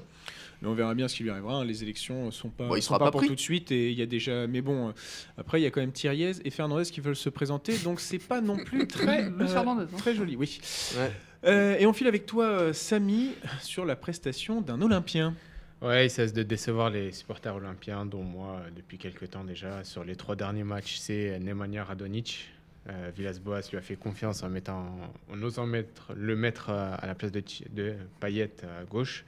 Mais 0.62 0.68
on 0.70 0.74
verra 0.76 0.94
bien 0.94 1.08
ce 1.08 1.16
qui 1.16 1.24
lui 1.24 1.30
arrivera. 1.30 1.56
hein. 1.58 1.66
Les 1.66 1.84
élections 1.84 2.32
sont 2.32 2.50
pas, 2.50 2.68
Bon, 2.68 2.76
il 2.76 2.82
sont 2.82 2.90
sera 2.90 3.00
pas 3.00 3.06
pas 3.06 3.12
pour 3.12 3.24
tout 3.26 3.36
de 3.36 3.40
suite 3.40 3.72
et 3.72 3.92
il 3.92 3.98
y 3.98 4.02
a 4.02 4.06
déjà. 4.06 4.48
Mais 4.48 4.62
bon, 4.62 4.90
euh, 4.90 4.92
après 5.38 5.60
il 5.60 5.64
y 5.64 5.66
a 5.66 5.72
quand 5.72 5.82
même 5.82 5.92
Thiriez 5.92 6.32
et 6.46 6.50
Fernandez 6.52 6.86
qui 6.90 7.02
veulent 7.02 7.16
se 7.16 7.30
présenter, 7.30 7.78
donc 7.80 8.00
c'est 8.00 8.20
pas 8.20 8.40
non 8.40 8.58
plus 8.58 8.88
très 8.88 9.24
hein. 9.24 9.88
très 9.98 10.16
joli. 10.16 10.36
Oui. 10.36 10.60
Ouais. 10.98 11.12
Euh, 11.46 11.76
et 11.78 11.86
on 11.86 11.92
file 11.92 12.08
avec 12.08 12.26
toi, 12.26 12.46
euh, 12.46 12.74
Samy, 12.74 13.32
sur 13.62 13.84
la 13.86 13.96
prestation 13.98 14.62
d'un 14.62 14.82
Olympien. 14.82 15.36
Ouais, 15.84 16.08
il 16.08 16.10
cesse 16.10 16.34
de 16.34 16.44
décevoir 16.44 16.90
les 16.90 17.12
supporters 17.12 17.56
olympiens, 17.56 18.06
dont 18.06 18.24
moi 18.24 18.62
euh, 18.62 18.70
depuis 18.76 18.98
quelques 18.98 19.30
temps 19.30 19.44
déjà. 19.44 19.84
Sur 19.84 20.04
les 20.04 20.16
trois 20.16 20.36
derniers 20.36 20.64
matchs, 20.64 20.96
c'est 20.96 21.38
Nemanja 21.40 21.84
Radonic. 21.84 22.50
Euh, 22.90 23.12
Villas-Boas 23.16 23.62
lui 23.70 23.78
a 23.78 23.82
fait 23.82 23.96
confiance 23.96 24.44
en, 24.44 24.50
mettant, 24.50 24.86
en 25.30 25.42
osant 25.42 25.66
mettre, 25.66 26.14
le 26.16 26.36
mettre 26.36 26.70
euh, 26.70 26.96
à 26.98 27.06
la 27.06 27.16
place 27.16 27.32
de, 27.32 27.44
de 27.72 27.96
Payet 28.20 28.52
à 28.64 28.84
gauche. 28.86 29.26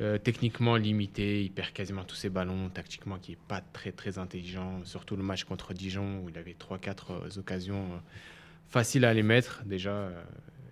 Euh, 0.00 0.16
techniquement 0.16 0.76
limité, 0.76 1.42
il 1.42 1.50
perd 1.50 1.72
quasiment 1.72 2.04
tous 2.04 2.14
ses 2.14 2.28
ballons. 2.28 2.68
Tactiquement, 2.68 3.18
qui 3.18 3.32
est 3.32 3.38
pas 3.48 3.60
très 3.60 3.90
très 3.90 4.18
intelligent. 4.18 4.80
Surtout 4.84 5.16
le 5.16 5.24
match 5.24 5.44
contre 5.44 5.74
Dijon 5.74 6.20
où 6.20 6.28
il 6.28 6.38
avait 6.38 6.54
3-4 6.54 7.38
occasions 7.38 7.82
euh, 7.82 7.98
faciles 8.68 9.04
à 9.04 9.12
les 9.12 9.24
mettre. 9.24 9.62
Déjà, 9.64 9.90
euh, 9.90 10.22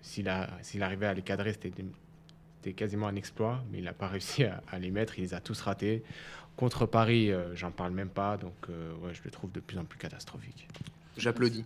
s'il 0.00 0.30
s'il 0.62 0.82
arrivait 0.82 1.06
à 1.06 1.14
les 1.14 1.22
cadrer, 1.22 1.52
c'était 1.52 1.72
c'était 2.66 2.74
quasiment 2.74 3.06
un 3.06 3.14
exploit, 3.14 3.62
mais 3.70 3.78
il 3.78 3.84
n'a 3.84 3.92
pas 3.92 4.08
réussi 4.08 4.42
à, 4.44 4.60
à 4.70 4.78
les 4.80 4.90
mettre. 4.90 5.18
Il 5.18 5.22
les 5.22 5.34
a 5.34 5.40
tous 5.40 5.60
ratés. 5.60 6.02
Contre 6.56 6.86
Paris, 6.86 7.30
euh, 7.30 7.54
j'en 7.54 7.70
parle 7.70 7.92
même 7.92 8.08
pas, 8.08 8.36
donc 8.38 8.54
euh, 8.70 8.92
ouais, 9.04 9.12
je 9.14 9.20
le 9.24 9.30
trouve 9.30 9.52
de 9.52 9.60
plus 9.60 9.78
en 9.78 9.84
plus 9.84 9.98
catastrophique. 9.98 10.66
J'applaudis. 11.18 11.64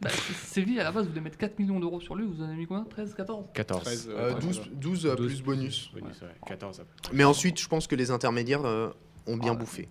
Bah, 0.00 0.10
Séville, 0.10 0.80
à 0.80 0.84
la 0.84 0.92
base, 0.92 1.04
vous 1.04 1.10
voulez 1.10 1.20
mettre 1.20 1.38
4 1.38 1.58
millions 1.58 1.78
d'euros 1.80 2.00
sur 2.00 2.14
lui. 2.14 2.24
Vous 2.26 2.40
en 2.40 2.46
avez 2.46 2.54
mis 2.56 2.66
combien? 2.66 2.84
13, 2.84 3.14
14 3.14 3.46
14. 3.52 3.82
13, 3.82 4.08
Euh, 4.10 4.34
ouais, 4.34 4.40
12, 4.40 4.56
voilà. 4.58 4.72
12, 4.74 5.06
euh, 5.06 5.16
12 5.16 5.26
plus 5.34 5.42
bonus. 5.42 5.90
bonus, 5.92 6.20
ouais, 6.22 6.28
14 6.46 6.80
après. 6.80 7.16
Mais 7.16 7.24
ensuite, 7.24 7.60
je 7.60 7.68
pense 7.68 7.86
que 7.86 7.94
les 7.96 8.10
intermédiaires 8.10 8.64
euh, 8.64 8.90
ont 9.26 9.36
bien 9.36 9.52
Ah, 9.52 9.56
bouffé. 9.56 9.88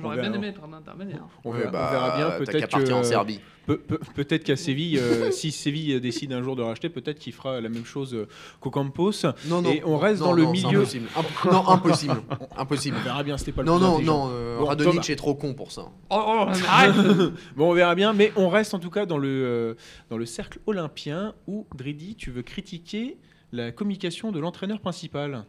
J'aurais 0.00 0.16
On 0.18 0.20
bien 0.20 0.22
verra. 0.30 0.36
aimé 0.38 0.46
être 0.48 0.64
un 0.64 0.72
intermédiaire. 0.72 1.24
On, 1.44 1.50
on 1.50 1.70
bah, 1.70 1.88
verra 1.92 2.16
bien. 2.16 2.30
Qu'à 2.30 2.36
Peut-être 2.38 2.70
partir 2.70 2.88
que, 2.88 2.94
en 2.94 3.04
Serbie. 3.04 3.40
Pe- 3.66 3.76
pe- 3.78 3.98
Peut-être 4.14 4.42
qu'à 4.42 4.56
Séville, 4.56 4.98
euh, 4.98 5.30
si 5.30 5.52
Séville 5.52 6.00
décide 6.00 6.32
un 6.32 6.42
jour 6.42 6.56
de 6.56 6.62
racheter, 6.62 6.88
peut-être 6.88 7.18
qu'il 7.20 7.32
fera 7.32 7.60
la 7.60 7.68
même 7.68 7.84
chose 7.84 8.12
euh, 8.12 8.26
qu'au 8.60 8.70
Campos. 8.70 9.12
Non, 9.46 9.62
Et 9.64 9.82
on 9.84 9.96
reste 9.96 10.20
dans 10.20 10.32
le 10.32 10.46
milieu. 10.46 10.78
Impossible. 10.80 11.06
Imp- 11.16 11.52
non, 11.52 11.68
impossible. 11.68 12.16
impossible. 12.56 12.96
On 13.00 13.04
verra 13.04 13.22
bien, 13.22 13.38
c'était 13.38 13.52
pas 13.52 13.62
le 13.62 13.66
Non, 13.68 13.76
plus 13.76 13.84
non, 13.84 13.92
intelligent. 13.94 14.26
non. 14.26 14.32
euh, 14.34 14.58
Bon, 14.58 14.74
Thomas. 14.76 15.02
est 15.08 15.16
trop 15.16 15.34
con 15.36 15.54
pour 15.54 15.70
ça. 15.70 15.82
Oh, 16.10 16.22
oh, 16.26 16.46
arrête 16.68 16.94
Bon, 17.56 17.70
on 17.70 17.74
verra 17.74 17.94
bien, 17.94 18.12
mais 18.12 18.32
on 18.34 18.48
reste 18.48 18.74
en 18.74 18.80
tout 18.80 18.90
cas 18.90 19.06
dans 19.06 19.18
le, 19.18 19.28
euh, 19.28 19.74
dans 20.10 20.18
le 20.18 20.26
cercle 20.26 20.58
olympien 20.66 21.34
où, 21.46 21.66
Dridi, 21.76 22.16
tu 22.16 22.32
veux 22.32 22.42
critiquer 22.42 23.16
la 23.52 23.70
communication 23.70 24.32
de 24.32 24.40
l'entraîneur 24.40 24.80
principal. 24.80 25.44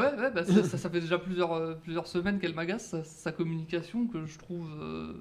Ouais, 0.00 0.20
ouais, 0.20 0.30
bah, 0.30 0.44
ça, 0.44 0.62
ça- 0.64 0.78
ça 0.78 0.90
fait 0.90 1.00
déjà 1.00 1.18
plusieurs, 1.18 1.52
euh, 1.52 1.74
plusieurs 1.74 2.06
semaines 2.06 2.38
qu'elle 2.38 2.54
m'agace, 2.54 2.88
sa, 2.90 3.04
sa 3.04 3.32
communication, 3.32 4.06
que 4.06 4.24
je 4.26 4.38
trouve 4.38 4.68
euh, 4.80 5.14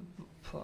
enfin, 0.45 0.63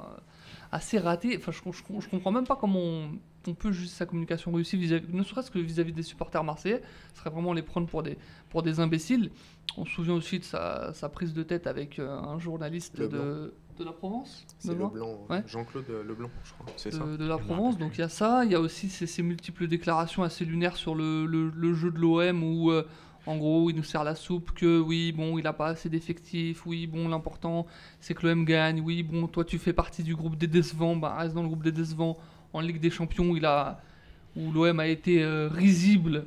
assez 0.71 0.99
ratée. 0.99 1.35
Enfin, 1.37 1.51
je, 1.51 1.59
je, 1.71 1.99
je 2.01 2.09
comprends 2.09 2.31
même 2.31 2.47
pas 2.47 2.55
comment 2.55 2.79
on, 2.79 3.09
on 3.47 3.53
peut 3.53 3.71
juger 3.71 3.89
sa 3.89 4.05
communication 4.05 4.51
réussie, 4.51 4.77
vis-à-vis- 4.77 5.13
ne 5.13 5.23
serait-ce 5.23 5.51
que 5.51 5.59
vis-à-vis 5.59 5.93
des 5.93 6.03
supporters 6.03 6.43
marseillais. 6.43 6.81
Ce 7.13 7.19
serait 7.19 7.29
vraiment 7.29 7.53
les 7.53 7.61
prendre 7.63 7.87
pour 7.87 8.03
des, 8.03 8.17
pour 8.49 8.63
des 8.63 8.79
imbéciles. 8.79 9.31
On 9.77 9.85
se 9.85 9.91
souvient 9.91 10.13
aussi 10.15 10.39
de 10.39 10.43
sa, 10.43 10.93
sa 10.93 11.09
prise 11.09 11.33
de 11.33 11.43
tête 11.43 11.67
avec 11.67 11.99
euh, 11.99 12.09
un 12.17 12.37
journaliste 12.39 12.97
de, 12.99 13.53
de 13.79 13.83
la 13.83 13.91
Provence 13.91 14.45
C'est 14.59 14.69
Leblanc 14.71 14.91
Leblanc. 14.93 15.25
Ouais. 15.29 15.43
Jean-Claude 15.47 15.85
Leblanc, 16.07 16.29
je 16.43 16.53
crois. 16.53 16.65
C'est 16.77 16.89
de, 16.91 16.95
ça. 16.95 17.03
de 17.05 17.25
la 17.25 17.37
Provence. 17.37 17.77
Donc 17.77 17.93
il 17.97 18.01
y 18.01 18.03
a 18.03 18.09
ça, 18.09 18.45
il 18.45 18.51
y 18.51 18.55
a 18.55 18.59
aussi 18.59 18.87
ces, 18.89 19.07
ces 19.07 19.23
multiples 19.23 19.67
déclarations 19.67 20.21
assez 20.23 20.45
lunaires 20.45 20.75
sur 20.77 20.93
le, 20.95 21.25
le- 21.25 21.49
le 21.49 21.73
jeu 21.73 21.89
de 21.91 21.97
l'OM 21.97 22.43
où 22.43 22.71
euh, 22.71 22.83
en 23.25 23.37
gros 23.37 23.69
il 23.69 23.75
nous 23.75 23.83
sert 23.83 24.03
la 24.03 24.15
soupe 24.15 24.51
que 24.51 24.79
oui 24.79 25.11
bon 25.11 25.37
il 25.37 25.47
a 25.47 25.53
pas 25.53 25.67
assez 25.67 25.89
d'effectifs, 25.89 26.65
oui 26.65 26.87
bon 26.87 27.07
l'important 27.07 27.65
c'est 27.99 28.13
que 28.13 28.27
l'OM 28.27 28.45
gagne, 28.45 28.81
oui 28.81 29.03
bon 29.03 29.27
toi 29.27 29.45
tu 29.45 29.57
fais 29.57 29.73
partie 29.73 30.03
du 30.03 30.15
groupe 30.15 30.37
des 30.37 30.47
décevants, 30.47 30.95
bah 30.95 31.15
reste 31.17 31.35
dans 31.35 31.41
le 31.41 31.47
groupe 31.47 31.63
des 31.63 31.71
décevants. 31.71 32.17
En 32.53 32.61
Ligue 32.61 32.79
des 32.79 32.91
Champions 32.91 33.35
a 33.43 33.79
où 34.35 34.51
l'OM 34.51 34.79
a 34.79 34.87
été 34.87 35.23
euh, 35.23 35.49
risible. 35.51 36.25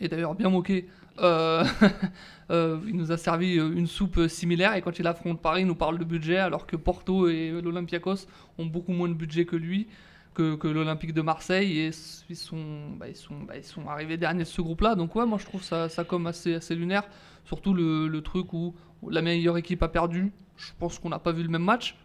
Et 0.00 0.08
d'ailleurs 0.08 0.34
bien 0.34 0.50
moqué. 0.50 0.86
Euh, 1.18 1.64
euh, 2.50 2.78
il 2.86 2.96
nous 2.96 3.12
a 3.12 3.16
servi 3.16 3.54
une 3.54 3.86
soupe 3.86 4.28
similaire. 4.28 4.74
Et 4.74 4.82
quand 4.82 4.98
il 4.98 5.06
affronte 5.06 5.40
Paris, 5.40 5.62
il 5.62 5.66
nous 5.66 5.74
parle 5.74 5.98
de 5.98 6.04
budget 6.04 6.38
alors 6.38 6.66
que 6.66 6.76
Porto 6.76 7.28
et 7.28 7.50
l'Olympiakos 7.62 8.26
ont 8.58 8.66
beaucoup 8.66 8.92
moins 8.92 9.08
de 9.08 9.14
budget 9.14 9.44
que 9.44 9.56
lui, 9.56 9.88
que, 10.36 10.54
que 10.54 10.68
l'Olympique 10.68 11.12
de 11.14 11.22
Marseille 11.22 11.78
et 11.80 11.90
ils 12.28 12.36
sont, 12.36 12.90
bah, 12.98 13.08
ils 13.08 13.16
sont, 13.16 13.38
bah, 13.40 13.56
ils 13.56 13.64
sont 13.64 13.88
arrivés 13.88 14.16
derniers 14.16 14.44
de 14.44 14.48
ce 14.48 14.60
groupe-là. 14.60 14.94
Donc 14.94 15.14
ouais, 15.16 15.26
moi 15.26 15.38
je 15.38 15.46
trouve 15.46 15.62
ça, 15.62 15.88
ça 15.88 16.04
comme 16.04 16.26
assez, 16.26 16.54
assez 16.54 16.74
lunaire. 16.74 17.02
Surtout 17.44 17.74
le, 17.74 18.06
le 18.08 18.20
truc 18.22 18.52
où 18.52 18.74
la 19.08 19.22
meilleure 19.22 19.56
équipe 19.56 19.82
a 19.82 19.88
perdu. 19.88 20.32
Je 20.56 20.70
pense 20.78 20.98
qu'on 20.98 21.08
n'a 21.08 21.18
pas 21.18 21.32
vu 21.32 21.42
le 21.42 21.48
même 21.48 21.64
match. 21.64 21.96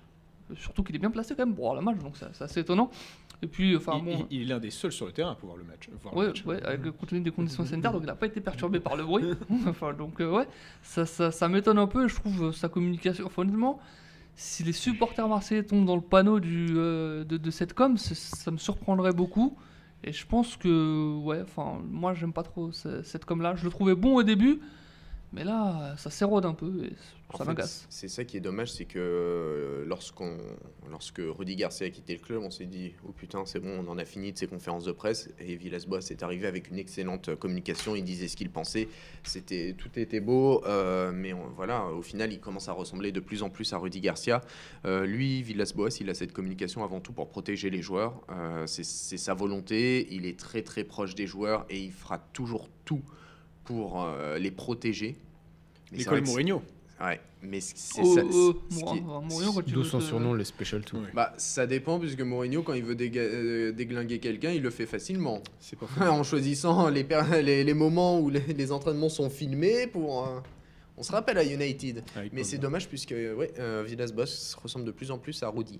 Surtout 0.55 0.83
qu'il 0.83 0.95
est 0.95 0.99
bien 0.99 1.11
placé 1.11 1.33
quand 1.35 1.45
même 1.45 1.55
pour 1.55 1.63
voir 1.65 1.75
le 1.75 1.81
match, 1.81 1.97
donc 1.99 2.15
c'est 2.17 2.41
assez 2.43 2.59
étonnant. 2.59 2.89
Et 3.41 3.47
puis, 3.47 3.75
enfin 3.75 3.93
il, 3.99 4.03
bon. 4.03 4.27
il- 4.29 4.37
il 4.37 4.41
est 4.43 4.45
l'un 4.53 4.59
des 4.59 4.69
seuls 4.69 4.91
sur 4.91 5.05
le 5.05 5.13
terrain 5.13 5.33
pour 5.35 5.47
voir 5.47 5.57
le 5.57 5.63
match. 5.63 5.89
voir 6.03 6.13
le 6.13 6.19
Ouais, 6.19 6.27
match. 6.27 6.45
ouais, 6.45 6.61
avec 6.63 6.83
le 6.83 6.91
contenu 6.91 7.21
des 7.21 7.31
conditions 7.31 7.65
sanitaires, 7.65 7.93
donc 7.93 8.01
il 8.03 8.07
n'a 8.07 8.15
pas 8.15 8.25
été 8.27 8.41
perturbé 8.41 8.79
par 8.81 8.95
le 8.97 9.03
bruit. 9.05 9.23
enfin, 9.67 9.93
donc, 9.93 10.19
euh, 10.19 10.29
ouais, 10.29 10.47
ça, 10.83 11.05
ça, 11.05 11.31
ça 11.31 11.47
m'étonne 11.47 11.77
un 11.79 11.87
peu. 11.87 12.07
Je 12.07 12.15
trouve 12.15 12.51
sa 12.51 12.67
communication. 12.69 13.25
Enfin, 13.25 13.43
honnêtement, 13.43 13.79
si 14.41 14.63
les 14.63 14.73
supporters 14.73 15.27
marseillais 15.27 15.63
tombent 15.63 15.85
dans 15.85 15.95
le 15.95 16.01
panneau 16.01 16.39
euh, 16.43 17.23
de, 17.23 17.51
cette 17.51 17.73
com, 17.73 17.97
ça 17.97 18.51
me 18.51 18.57
surprendrait 18.57 19.13
beaucoup. 19.13 19.57
Et 20.03 20.11
je 20.13 20.25
pense 20.25 20.57
que, 20.57 21.15
ouais, 21.19 21.41
enfin, 21.43 21.79
moi, 21.89 22.13
j'aime 22.15 22.33
pas 22.33 22.43
trop 22.43 22.71
ce- 22.71 23.03
cette 23.03 23.25
com-là. 23.25 23.55
Je 23.55 23.63
le 23.65 23.69
trouvais 23.71 23.95
bon 23.95 24.15
au 24.15 24.23
début, 24.23 24.59
Mais 25.33 25.43
là, 25.45 25.95
ça 25.97 26.09
s'érode 26.11 26.45
un 26.45 26.53
peu 26.53 26.89
ça 27.37 27.45
fait, 27.45 27.49
m'agace. 27.51 27.85
C'est 27.89 28.07
ça 28.07 28.23
qui 28.25 28.37
est 28.37 28.41
dommage, 28.41 28.71
c'est 28.71 28.85
que 28.85 28.99
euh, 28.99 29.85
lorsqu'on, 29.85 30.37
lorsque 30.89 31.21
Rudy 31.23 31.55
Garcia 31.55 31.87
a 31.87 31.89
quitté 31.89 32.13
le 32.13 32.19
club, 32.19 32.41
on 32.43 32.51
s'est 32.51 32.65
dit 32.65 32.93
oh 33.07 33.11
putain 33.11 33.45
c'est 33.45 33.59
bon, 33.59 33.83
on 33.85 33.89
en 33.89 33.97
a 33.97 34.05
fini 34.05 34.31
de 34.33 34.37
ses 34.37 34.47
conférences 34.47 34.83
de 34.85 34.91
presse. 34.91 35.29
Et 35.39 35.55
Villas-Boas 35.55 35.99
est 36.09 36.23
arrivé 36.23 36.47
avec 36.47 36.69
une 36.69 36.77
excellente 36.77 37.29
euh, 37.29 37.35
communication. 37.35 37.95
Il 37.95 38.03
disait 38.03 38.27
ce 38.27 38.35
qu'il 38.35 38.49
pensait. 38.49 38.87
C'était 39.23 39.73
tout 39.77 39.89
était 39.97 40.19
beau, 40.19 40.63
euh, 40.65 41.11
mais 41.13 41.33
on- 41.33 41.49
voilà, 41.55 41.85
au 41.87 42.01
final, 42.01 42.31
il 42.33 42.39
commence 42.39 42.67
à 42.69 42.73
ressembler 42.73 43.11
de 43.11 43.19
plus 43.19 43.43
en 43.43 43.49
plus 43.49 43.71
à 43.73 43.77
Rudy 43.77 43.99
Garcia. 44.01 44.41
Euh, 44.85 45.05
lui, 45.05 45.41
Villas-Boas, 45.41 45.97
il 45.99 46.09
a 46.09 46.13
cette 46.13 46.33
communication 46.33 46.83
avant 46.83 46.99
tout 46.99 47.13
pour 47.13 47.27
protéger 47.29 47.69
les 47.69 47.81
joueurs. 47.81 48.21
Euh, 48.29 48.65
c'est, 48.67 48.83
sa 48.83 49.33
volonté. 49.33 50.07
Il 50.11 50.25
est 50.25 50.37
très 50.39 50.61
très 50.61 50.83
proche 50.83 51.15
des 51.15 51.27
joueurs 51.27 51.65
et 51.69 51.79
il 51.79 51.91
fera 51.91 52.17
toujours 52.17 52.67
tout 52.85 53.01
pour 53.63 54.03
euh, 54.03 54.37
les 54.39 54.51
protéger. 54.51 55.15
L'école 55.91 56.21
Mourinho. 56.29 56.61
Ouais, 57.01 57.19
mais 57.41 57.59
c'est 57.61 58.01
Oh, 58.03 58.15
ça. 58.15 58.21
oh, 58.31 58.53
D'où 59.67 59.83
son 59.83 59.99
te- 59.99 60.03
surnom, 60.03 60.33
le 60.33 60.43
Special 60.43 60.81
Two. 60.83 60.97
Ouais. 60.99 61.07
Bah, 61.13 61.33
ça 61.37 61.65
dépend, 61.65 61.99
puisque 61.99 62.21
Mourinho, 62.21 62.61
quand 62.61 62.73
il 62.73 62.83
veut 62.83 62.95
déga- 62.95 63.21
euh, 63.21 63.71
déglinguer 63.71 64.19
quelqu'un, 64.19 64.51
il 64.51 64.61
le 64.61 64.69
fait 64.69 64.85
facilement. 64.85 65.41
C'est 65.59 65.79
pas 65.79 65.87
faux. 65.87 66.01
en 66.03 66.23
choisissant 66.23 66.89
les, 66.89 67.03
per- 67.03 67.41
les, 67.43 67.63
les 67.63 67.73
moments 67.73 68.19
où 68.19 68.29
les, 68.29 68.41
les 68.41 68.71
entraînements 68.71 69.09
sont 69.09 69.29
filmés 69.29 69.87
pour. 69.87 70.27
euh, 70.27 70.39
on 70.97 71.03
se 71.03 71.11
rappelle 71.11 71.37
à 71.39 71.43
United. 71.43 72.03
Avec 72.15 72.33
Mais 72.33 72.43
c'est 72.43 72.59
dommage, 72.59 72.87
puisque 72.87 73.11
ouais, 73.11 73.51
euh, 73.57 73.83
Villas-Boas 73.87 74.55
ressemble 74.61 74.85
de 74.85 74.91
plus 74.91 75.09
en 75.09 75.17
plus 75.17 75.41
à 75.41 75.49
Rudy. 75.49 75.79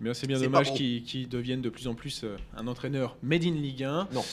Bien, 0.00 0.12
c'est 0.14 0.26
bien 0.26 0.38
dommage 0.40 0.70
bon. 0.70 0.74
qu'il 0.74 1.28
devienne 1.28 1.62
de 1.62 1.70
plus 1.70 1.86
en 1.86 1.94
plus 1.94 2.24
un 2.56 2.66
entraîneur 2.66 3.16
made 3.22 3.44
in 3.44 3.52
Ligue 3.52 3.84
1. 3.84 4.08
Non. 4.12 4.24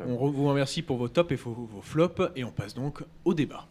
On 0.00 0.28
vous 0.28 0.48
remercie 0.48 0.82
pour 0.82 0.96
vos 0.96 1.08
tops 1.08 1.30
et 1.32 1.36
vos, 1.36 1.52
vos 1.52 1.80
flops 1.80 2.20
et 2.34 2.42
on 2.42 2.50
passe 2.50 2.74
donc 2.74 3.02
au 3.24 3.32
débat. 3.32 3.68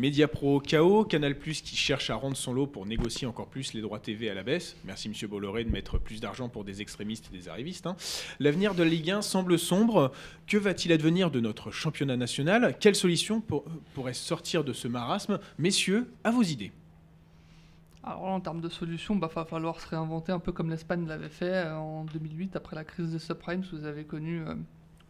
Mediapro 0.00 0.60
KO, 0.62 1.04
Canal 1.04 1.36
Plus 1.38 1.60
qui 1.60 1.76
cherche 1.76 2.08
à 2.08 2.14
rendre 2.14 2.34
son 2.34 2.54
lot 2.54 2.66
pour 2.66 2.86
négocier 2.86 3.26
encore 3.26 3.48
plus 3.48 3.74
les 3.74 3.82
droits 3.82 3.98
TV 3.98 4.30
à 4.30 4.34
la 4.34 4.42
baisse. 4.42 4.74
Merci 4.86 5.10
Monsieur 5.10 5.28
Bolloré 5.28 5.62
de 5.62 5.70
mettre 5.70 5.98
plus 5.98 6.22
d'argent 6.22 6.48
pour 6.48 6.64
des 6.64 6.80
extrémistes 6.80 7.28
et 7.30 7.36
des 7.36 7.50
arrivistes. 7.50 7.86
hein. 7.86 7.96
L'avenir 8.38 8.74
de 8.74 8.82
la 8.82 8.88
Ligue 8.88 9.10
1 9.10 9.20
semble 9.20 9.58
sombre. 9.58 10.10
Que 10.46 10.56
va-t-il 10.56 10.90
advenir 10.92 11.30
de 11.30 11.38
notre 11.38 11.70
championnat 11.70 12.16
national? 12.16 12.78
Quelle 12.80 12.94
solution 12.94 13.42
pour- 13.42 13.64
pourrait 13.94 14.14
sortir 14.14 14.64
de 14.64 14.72
ce 14.72 14.88
marasme? 14.88 15.38
Messieurs, 15.58 16.10
à 16.24 16.30
vos 16.30 16.42
idées. 16.42 16.72
Alors 18.02 18.22
en 18.24 18.40
termes 18.40 18.62
de 18.62 18.70
solutions, 18.70 19.16
bah, 19.16 19.28
va 19.34 19.44
falloir 19.44 19.78
se 19.82 19.86
réinventer 19.86 20.32
un 20.32 20.38
peu 20.38 20.50
comme 20.52 20.70
l'Espagne 20.70 21.06
l'avait 21.06 21.28
fait 21.28 21.52
euh, 21.66 21.74
en 21.76 22.04
2008 22.06 22.56
après 22.56 22.74
la 22.74 22.84
crise 22.84 23.10
des 23.12 23.18
subprimes. 23.18 23.62
Vous 23.70 23.84
avez 23.84 24.04
connu 24.04 24.40
euh, 24.40 24.54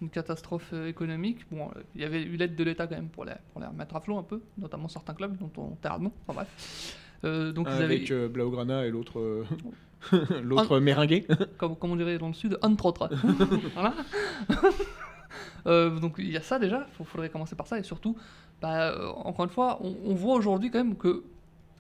une 0.01 0.11
catastrophe 0.11 0.71
euh, 0.73 0.89
économique. 0.89 1.41
Bon, 1.51 1.69
euh, 1.69 1.83
il 1.95 2.01
y 2.01 2.05
avait 2.05 2.23
eu 2.23 2.37
l'aide 2.37 2.57
de 2.57 2.65
l'État 2.65 2.87
quand 2.87 2.97
même 2.97 3.09
pour 3.09 3.25
les, 3.25 3.35
pour 3.53 3.61
les 3.61 3.67
remettre 3.67 3.97
à 3.97 4.01
flot 4.01 4.19
un 4.19 4.23
peu, 4.23 4.41
notamment 4.59 4.89
certains 4.89 5.15
clubs 5.15 5.37
dont 5.37 5.51
on 5.57 5.77
taira 5.77 5.99
le 5.99 6.05
nom. 6.05 6.13
Enfin 6.27 6.43
bref. 6.43 6.97
Euh, 7.25 7.53
donc 7.53 7.67
ils 7.69 7.75
avaient, 7.75 7.85
Avec 7.97 8.11
euh, 8.11 8.29
Blaugrana 8.29 8.87
et 8.87 8.91
l'autre 8.91 9.45
l'autre 10.43 10.81
Méringuet. 10.81 11.27
comme, 11.59 11.77
comme 11.77 11.93
on 11.93 11.97
dirait 11.97 12.19
dans 12.19 12.29
le 12.29 12.35
sud, 12.35 12.59
entre 12.63 12.87
autres. 12.87 13.11
voilà. 13.75 13.95
Euh, 15.67 15.99
donc 15.99 16.15
il 16.19 16.31
y 16.31 16.37
a 16.37 16.43
ça 16.43 16.59
déjà, 16.59 16.87
il 16.99 17.05
faudrait 17.05 17.29
commencer 17.29 17.55
par 17.55 17.67
ça 17.67 17.79
et 17.79 17.83
surtout, 17.83 18.17
bah, 18.61 18.93
euh, 18.93 19.09
encore 19.09 19.45
une 19.45 19.51
fois, 19.51 19.79
on, 19.83 19.95
on 20.07 20.15
voit 20.15 20.35
aujourd'hui 20.35 20.71
quand 20.71 20.79
même 20.79 20.97
que 20.97 21.25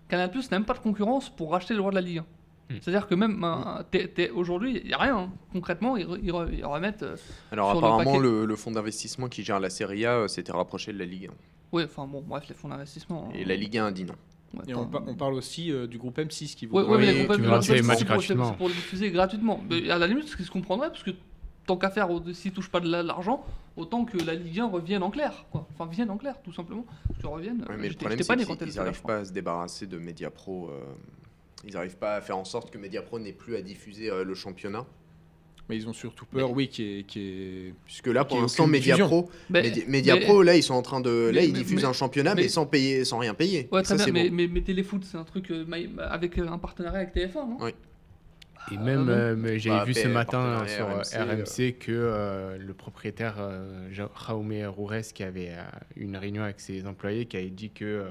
Canal 0.08 0.30
Plus 0.30 0.50
n'aime 0.50 0.64
pas 0.64 0.74
de 0.74 0.80
concurrence 0.80 1.30
pour 1.30 1.52
racheter 1.52 1.74
le 1.74 1.78
droit 1.78 1.90
de 1.90 1.96
la 1.96 2.00
Ligue 2.00 2.18
1. 2.18 2.24
Hmm. 2.70 2.74
C'est-à-dire 2.80 3.06
que 3.08 3.14
même 3.14 3.44
t'es- 3.90 4.30
aujourd'hui, 4.30 4.80
il 4.82 4.86
n'y 4.86 4.92
a 4.94 4.98
rien. 4.98 5.16
hein. 5.18 5.30
Concrètement, 5.52 5.96
ils, 5.96 6.06
ils 6.22 6.30
re- 6.30 6.48
ils 6.52 6.64
remettent. 6.64 7.02
euh, 7.02 7.16
Alors, 7.50 7.70
Sur 7.72 7.80
le 7.80 7.86
apparemment, 7.86 8.12
paquet. 8.12 8.22
le, 8.22 8.44
le 8.46 8.56
fonds 8.56 8.70
d'investissement 8.70 9.28
qui 9.28 9.42
gère 9.42 9.58
la 9.60 9.70
Serie 9.70 10.06
A 10.06 10.12
euh, 10.14 10.28
s'était 10.28 10.52
rapproché 10.52 10.92
de 10.92 10.98
la 10.98 11.04
Ligue 11.04 11.26
1. 11.26 11.76
Ouais, 11.76 11.84
enfin 11.84 12.06
bon, 12.06 12.22
bref, 12.26 12.44
les 12.48 12.54
fonds 12.54 12.68
d'investissement. 12.68 13.28
Et 13.34 13.42
hein. 13.42 13.44
la 13.46 13.56
Ligue 13.56 13.76
1 13.78 13.86
a 13.86 13.90
dit 13.92 14.04
non. 14.04 14.14
Ouais, 14.54 14.62
Et 14.68 14.74
on, 14.74 14.80
enfin, 14.80 14.90
par- 15.00 15.02
on 15.08 15.14
parle 15.14 15.34
aussi 15.34 15.70
euh, 15.72 15.86
du 15.86 15.98
groupe 15.98 16.18
M6 16.18 16.54
qui 16.56 16.66
Ouais, 16.66 16.82
voudrait- 16.82 16.90
ouais, 16.92 16.98
mais 16.98 17.08
Oui, 17.08 17.12
les 17.18 17.24
groupes 17.24 17.36
tu 17.36 17.42
de 17.42 17.46
veux 17.46 17.52
lancer 17.52 17.70
la 17.72 17.80
les 17.80 17.82
matchs 17.86 17.98
pour- 17.98 18.06
gratuitement. 18.06 18.50
c'est 18.50 18.56
pour 18.56 18.68
le 18.68 18.74
diffuser 18.74 19.10
gratuitement. 19.10 19.60
Mais 19.68 19.90
à 19.90 19.98
la 19.98 20.06
limite, 20.06 20.28
ce 20.28 20.36
qui 20.36 20.44
se 20.44 20.50
comprendrait, 20.50 20.88
parce 20.88 21.02
que 21.02 21.10
tant 21.66 21.76
qu'à 21.76 21.90
faire, 21.90 22.08
s'ils 22.32 22.52
touchent 22.52 22.70
pas 22.70 22.80
de 22.80 22.88
la- 22.88 23.02
l'argent, 23.04 23.44
autant 23.76 24.04
que 24.04 24.16
la 24.18 24.34
Ligue 24.34 24.58
1 24.60 24.66
revienne 24.68 25.02
en 25.04 25.10
clair. 25.10 25.44
Quoi. 25.52 25.66
Enfin, 25.72 25.88
vienne 25.90 26.10
en 26.10 26.16
clair, 26.16 26.40
tout 26.42 26.52
simplement. 26.52 26.84
Que 27.20 27.26
revienne. 27.28 27.64
Ouais, 27.68 27.76
mais 27.78 27.88
le 27.88 27.94
problème, 27.94 28.18
c'est 28.20 28.56
qu'ils 28.56 28.74
n'arrivent 28.76 29.02
pas 29.02 29.18
à 29.18 29.24
se 29.24 29.32
débarrasser 29.32 29.86
de 29.86 29.98
Mediapro. 29.98 30.68
euh, 30.70 30.80
ils 31.66 31.74
n'arrivent 31.74 31.96
pas 31.98 32.16
à 32.16 32.20
faire 32.20 32.38
en 32.38 32.44
sorte 32.44 32.70
que 32.70 32.78
Mediapro 32.78 33.18
n'ait 33.18 33.32
plus 33.32 33.56
à 33.56 33.62
diffuser 33.62 34.10
euh, 34.10 34.24
le 34.24 34.34
championnat. 34.34 34.86
Mais 35.68 35.76
ils 35.76 35.88
ont 35.88 35.92
surtout 35.92 36.26
peur, 36.26 36.50
oui, 36.50 36.66
qui 36.68 36.98
est, 36.98 37.02
qui 37.04 37.20
est... 37.20 37.74
Puisque 37.84 38.08
là, 38.08 38.24
pour 38.24 38.40
l'instant. 38.40 38.66
Mediapro, 38.66 39.30
Mediapro, 39.50 40.42
là, 40.42 40.56
ils 40.56 40.64
sont 40.64 40.74
en 40.74 40.82
train 40.82 41.00
de. 41.00 41.10
Là, 41.32 41.32
mais- 41.42 41.46
ils 41.46 41.52
mais- 41.52 41.58
diffusent 41.60 41.82
mais- 41.82 41.88
un 41.88 41.92
championnat, 41.92 42.34
mais, 42.34 42.42
mais- 42.42 42.48
sans 42.48 42.66
payer, 42.66 43.04
sans 43.04 43.18
rien 43.18 43.34
payer. 43.34 43.68
Ouais, 43.70 43.84
ça, 43.84 43.94
très 43.94 44.06
c'est 44.06 44.10
bien, 44.10 44.24
mais, 44.24 44.30
bon. 44.30 44.34
mais, 44.36 44.48
mais 44.48 44.60
Téléfoot, 44.62 45.04
c'est 45.04 45.16
un 45.16 45.22
truc 45.24 45.50
euh, 45.52 45.64
avec 46.00 46.38
euh, 46.38 46.48
un 46.48 46.58
partenariat 46.58 47.00
avec 47.00 47.14
TF1, 47.14 47.34
non 47.48 47.58
Ouais. 47.62 47.74
Et 48.72 48.74
Ah, 48.78 48.82
même, 48.82 49.04
non. 49.04 49.12
euh, 49.12 49.58
j'avais 49.58 49.78
Bah, 49.78 49.84
vu 49.84 49.94
ce 49.94 50.08
matin 50.08 50.64
sur 50.66 50.86
RMC, 50.86 51.16
RMC, 51.16 51.72
que 51.78 51.92
euh, 51.92 52.58
le 52.58 52.74
propriétaire 52.74 53.36
euh, 53.38 53.88
Ja- 53.92 54.10
Jaume 54.28 54.52
Roures, 54.66 55.00
qui 55.14 55.22
avait 55.22 55.50
euh, 55.50 55.62
une 55.96 56.16
réunion 56.16 56.42
avec 56.42 56.58
ses 56.60 56.84
employés, 56.86 57.26
qui 57.26 57.36
avait 57.36 57.48
dit 57.48 57.70
que 57.70 57.84
euh, 57.84 58.08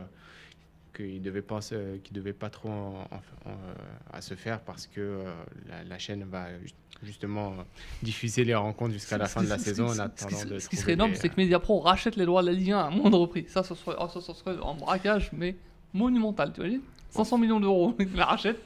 qu'il 1.04 1.22
devait 1.22 1.41
pas 1.41 1.62
se- 1.62 1.97
qu'il 1.97 2.14
devait 2.16 2.34
pas 2.34 2.50
trop 2.50 2.70
en- 2.70 3.08
en- 3.12 3.50
en, 3.50 3.52
euh, 3.52 3.74
à 4.12 4.22
se 4.22 4.34
faire 4.36 4.60
parce 4.62 4.88
que 4.88 5.00
euh, 5.02 5.24
la, 5.70 5.84
la 5.84 5.97
chaîne 6.00 6.24
va 6.26 6.50
ju- 6.60 6.74
justement 7.04 7.52
euh, 7.52 7.64
diffuser 8.04 8.43
les 8.43 8.56
rencontres 8.56 8.93
jusqu'à 8.93 9.18
la 9.18 9.28
Ce 9.28 9.34
fin 9.34 9.43
de 9.43 9.47
la 9.50 9.58
ce 9.58 9.66
saison 9.66 9.86
en 9.86 9.89
ce 9.89 9.93
qui- 9.95 10.02
attendant 10.02 10.38
ce 10.38 10.43
qui- 10.45 10.50
de 10.50 10.60
Ce 10.60 10.64
qui 10.70 10.76
trouver 10.76 10.82
serait 10.82 10.93
énorme, 10.93 11.16
c'est 11.16 11.30
que 11.30 11.36
Mediapro 11.38 11.80
rachète 11.80 12.16
les 12.16 12.26
droits 12.26 12.41
de 12.41 12.47
la 12.47 12.54
Ligue 12.54 12.72
1 12.72 12.80
à 12.80 12.89
moindre 12.89 13.26
prix. 13.28 13.45
Ça, 13.47 13.64
ça 13.64 13.76
serait, 13.76 13.95
oh, 14.00 14.08
ça, 14.08 14.20
ça 14.22 14.34
serait 14.34 14.56
un 14.64 14.74
braquage, 14.74 15.32
mais 15.34 15.56
monumental, 15.93 16.52
tu 16.54 16.62
vois 16.68 16.80
500 17.12 17.38
millions 17.38 17.60
d'euros, 17.60 17.95
ils 18.00 18.14
la 18.16 18.26
rachètent. 18.26 18.62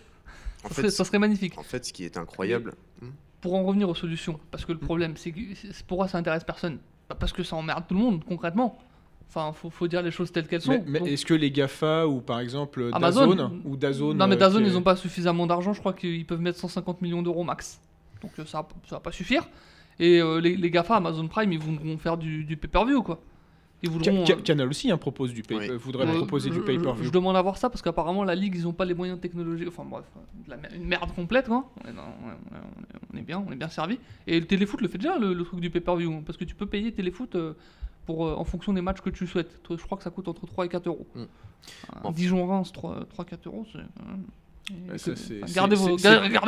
En 0.63 0.69
Ça, 0.69 0.75
fait, 0.75 0.81
serait, 0.81 0.91
ça 0.91 1.03
serait 1.05 1.19
magnifique. 1.19 1.57
en 1.57 1.63
fait, 1.63 1.85
ce 1.85 1.93
qui 1.93 2.03
est 2.05 2.17
incroyable. 2.17 2.73
Hmm. 3.01 3.09
Pour 3.41 3.55
en 3.55 3.63
revenir 3.63 3.89
aux 3.89 3.95
solutions, 3.95 4.39
parce 4.51 4.65
que 4.65 4.71
le 4.71 4.79
problème, 4.79 5.17
c'est 5.17 5.31
que 5.31 5.39
pourquoi 5.87 6.07
ça 6.07 6.17
intéresse 6.17 6.43
personne 6.45 6.79
Parce 7.19 7.33
que 7.33 7.43
ça 7.43 7.55
emmerde 7.57 7.83
tout 7.87 7.93
le 7.95 7.99
monde, 7.99 8.23
concrètement. 8.23 8.77
Enfin, 9.29 9.51
faut, 9.53 9.69
faut 9.71 9.87
dire 9.87 10.01
les 10.03 10.11
choses 10.11 10.31
telles 10.31 10.47
qu'elles 10.47 10.61
sont. 10.61 10.83
Mais, 10.85 10.99
est-ce 11.11 11.25
que 11.25 11.33
les 11.33 11.49
GAFA 11.49 12.07
ou 12.07 12.21
par 12.21 12.39
exemple 12.39 12.89
Amazon 12.93 13.27
Dazone 13.33 13.61
ou 13.65 13.75
Dazone 13.77 14.17
Non, 14.17 14.27
mais 14.27 14.35
euh, 14.35 14.37
Dazone, 14.37 14.63
est- 14.63 14.67
ils 14.67 14.73
n'ont 14.73 14.81
pas 14.83 14.95
suffisamment 14.95 15.47
d'argent. 15.47 15.73
Je 15.73 15.79
crois 15.79 15.93
qu'ils 15.93 16.25
peuvent 16.25 16.41
mettre 16.41 16.59
150 16.59 17.01
millions 17.01 17.23
d'euros 17.23 17.43
max. 17.43 17.81
Donc 18.21 18.31
euh, 18.37 18.45
ça, 18.45 18.67
ça 18.87 18.95
va 18.97 18.99
pas 18.99 19.11
suffire. 19.11 19.47
Et 19.99 20.21
euh, 20.21 20.39
les, 20.39 20.55
les 20.55 20.69
GAFA, 20.69 20.95
Amazon 20.97 21.27
Prime, 21.27 21.51
ils 21.51 21.59
voudront 21.59 21.97
faire 21.97 22.17
du, 22.17 22.43
du 22.45 22.57
pay-per-view, 22.57 23.01
quoi. 23.01 23.21
Ils 23.81 23.89
voudront. 23.89 24.25
Ca- 24.25 24.33
euh, 24.35 24.41
Canal 24.41 24.69
aussi 24.69 24.89
hein, 24.91 24.97
propose 24.97 25.33
du 25.33 25.41
pay- 25.41 25.55
Oui. 25.57 25.69
euh, 25.71 25.77
voudrait 25.77 26.07
euh, 26.07 26.17
proposer 26.17 26.49
je- 26.49 26.53
du 26.55 26.61
pay-per-view. 26.61 27.03
Je, 27.03 27.09
demande 27.09 27.35
à 27.35 27.41
voir 27.41 27.57
ça 27.57 27.69
parce 27.69 27.81
qu'apparemment 27.81 28.23
la 28.23 28.33
ligue 28.35 28.55
ils 28.55 28.65
ont 28.67 28.71
pas 28.71 28.85
les 28.85 28.93
moyens 28.93 29.19
technologiques. 29.19 29.67
Enfin 29.67 29.83
bref, 29.83 30.05
euh, 30.15 30.19
de 30.45 30.49
la 30.51 30.57
mer- 30.57 30.71
une 30.75 30.85
merde 30.87 31.09
complète 31.15 31.47
quoi. 31.47 31.69
On 31.83 31.89
est, 31.89 31.93
dans- 31.93 32.01
on 32.01 32.29
est- 32.29 32.33
on 32.51 32.55
est- 32.55 32.99
on 33.13 33.17
est 33.17 33.21
bien, 33.23 33.43
on 33.45 33.51
est 33.51 33.55
bien 33.57 33.67
servi. 33.67 33.97
Et 34.27 34.39
le 34.39 34.45
téléfoot 34.45 34.79
le 34.79 34.87
fait 34.87 34.99
déjà 34.99 35.17
le, 35.17 35.33
le 35.33 35.43
truc 35.43 35.59
du 35.59 35.69
pay-per-view 35.69 36.21
parce 36.25 36.37
que 36.37 36.45
tu 36.45 36.55
peux 36.55 36.65
payer 36.67 36.91
téléfoot 36.93 37.35
euh, 37.35 37.53
pour 38.05 38.25
euh, 38.27 38.35
en 38.35 38.43
fonction 38.43 38.73
des 38.73 38.81
matchs 38.81 39.01
que 39.01 39.09
tu 39.09 39.27
souhaites. 39.27 39.61
Toi, 39.63 39.77
Je 39.79 39.83
crois 39.83 39.97
que 39.97 40.03
ça 40.03 40.09
coûte 40.09 40.27
entre 40.27 40.45
3 40.45 40.65
et 40.65 40.69
4 40.69 40.87
euros. 40.87 41.07
Mm. 41.15 41.21
Un 41.93 42.01
Bon. 42.01 42.11
Dijon 42.11 42.45
Reims 42.47 42.71
3 42.73 43.05
4 43.25 43.47
euros 43.47 43.65
c'est. 43.71 43.79
ça, 44.97 45.11
gardez, 45.53 45.75
vos- 45.75 45.97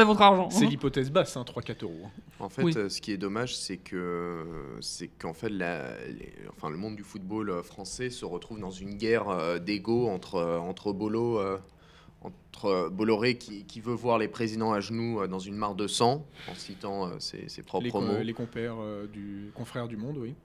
votre 0.06 0.22
argent. 0.22 0.50
C'est 0.50 0.66
hein. 0.66 0.70
l'hypothèse 0.70 1.12
basse, 1.12 1.36
hein, 1.36 1.44
3-4 1.46 1.84
euros. 1.84 1.94
En 2.40 2.48
fait, 2.50 2.64
Oui. 2.64 2.74
euh, 2.78 2.88
ce 2.90 3.02
qui 3.02 3.12
est 3.12 3.18
dommage, 3.18 3.56
c'est 3.58 3.76
que 3.78 4.46
c'est 4.82 5.08
qu'en 5.10 5.34
fait, 5.34 5.50
la- 5.50 5.98
les- 6.08 6.34
enfin, 6.56 6.70
le 6.70 6.78
monde 6.78 6.96
du 6.96 7.04
football 7.04 7.50
euh, 7.50 7.62
français 7.64 8.10
se 8.10 8.24
retrouve 8.26 8.60
dans 8.60 8.72
une 8.72 8.96
guerre 8.96 9.28
euh, 9.30 9.60
d'ego 9.60 10.08
entre 10.08 10.42
entre 10.62 10.94
Bolo, 10.94 11.40
euh, 11.40 11.58
entre 12.22 12.90
Bolloré 12.90 13.38
qui, 13.38 13.66
qui 13.66 13.82
veut 13.82 13.94
voir 13.94 14.18
les 14.18 14.28
présidents 14.30 14.72
à 14.74 14.80
genoux 14.80 15.20
euh, 15.22 15.28
dans 15.28 15.40
une 15.40 15.56
mare 15.56 15.76
de 15.76 15.88
sang, 15.88 16.26
en 16.50 16.56
citant 16.56 17.08
euh, 17.08 17.16
ses, 17.20 17.50
ses 17.50 17.64
propres 17.64 17.84
Les, 17.86 17.92
mots. 17.92 18.24
les 18.24 18.34
compères 18.34 18.76
euh, 18.80 19.08
du 19.08 19.52
confrère 19.56 19.88
du 19.90 19.98
monde, 19.98 20.18
oui. 20.18 20.36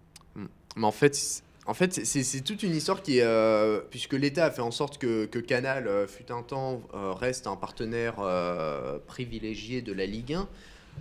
Mais 0.76 0.86
en 0.86 0.92
fait, 0.92 1.14
c'est- 1.14 1.42
en 1.66 1.74
fait, 1.74 1.92
c'est- 2.04 2.40
toute 2.44 2.62
une 2.62 2.74
histoire 2.74 3.02
qui 3.02 3.18
est 3.18 3.22
euh, 3.22 3.80
puisque 3.90 4.14
l'État 4.14 4.46
a 4.46 4.50
fait 4.50 4.62
en 4.62 4.70
sorte 4.70 4.98
que, 4.98 5.26
que 5.26 5.38
Canal 5.38 5.86
euh, 5.88 6.06
fut 6.06 6.30
un 6.32 6.42
temps 6.42 6.80
euh, 6.94 7.12
reste 7.12 7.46
un 7.46 7.56
partenaire 7.56 8.16
euh, 8.20 8.98
privilégié 9.06 9.82
de 9.82 9.92
la 9.92 10.06
Ligue 10.06 10.34
1. 10.34 10.48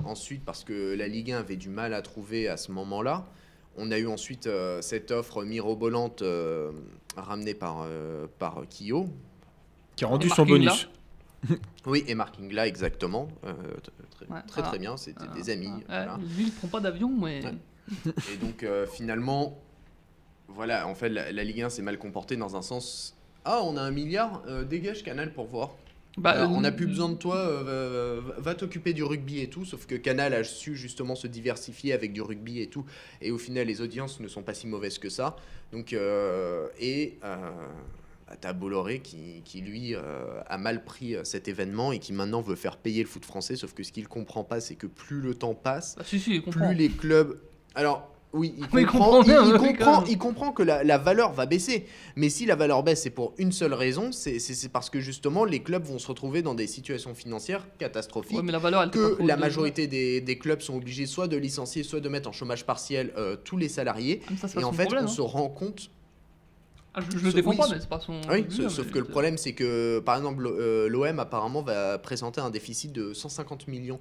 Ensuite, 0.05 0.43
parce 0.45 0.63
que 0.63 0.95
la 0.95 1.07
Ligue 1.07 1.31
1 1.31 1.39
avait 1.39 1.55
du 1.57 1.69
mal 1.69 1.93
à 1.93 2.01
trouver 2.01 2.47
à 2.47 2.57
ce 2.57 2.71
moment-là, 2.71 3.25
on 3.77 3.91
a 3.91 3.97
eu 3.99 4.07
ensuite 4.07 4.47
euh, 4.47 4.81
cette 4.81 5.11
offre 5.11 5.43
mirobolante 5.43 6.21
euh, 6.21 6.71
ramenée 7.17 7.53
par 7.53 7.83
euh, 7.85 8.27
par 8.39 8.61
Kyo. 8.69 9.07
Qui 9.95 10.05
a 10.05 10.07
rendu 10.07 10.29
son 10.29 10.45
bonus. 10.45 10.89
Oui, 11.85 12.03
et 12.07 12.15
Mark 12.15 12.35
Ingla 12.39 12.67
exactement, 12.67 13.29
Euh, 13.45 13.53
très, 14.11 14.25
Ouais, 14.27 14.41
très, 14.45 14.61
ah. 14.61 14.65
très 14.67 14.77
bien. 14.79 14.97
C'était 14.97 15.23
Ah, 15.29 15.33
des 15.33 15.49
amis. 15.49 15.69
ah, 15.87 16.03
voilà. 16.03 16.19
Lui 16.35 16.43
il 16.47 16.51
prend 16.51 16.67
pas 16.67 16.79
d'avion 16.81 17.09
mais. 17.09 17.43
Ouais. 17.45 17.53
Et 18.33 18.37
donc 18.37 18.63
euh, 18.63 18.85
finalement, 18.85 19.57
voilà, 20.47 20.87
en 20.87 20.95
fait, 20.95 21.09
la, 21.09 21.31
la 21.31 21.43
Ligue 21.43 21.61
1 21.61 21.69
s'est 21.69 21.81
mal 21.81 21.97
comportée 21.97 22.35
dans 22.35 22.55
un 22.55 22.61
sens. 22.61 23.15
Ah, 23.45 23.61
on 23.63 23.77
a 23.77 23.81
un 23.81 23.91
milliard, 23.91 24.43
euh, 24.47 24.63
dégage 24.63 25.03
Canal 25.03 25.31
pour 25.33 25.47
voir. 25.47 25.75
Bah, 26.17 26.31
Alors, 26.31 26.51
on 26.51 26.61
n'a 26.61 26.69
euh, 26.69 26.71
plus 26.71 26.87
besoin 26.87 27.09
de 27.09 27.15
toi, 27.15 27.37
euh, 27.37 28.19
va, 28.37 28.55
t'occuper 28.55 28.93
du 28.93 29.03
rugby 29.03 29.39
et 29.39 29.49
tout, 29.49 29.63
sauf 29.63 29.85
que 29.85 29.95
Canal 29.95 30.33
a 30.33 30.43
su 30.43 30.75
justement 30.75 31.15
se 31.15 31.27
diversifier 31.27 31.93
avec 31.93 32.11
du 32.11 32.21
rugby 32.21 32.59
et 32.61 32.67
tout, 32.67 32.85
et 33.21 33.31
au 33.31 33.37
final 33.37 33.67
les 33.67 33.79
audiences 33.79 34.19
ne 34.19 34.27
sont 34.27 34.41
pas 34.41 34.53
si 34.53 34.67
mauvaises 34.67 34.97
que 34.97 35.09
ça. 35.09 35.37
Donc, 35.71 35.93
et 35.93 37.19
t'as 38.41 38.53
Bolloré 38.53 38.99
qui, 38.99 39.41
qui 39.45 39.61
lui 39.61 39.95
euh, 39.95 40.41
a 40.47 40.57
mal 40.57 40.83
pris 40.83 41.15
cet 41.23 41.47
événement 41.47 41.91
et 41.91 41.99
qui 41.99 42.11
maintenant 42.11 42.41
veut 42.41 42.55
faire 42.55 42.77
payer 42.77 43.01
le 43.01 43.09
foot 43.09 43.23
français, 43.23 43.55
sauf 43.55 43.73
que 43.73 43.83
ce 43.83 43.91
qu'il 43.91 44.07
comprend 44.07 44.43
pas, 44.43 44.59
c'est 44.59 44.75
que 44.75 44.87
plus 44.87 45.21
le 45.21 45.35
temps 45.35 45.55
passe, 45.55 45.95
si, 46.03 46.19
si, 46.19 46.35
il 46.35 46.41
comprend. 46.41 46.67
plus 46.67 46.75
les 46.75 46.89
clubs. 46.89 47.39
Alors, 47.75 48.09
oui, 48.31 48.53
il 48.57 48.63
Oui, 48.73 48.81
il 48.81 48.85
comprend, 48.85 49.05
comprend 49.05 49.23
bien, 49.23 49.43
il, 49.43 49.47
il 49.49 49.57
comprend, 49.57 50.01
même. 50.01 50.09
il 50.09 50.17
comprend 50.17 50.51
que 50.51 50.61
la, 50.61 50.83
la 50.83 50.97
valeur 50.99 51.33
va 51.33 51.47
baisser. 51.47 51.87
Mais 52.15 52.29
si 52.29 52.45
la 52.45 52.55
valeur 52.55 52.83
baisse, 52.83 53.01
c'est 53.01 53.09
pour 53.09 53.33
une 53.39 53.51
seule 53.51 53.73
raison 53.73 54.11
c'est 54.11 54.71
parce 54.71 54.89
que 54.89 54.99
justement, 54.99 55.45
les 55.45 55.61
clubs 55.63 55.83
vont 55.83 55.97
se 55.97 56.07
retrouver 56.07 56.41
dans 56.43 56.53
des 56.53 56.67
situations 56.67 57.15
financières 57.15 57.65
catastrophiques. 57.79 58.37
Ouais, 58.37 58.43
mais 58.43 58.51
la 58.51 58.59
valeur, 58.59 58.83
elle 58.83 58.91
que 58.91 59.17
la 59.23 59.35
majorité 59.35 59.87
des, 59.87 60.21
des 60.21 60.37
clubs 60.37 60.61
sont 60.61 60.75
obligés 60.75 61.07
soit 61.07 61.27
de 61.27 61.37
licencier, 61.37 61.81
soit 61.83 62.01
de 62.01 62.09
mettre 62.09 62.29
en 62.29 62.31
chômage 62.31 62.65
partiel 62.65 63.11
euh, 63.17 63.35
tous 63.35 63.57
les 63.57 63.69
salariés. 63.69 64.21
Ah, 64.29 64.47
ça, 64.47 64.59
Et 64.59 64.63
en 64.63 64.73
fait, 64.73 64.83
problème, 64.85 65.05
on 65.05 65.07
hein. 65.07 65.11
se 65.11 65.21
rend 65.21 65.49
compte. 65.49 65.89
Ah, 66.93 67.01
je, 67.11 67.17
je 67.17 67.25
le 67.25 67.33
défends 67.33 67.51
oui, 67.51 67.57
pas, 67.57 67.67
mais 67.69 67.79
c'est 67.79 67.89
pas 67.89 67.99
son. 67.99 68.19
Oui, 68.29 68.45
sauf, 68.69 68.91
que 68.91 68.99
le 68.99 69.05
problème, 69.05 69.37
c'est 69.37 69.53
que 69.53 69.99
par 69.99 70.17
exemple, 70.17 70.43
l'OM 70.87 71.19
apparemment 71.19 71.61
va 71.63 71.97
présenter 71.97 72.41
un 72.41 72.49
déficit 72.51 72.91
de 72.91 73.13
150 73.13 73.67
millions. 73.67 73.99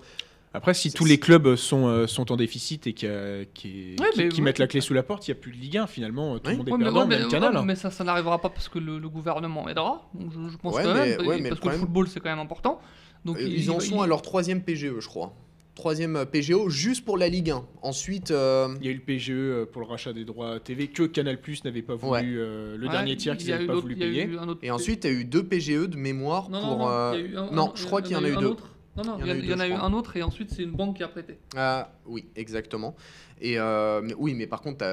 Après, 0.59 0.75
si 0.75 0.91
tous 0.93 1.05
les 1.05 1.19
clubs 1.19 1.55
sont, 1.55 1.87
euh, 1.87 2.07
sont 2.09 2.33
en 2.33 2.37
déficit 2.37 2.89
et 2.89 2.93
qui, 2.93 3.07
Ouais, 3.07 3.49
qui- 3.55 3.95
mais 4.17 4.29
qui 4.29 4.39
ouais. 4.41 4.45
mettent 4.45 4.59
la 4.59 4.67
clé 4.67 4.81
sous 4.81 4.93
la 4.93 5.05
porte, 5.05 5.29
il 5.29 5.31
n'y 5.31 5.39
a 5.39 5.41
plus 5.41 5.53
de 5.53 5.57
Ligue 5.57 5.77
1 5.79 5.87
finalement. 5.87 6.37
Tout 6.41 6.51
Oui. 6.51 6.53
le 6.53 6.59
monde 6.59 6.69
est 6.69 6.73
Ouais, 6.73 6.79
mais, 6.79 6.85
perdant, 6.85 7.01
ouais, 7.03 7.07
mais- 7.07 7.19
même 7.21 7.29
Canal. 7.29 7.53
ouais, 7.53 7.59
hein. 7.61 7.65
mais 7.65 7.77
ça, 7.77 7.93
ça 7.93 8.03
n'arrivera 8.03 8.41
pas 8.41 8.49
parce 8.51 8.69
que 8.69 8.81
le, 8.81 8.99
le 8.99 9.09
gouvernement 9.09 9.69
aidera. 9.69 10.11
Donc 10.15 10.33
je, 10.33 10.49
je 10.51 10.57
pense 10.57 10.75
Ouais, 10.75 10.83
quand 10.83 10.95
mais- 10.95 11.17
même, 11.17 11.27
ouais, 11.29 11.39
et 11.39 11.41
mais 11.43 11.49
parce 11.51 11.61
que 11.61 11.67
problème- 11.67 11.81
le 11.81 11.87
football 11.87 12.09
c'est 12.09 12.19
quand 12.21 12.31
même 12.31 12.41
important. 12.41 12.81
Donc 13.25 13.37
Euh, 13.39 13.43
il- 13.43 13.57
Ils 13.61 13.71
en 13.71 13.79
sont 13.79 14.01
à 14.03 14.09
leur 14.09 14.21
troisième 14.23 14.63
PGE, 14.63 14.99
je 14.99 15.07
crois. 15.07 15.33
Troisième 15.77 16.17
euh, 16.17 16.25
PGO 16.25 16.69
juste 16.71 17.05
pour 17.05 17.17
la 17.17 17.29
Ligue 17.29 17.51
1. 17.53 17.65
Ensuite, 17.83 18.33
euh, 18.33 18.67
Il 18.81 18.87
y 18.87 18.89
a 18.89 18.93
eu 18.93 18.97
le 18.97 19.01
PGE 19.01 19.65
pour 19.71 19.81
le 19.81 19.87
rachat 19.87 20.13
des 20.13 20.25
droits 20.25 20.59
TV 20.59 20.89
que 20.89 21.05
Canal 21.05 21.41
Plus 21.41 21.63
n'avait 21.65 21.83
pas 21.83 21.95
voulu, 21.95 22.11
Ouais. 22.11 22.23
euh, 22.25 22.77
le 22.77 22.87
Ouais, 22.87 22.91
dernier 22.93 23.17
tiers 23.17 23.35
il 23.35 23.37
qu'ils 23.39 23.51
n'avaient 23.51 23.67
pas 23.67 23.75
voulu 23.77 23.95
payer. 23.95 24.29
et 24.63 24.71
ensuite, 24.73 25.05
il 25.05 25.13
y 25.13 25.17
a 25.17 25.21
eu 25.21 25.25
deux 25.25 25.45
PGE 25.45 25.87
de 25.87 25.97
mémoire 25.97 26.51
Non, 26.51 26.61
pour. 26.61 26.69
non, 26.71 26.79
non, 26.79 26.89
euh, 26.91 27.13
il 27.15 27.21
y 27.21 27.23
a 27.23 27.31
eu 27.31 27.37
un- 27.37 27.51
non, 27.53 27.69
un- 27.69 27.73
je 27.77 27.85
crois 27.87 28.03
qu'il 28.03 28.13
y 28.13 28.17
en 28.17 28.25
a 28.25 28.29
eu 28.29 28.35
un 28.35 28.41
deux. 28.41 28.47
autre. 28.49 28.75
Non, 28.99 29.05
non, 29.05 29.19
il 29.21 29.27
y, 29.27 29.31
en 29.31 29.35
a- 29.35 29.37
il 29.39 29.47
y 29.47 29.55
en 29.55 29.61
a 29.61 29.69
eu 29.69 29.73
je 29.73 29.77
un 29.77 29.93
autre 29.93 30.17
et 30.17 30.23
ensuite 30.23 30.51
c'est 30.51 30.63
une 30.63 30.73
banque 30.73 30.97
qui 30.97 31.03
a 31.03 31.09
prêté. 31.09 31.39
Ah, 31.57 31.93
oui, 32.07 32.27
exactement. 32.37 32.95
Et 33.41 33.59
euh, 33.59 34.01
mais- 34.03 34.15
oui, 34.19 34.35
mais 34.35 34.47
par 34.47 34.61
contre, 34.61 34.85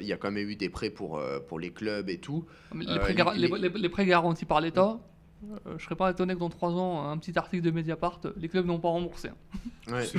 il 0.00 0.06
y 0.06 0.12
a 0.12 0.16
quand 0.16 0.30
même 0.30 0.48
eu 0.48 0.56
des 0.56 0.68
prêts 0.68 0.90
pour, 0.90 1.18
euh, 1.18 1.38
pour 1.40 1.58
les 1.60 1.70
clubs 1.70 2.08
et 2.10 2.18
tout. 2.18 2.44
Mais 2.74 2.86
Euh, 2.88 2.94
les, 2.94 2.98
prêts 3.00 3.14
gar- 3.14 3.34
les- 3.34 3.48
les- 3.48 3.58
les- 3.58 3.78
les 3.78 3.88
prêts 3.88 4.04
garantis 4.06 4.44
par 4.44 4.60
l'État, 4.60 4.98
euh, 5.66 5.74
je 5.78 5.84
serais 5.84 5.94
pas 5.94 6.10
étonné 6.10 6.34
que 6.34 6.40
dans 6.40 6.48
3 6.48 6.72
ans, 6.72 7.08
un 7.08 7.16
petit 7.18 7.38
article 7.38 7.62
de 7.62 7.70
Mediapart, 7.70 8.20
les 8.36 8.48
clubs 8.48 8.66
n'ont 8.66 8.80
pas 8.80 8.88
remboursé. 8.88 9.28
hein. 9.28 9.92
Ouais. 9.92 10.04
C'est- 10.06 10.18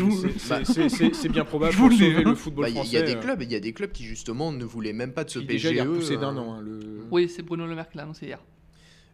Bah, 0.50 0.60
c'est- 0.64 1.28
bien 1.30 1.44
probable 1.44 1.74
Je 1.74 1.78
pour 1.80 1.92
sauver 1.92 2.16
hein. 2.18 2.22
le 2.24 2.36
football 2.36 2.64
Bah, 2.66 2.70
Il 2.70 2.76
y, 2.76 2.78
a- 2.78 2.82
français. 2.84 2.90
il 2.92 3.00
y 3.00 3.02
a 3.02 3.06
des 3.06 3.16
euh, 3.16 3.20
clubs, 3.20 3.42
il 3.42 3.52
y 3.52 3.56
a 3.56 3.60
des 3.60 3.74
clubs 3.74 3.92
qui 3.92 4.04
justement 4.04 4.52
ne 4.52 4.64
voulaient 4.64 4.94
même 4.94 5.12
pas 5.12 5.24
de 5.24 5.30
ce 5.32 5.40
PGE. 5.40 5.48
déjà 5.48 5.72
il 5.72 5.82
repoussé 5.82 6.14
euh, 6.16 6.20
d'un 6.20 6.38
an. 6.38 6.54
hein, 6.54 6.62
le- 6.62 7.06
Oui, 7.12 7.28
c'est 7.28 7.42
Bruno 7.42 7.66
Le 7.66 7.76
Maire 7.76 7.90
qui 7.90 7.98
l'a 7.98 8.04
annoncé 8.04 8.28
hier. 8.28 8.40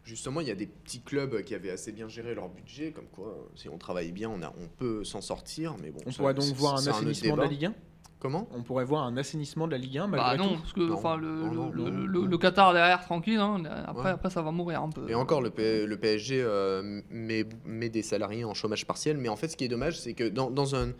Justement, 0.04 0.40
il 0.40 0.48
y 0.48 0.50
a 0.50 0.54
des 0.56 0.66
petits 0.66 1.00
clubs 1.00 1.42
qui 1.42 1.54
avaient 1.54 1.70
assez 1.70 1.92
bien 1.92 2.08
géré 2.08 2.34
leur 2.34 2.48
budget, 2.48 2.90
comme 2.90 3.06
quoi, 3.06 3.48
si 3.54 3.68
on 3.68 3.78
travaille 3.78 4.10
bien, 4.10 4.28
on, 4.30 4.42
a, 4.42 4.48
on 4.60 4.66
peut 4.66 5.04
s'en 5.04 5.20
sortir. 5.20 5.76
Mais 5.80 5.90
bon, 5.90 6.00
On 6.06 6.10
ça, 6.10 6.18
pourrait 6.18 6.34
donc 6.34 6.44
voir 6.56 6.74
un 6.74 6.86
assainissement 6.86 7.36
de 7.36 7.42
la. 7.42 7.46
Ligue 7.48 7.66
1 7.66 7.74
Comment? 8.18 8.48
On 8.52 8.62
pourrait 8.62 8.84
voir 8.84 9.04
un 9.04 9.16
assainissement 9.16 9.66
de 9.66 9.72
la 9.72 9.78
Ligue 9.78 9.98
1 9.98 10.06
Bah 10.08 10.16
malgré 10.18 10.38
non, 10.46 10.54
tout? 10.54 10.60
parce 10.60 10.72
que 10.72 10.80
Non, 10.80 10.94
enfin, 10.94 11.16
le, 11.16 11.26
non, 11.28 11.50
le- 11.50 11.54
non, 11.56 11.70
le- 11.70 11.82
non, 11.90 11.90
le- 12.06 12.20
non. 12.20 12.26
le 12.26 12.38
Qatar 12.38 12.72
derrière, 12.72 13.00
tranquille, 13.04 13.38
hein, 13.38 13.62
après, 13.86 14.04
Ouais. 14.04 14.10
après 14.10 14.30
ça 14.30 14.42
va 14.42 14.50
mourir 14.52 14.80
un 14.82 14.90
peu. 14.90 15.08
Et 15.10 15.14
encore, 15.16 15.40
le, 15.42 15.50
P- 15.50 15.86
le 15.86 15.96
PSG 15.96 16.40
euh, 16.40 17.00
met, 17.10 17.44
met 17.64 17.88
des 17.88 18.02
salariés 18.02 18.44
en 18.44 18.54
chômage 18.54 18.86
partiel. 18.86 19.16
Mais 19.18 19.28
en 19.28 19.34
fait, 19.36 19.48
ce 19.48 19.56
qui 19.56 19.64
est 19.64 19.68
dommage, 19.68 19.98
c'est 20.00 20.14
que 20.14 20.28
dans, 20.28 20.50
dans 20.52 20.76
un, 20.76 20.92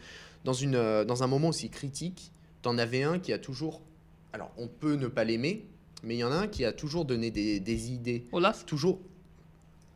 dans, 0.45 0.53
une, 0.53 0.75
euh, 0.75 1.05
dans 1.05 1.23
un 1.23 1.29
moment 1.29 1.49
aussi 1.49 1.71
critique, 1.71 2.33
t'en 2.61 2.77
avais 2.77 3.03
un 3.05 3.21
qui 3.21 3.33
a 3.33 3.39
toujours. 3.39 3.83
Alors, 4.33 4.51
on 4.59 4.67
peut 4.67 4.95
ne 4.95 5.07
pas 5.07 5.23
l'aimer, 5.23 5.67
mais 6.03 6.15
il 6.17 6.19
y 6.19 6.25
en 6.25 6.33
a 6.33 6.37
un 6.37 6.47
qui 6.49 6.65
a 6.65 6.73
toujours 6.73 7.05
donné 7.05 7.31
des, 7.31 7.61
des 7.61 7.91
idées. 7.93 8.27
Olas 8.33 8.65
Toujours. 8.67 9.01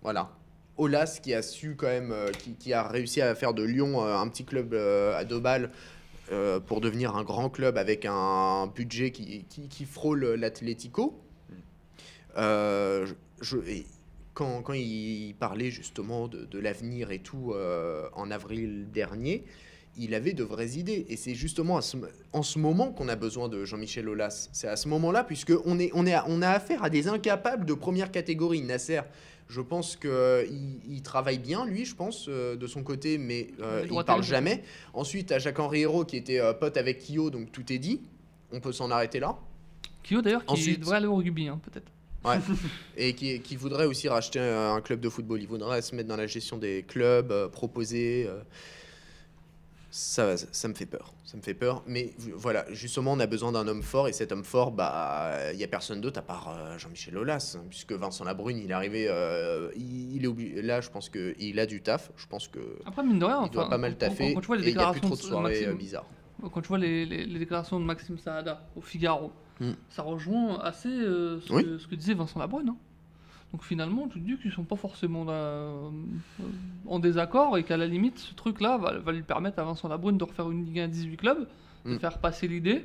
Voilà. 0.03 0.31
Olas 0.77 1.21
qui 1.23 1.33
a 1.35 1.43
su 1.43 1.75
quand 1.77 1.87
même, 1.87 2.13
euh, 2.13 2.31
qui, 2.33 2.55
qui 2.55 2.73
a 2.73 2.87
réussi 2.87 3.21
à 3.23 3.35
faire 3.35 3.55
de 3.55 3.63
Lyon 3.63 4.05
euh, 4.05 4.17
un 4.17 4.29
petit 4.29 4.45
club 4.45 4.75
euh, 4.75 5.17
à 5.17 5.25
deux 5.25 5.41
balles 5.41 5.71
pour 6.67 6.81
devenir 6.81 7.15
un 7.15 7.23
grand 7.23 7.51
club 7.51 7.79
avec 7.79 8.05
un 8.05 8.67
budget 8.67 9.13
qui, 9.13 9.45
qui, 9.45 9.69
qui 9.69 9.85
frôle 9.85 10.25
l'Atlético. 10.35 11.21
Je, 12.37 13.13
je- 13.41 13.59
et 13.59 13.87
quand, 14.35 14.61
quand 14.63 14.73
il 14.73 15.35
parlait 15.39 15.71
justement 15.71 16.27
de, 16.27 16.45
de 16.45 16.59
l'avenir 16.59 17.13
et 17.13 17.21
tout 17.21 17.55
en 18.15 18.31
avril 18.33 18.89
dernier, 18.93 19.45
il 19.99 20.15
avait 20.15 20.33
de 20.33 20.45
vraies 20.45 20.71
idées. 20.77 21.07
Et 21.09 21.17
c'est 21.17 21.35
justement 21.35 21.81
ce- 21.81 21.97
en 22.33 22.43
ce 22.43 22.59
moment 22.59 22.93
qu'on 22.93 23.09
a 23.09 23.17
besoin 23.17 23.49
de 23.49 23.65
Jean-Michel 23.65 24.09
Aulas. 24.09 24.49
C'est 24.53 24.69
à 24.69 24.77
ce 24.77 24.89
moment-là, 24.89 25.25
puisque 25.25 25.53
on, 25.65 25.79
est, 25.79 25.91
on, 25.95 26.07
est, 26.07 26.17
on 26.27 26.43
a 26.43 26.49
affaire 26.51 26.83
à 26.85 26.91
des 26.91 27.09
incapables 27.09 27.65
de 27.67 27.75
première 27.75 28.11
catégorie. 28.11 28.61
Nasser, 28.63 29.01
je 29.49 29.61
pense 29.61 29.97
qu'il 29.97 30.81
il 30.89 31.03
travaille 31.03 31.39
bien, 31.39 31.65
lui, 31.67 31.85
je 31.85 31.95
pense, 31.95 32.27
euh, 32.29 32.57
de 32.57 32.67
son 32.67 32.83
côté, 32.83 33.17
mais 33.19 33.49
euh, 33.61 33.87
il 33.91 34.05
parle 34.05 34.23
jamais. 34.23 34.63
Ensuite, 34.93 35.31
à 35.33 35.39
Jacques-Henri 35.39 35.83
Hérault, 35.83 36.05
qui 36.05 36.17
était 36.17 36.41
euh, 36.41 36.53
pote 36.53 36.77
avec 36.77 36.99
Kyo, 37.07 37.31
donc 37.31 37.53
tout 37.53 37.73
est 37.73 37.79
dit. 37.79 38.01
On 38.53 38.61
peut 38.61 38.73
s'en 38.73 38.91
arrêter 38.91 39.21
là. 39.21 39.37
Kyo 40.05 40.21
d'ailleurs 40.23 40.45
qui 40.45 40.53
Ensuite- 40.53 40.81
devrait 40.81 40.97
aller 40.99 41.07
au 41.07 41.17
rugby, 41.17 41.49
hein, 41.49 41.61
peut-être. 41.63 41.91
Ouais. 42.25 42.39
et 42.97 43.13
qui, 43.15 43.41
qui 43.41 43.55
voudrait 43.55 43.87
aussi 43.87 44.09
racheter 44.09 44.41
un, 44.41 44.75
un 44.75 44.81
club 44.81 44.99
de 45.01 45.09
football. 45.09 45.41
Il 45.41 45.47
voudrait 45.47 45.81
se 45.83 45.95
mettre 45.95 46.09
dans 46.09 46.17
la 46.17 46.27
gestion 46.27 46.59
des 46.59 46.85
clubs, 46.87 47.31
euh, 47.31 47.49
proposer. 47.49 48.29
Ça, 49.97 50.37
ça 50.37 50.69
me 50.69 50.75
fait 50.75 50.85
peur. 50.87 51.15
Ça 51.25 51.37
me 51.39 51.43
fait 51.43 51.55
peur. 51.55 51.83
Mais 51.87 52.15
voilà, 52.35 52.65
justement, 52.73 53.13
on 53.13 53.21
a 53.21 53.27
besoin 53.27 53.51
d'un 53.53 53.67
homme 53.67 53.83
fort. 53.83 54.09
Et 54.09 54.13
cet 54.13 54.31
homme 54.31 54.45
fort, 54.45 54.71
bah, 54.73 55.53
il 55.53 55.57
n'y 55.59 55.65
a 55.65 55.69
personne 55.69 56.01
d'autre 56.01 56.19
à 56.19 56.23
part 56.23 56.49
euh, 56.57 56.77
Jean-Michel 56.79 57.17
Aulas. 57.17 57.57
hein, 57.59 57.65
puisque 57.71 57.93
Vincent 57.93 58.25
Labrune, 58.25 58.59
il 58.59 58.71
est 58.71 58.75
arrivé. 58.75 59.07
euh, 59.09 59.71
il, 59.75 60.15
il 60.17 60.25
est 60.25 60.29
obligé. 60.29 60.61
Là, 60.61 60.81
je 60.83 60.91
pense 60.91 61.09
qu'il 61.09 61.59
a 61.59 61.67
du 61.67 61.81
taf. 61.83 62.11
Je 62.17 62.27
pense 62.27 62.47
que. 62.49 62.61
Après, 62.85 63.03
mine 63.03 63.19
de 63.19 63.25
rien, 63.25 63.43
Il 63.47 63.51
doit 63.51 63.63
enfin, 63.63 63.71
pas 63.71 63.79
mal 63.79 63.97
taffer. 63.97 64.35
Quand, 64.35 64.41
tu 64.41 64.47
vois 64.49 64.57
les 64.59 64.69
et 64.69 64.71
il 64.73 64.77
n'y 64.77 64.83
a 64.83 64.91
plus 64.93 65.01
déclarations 65.01 65.09
trop 65.09 65.17
de 65.17 65.21
soirées 65.23 65.55
euh, 65.65 65.73
Maxime- 65.73 65.79
bizarres. 65.79 66.07
quand 66.53 66.61
tu 66.61 66.69
vois 66.69 66.79
les, 66.79 67.07
les- 67.07 67.25
les 67.25 67.39
déclarations 67.39 67.81
de 67.81 67.85
Maxime 67.85 68.19
Saada 68.19 68.69
au 68.77 68.81
Figaro, 68.81 69.33
Hmm. 69.59 69.73
ça 69.89 70.03
rejoint 70.03 70.59
assez 70.61 70.91
euh, 70.91 71.41
ce, 71.41 71.51
Oui. 71.55 71.65
que, 71.65 71.79
ce 71.79 71.87
que 71.89 71.95
disait 71.95 72.13
Vincent 72.13 72.39
Labrune. 72.39 72.69
hein. 72.69 72.77
Donc 73.53 73.63
finalement, 73.65 74.09
tu 74.09 74.21
te 74.21 74.25
dis 74.27 74.37
qu'ils 74.39 74.53
sont 74.53 74.65
pas 74.65 74.77
forcément 74.77 75.25
euh, 75.29 75.89
en 76.87 76.99
désaccord 76.99 77.57
et 77.57 77.63
qu'à 77.65 77.77
la 77.77 77.87
limite, 77.87 78.19
ce 78.19 78.35
truc-là 78.35 78.77
va, 78.79 78.99
va 78.99 79.13
lui 79.13 79.23
permettre 79.23 79.59
à 79.59 79.65
Vincent 79.65 79.89
Labrune 79.89 80.19
de 80.19 80.25
refaire 80.25 80.51
une 80.51 80.65
Ligue 80.65 80.81
1 80.81 80.85
à 80.85 80.89
18 80.89 81.17
clubs, 81.17 81.47
de 81.85 81.95
Hmm. 81.95 81.99
faire 82.01 82.19
passer 82.19 82.49
l'idée 82.49 82.85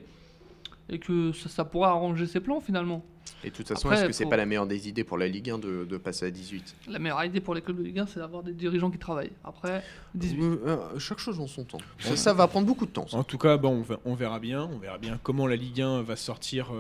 et 0.90 1.00
que 1.00 1.32
ça, 1.32 1.50
ça 1.50 1.66
pourrait 1.66 1.90
arranger 1.90 2.28
ses 2.28 2.40
plans 2.40 2.62
finalement. 2.62 3.04
Et 3.44 3.50
de 3.50 3.56
toute 3.56 3.68
façon, 3.68 3.88
Après, 3.88 4.00
est-ce 4.00 4.08
que 4.08 4.14
c'est 4.14 4.24
faut- 4.26 4.30
pas 4.30 4.38
la 4.38 4.46
meilleure 4.46 4.68
des 4.68 4.88
idées 4.88 5.04
pour 5.04 5.18
la 5.18 5.28
Ligue 5.28 5.50
1 5.50 5.58
de, 5.58 5.86
de 5.86 5.98
passer 5.98 6.28
à 6.28 6.32
18 6.32 6.76
La 6.88 7.00
meilleure 7.00 7.24
idée 7.24 7.40
pour 7.42 7.56
les 7.56 7.62
clubs 7.62 7.78
de 7.78 7.84
Ligue 7.84 7.98
1, 8.00 8.06
c'est 8.06 8.20
d'avoir 8.20 8.44
des 8.44 8.54
dirigeants 8.54 8.92
qui 8.92 9.00
travaillent. 9.00 9.32
Après, 9.44 9.84
18. 10.14 10.40
Euh, 10.44 10.58
euh, 10.68 11.00
Chaque 11.00 11.18
chose 11.18 11.40
en 11.40 11.48
son 11.48 11.64
temps. 11.64 11.80
Ça, 12.00 12.16
ça 12.16 12.34
va 12.34 12.48
prendre 12.48 12.68
beaucoup 12.68 12.86
de 12.86 12.92
temps. 12.92 13.08
ça. 13.08 13.18
En 13.18 13.24
tout 13.24 13.38
cas, 13.40 13.58
bon, 13.58 13.70
on, 13.78 13.82
va- 13.82 14.00
on 14.06 14.14
verra 14.14 14.40
bien. 14.40 14.70
On 14.72 14.78
verra 14.78 15.00
bien 15.00 15.20
comment 15.24 15.48
la 15.48 15.56
Ligue 15.56 15.82
1 15.82 16.04
va 16.04 16.16
sortir 16.16 16.72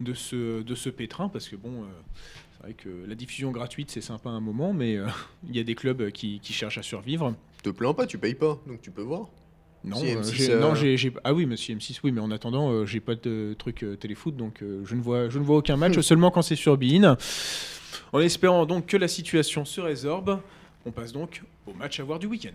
de 0.00 0.14
ce, 0.14 0.62
de 0.62 0.74
ce 0.74 0.88
pétrin. 0.88 1.28
Parce 1.28 1.48
que, 1.48 1.56
bon, 1.56 1.82
euh, 1.82 1.86
vrai 2.66 2.74
que 2.74 2.88
la 3.08 3.14
diffusion 3.14 3.50
gratuite, 3.50 3.90
c'est 3.90 4.00
sympa 4.00 4.28
à 4.28 4.32
un 4.32 4.40
moment, 4.40 4.72
mais 4.72 4.96
euh, 4.96 5.06
il 5.48 5.56
y 5.56 5.60
a 5.60 5.64
des 5.64 5.74
clubs 5.74 6.10
qui, 6.10 6.40
qui 6.40 6.52
cherchent 6.52 6.78
à 6.78 6.82
survivre. 6.82 7.34
Te 7.62 7.70
plains 7.70 7.94
pas, 7.94 8.06
tu 8.06 8.18
payes 8.18 8.34
pas, 8.34 8.58
donc 8.66 8.80
tu 8.82 8.90
peux 8.90 9.02
voir. 9.02 9.28
Non, 9.84 9.96
Si 9.96 10.10
euh, 10.14 10.20
M6, 10.20 10.32
j'ai- 10.34 10.52
euh, 10.52 10.60
non, 10.60 10.74
ah 11.22 11.32
oui, 11.32 11.46
monsieur 11.46 11.74
M6, 11.76 12.00
oui, 12.02 12.10
mais 12.12 12.20
en 12.20 12.30
attendant, 12.30 12.70
euh, 12.72 12.86
j'ai 12.86 13.00
pas 13.00 13.14
de 13.14 13.54
truc 13.58 13.84
téléfoot, 14.00 14.36
donc 14.36 14.62
je, 14.62 14.94
ne 14.94 15.00
vois, 15.00 15.28
je 15.28 15.38
ne 15.38 15.44
vois 15.44 15.58
aucun 15.58 15.76
match, 15.76 15.98
seulement 16.00 16.30
quand 16.30 16.42
c'est 16.42 16.56
sur 16.56 16.76
Bein. 16.76 17.16
En 18.12 18.20
espérant 18.20 18.66
donc 18.66 18.86
que 18.86 18.96
la 18.96 19.08
situation 19.08 19.64
se 19.64 19.80
résorbe, 19.80 20.40
on 20.84 20.90
passe 20.92 21.12
donc 21.12 21.42
au 21.66 21.74
match 21.74 22.00
à 22.00 22.04
voir 22.04 22.18
du 22.18 22.26
week-end. 22.26 22.54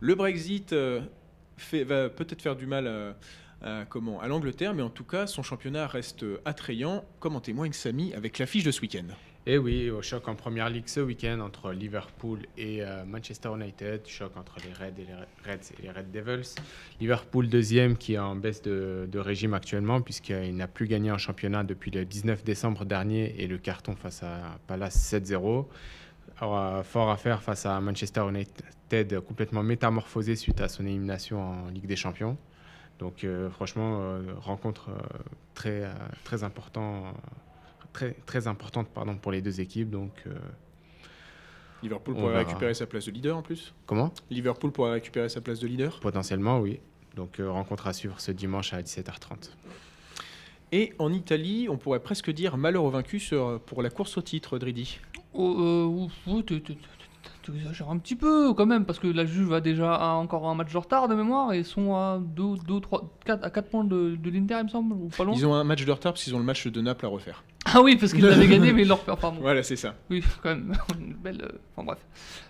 Le 0.00 0.14
Brexit 0.14 0.72
euh, 0.72 1.00
va 1.72 2.08
peut-être 2.08 2.40
faire 2.40 2.56
du 2.56 2.66
mal 2.66 2.86
à, 3.62 3.82
à 3.82 4.28
l'Angleterre, 4.28 4.74
mais 4.74 4.82
en 4.82 4.90
tout 4.90 5.04
cas, 5.04 5.26
son 5.26 5.42
championnat 5.42 5.86
reste 5.86 6.24
attrayant, 6.44 7.04
comme 7.18 7.36
en 7.36 7.40
témoigne 7.40 7.72
Samy 7.72 8.14
avec 8.14 8.38
l'affiche 8.38 8.64
de 8.64 8.70
ce 8.70 8.80
week-end. 8.80 9.06
Et 9.46 9.56
oui, 9.56 9.88
au 9.88 10.02
choc 10.02 10.28
en 10.28 10.34
première 10.34 10.68
ligue 10.68 10.86
ce 10.86 11.00
week-end 11.00 11.40
entre 11.40 11.72
Liverpool 11.72 12.40
et 12.58 12.82
euh, 12.82 13.04
Manchester 13.06 13.48
United, 13.54 14.02
choc 14.06 14.36
entre 14.36 14.56
les 14.64 14.72
Reds 14.72 14.92
et 14.98 15.06
les 15.06 15.50
Reds 15.50 15.72
et 15.78 15.82
les 15.82 15.90
Red 15.90 16.10
Devils. 16.10 16.54
Liverpool 17.00 17.48
deuxième 17.48 17.96
qui 17.96 18.14
est 18.14 18.18
en 18.18 18.36
baisse 18.36 18.60
de, 18.60 19.08
de 19.10 19.18
régime 19.18 19.54
actuellement 19.54 20.02
puisqu'il 20.02 20.54
n'a 20.56 20.68
plus 20.68 20.86
gagné 20.86 21.10
en 21.10 21.16
championnat 21.16 21.64
depuis 21.64 21.90
le 21.90 22.04
19 22.04 22.44
décembre 22.44 22.84
dernier 22.84 23.34
et 23.42 23.46
le 23.46 23.56
carton 23.56 23.96
face 23.96 24.22
à 24.22 24.58
Palace 24.66 25.10
7-0. 25.10 25.66
Aura 26.40 26.82
fort 26.82 27.10
à 27.10 27.16
faire 27.16 27.42
face 27.42 27.66
à 27.66 27.80
Manchester 27.80 28.22
United 28.28 29.20
complètement 29.20 29.62
métamorphosé 29.62 30.36
suite 30.36 30.60
à 30.60 30.68
son 30.68 30.84
élimination 30.86 31.40
en 31.42 31.68
Ligue 31.68 31.86
des 31.86 31.96
Champions. 31.96 32.36
Donc 32.98 33.24
euh, 33.24 33.50
franchement, 33.50 33.98
euh, 34.00 34.22
rencontre 34.40 34.90
euh, 34.90 34.98
très, 35.54 35.84
euh, 35.84 35.92
très, 36.24 36.44
important, 36.44 37.04
très, 37.92 38.12
très 38.26 38.46
importante 38.46 38.88
pardon, 38.88 39.16
pour 39.16 39.32
les 39.32 39.40
deux 39.42 39.60
équipes. 39.60 39.90
Donc, 39.90 40.12
euh, 40.26 40.34
Liverpool 41.82 42.14
pourrait 42.14 42.32
verra. 42.32 42.44
récupérer 42.44 42.74
sa 42.74 42.86
place 42.86 43.06
de 43.06 43.10
leader 43.10 43.36
en 43.36 43.42
plus? 43.42 43.72
comment? 43.86 44.12
Liverpool 44.30 44.70
pourrait 44.70 44.92
récupérer 44.92 45.28
sa 45.30 45.40
place 45.40 45.60
de 45.60 45.66
leader? 45.66 45.98
Potentiellement, 46.00 46.60
oui. 46.60 46.80
Donc 47.16 47.40
euh, 47.40 47.50
rencontre 47.50 47.86
à 47.86 47.92
suivre 47.92 48.20
ce 48.20 48.32
dimanche 48.32 48.72
à 48.74 48.82
17h30. 48.82 49.50
Et 50.72 50.92
en 50.98 51.12
Italie, 51.12 51.68
on 51.68 51.76
pourrait 51.78 52.00
presque 52.00 52.30
dire 52.30 52.56
malheur 52.56 52.84
au 52.84 52.90
vaincu 52.90 53.20
pour 53.66 53.82
la 53.82 53.90
course 53.90 54.16
au 54.18 54.22
titre, 54.22 54.58
Dridi. 54.58 55.00
Oh, 55.34 55.56
euh, 55.58 56.08
oh, 56.28 56.42
tu- 56.42 56.60
tu- 56.62 56.74
tu- 56.76 56.78
tu 57.42 57.56
exagères 57.56 57.88
un 57.90 57.98
petit 57.98 58.16
peu 58.16 58.52
quand 58.54 58.66
même, 58.66 58.84
parce 58.84 58.98
que 58.98 59.06
la 59.06 59.24
Juve 59.24 59.52
a 59.54 59.60
déjà 59.60 60.14
encore 60.16 60.48
un 60.48 60.54
match 60.54 60.72
de 60.72 60.78
retard 60.78 61.08
de 61.08 61.14
mémoire 61.14 61.52
et 61.52 61.62
sont 61.62 61.94
à 61.94 62.18
2, 62.20 62.56
2 62.66 62.80
3, 62.80 63.08
4, 63.24 63.44
à 63.44 63.50
4 63.50 63.68
points 63.70 63.84
de, 63.84 64.16
de 64.16 64.30
l'Inter, 64.30 64.56
il 64.60 64.64
me 64.64 64.68
semble, 64.68 64.92
ou 64.94 65.08
pas 65.16 65.24
loin. 65.24 65.34
Ils 65.36 65.46
ont 65.46 65.54
un 65.54 65.64
match 65.64 65.84
de 65.84 65.90
retard 65.92 66.12
parce 66.12 66.24
qu'ils 66.24 66.34
ont 66.34 66.38
le 66.38 66.44
match 66.44 66.66
de 66.66 66.80
Naples 66.80 67.06
à 67.06 67.08
refaire. 67.08 67.42
Ah 67.74 67.82
oui, 67.82 67.96
parce 67.96 68.12
qu'ils 68.12 68.24
l'avaient 68.24 68.46
gagné, 68.48 68.72
mais 68.74 68.82
ils 68.82 68.88
l'ont 68.88 68.96
repère, 68.96 69.16
pardon. 69.16 69.40
Voilà, 69.40 69.62
c'est 69.62 69.76
ça. 69.76 69.94
Oui, 70.10 70.22
quand 70.42 70.50
même, 70.50 70.72
une 70.98 71.14
belle. 71.14 71.42
euh, 71.42 71.58
Enfin 71.76 71.84
bref. 71.86 71.98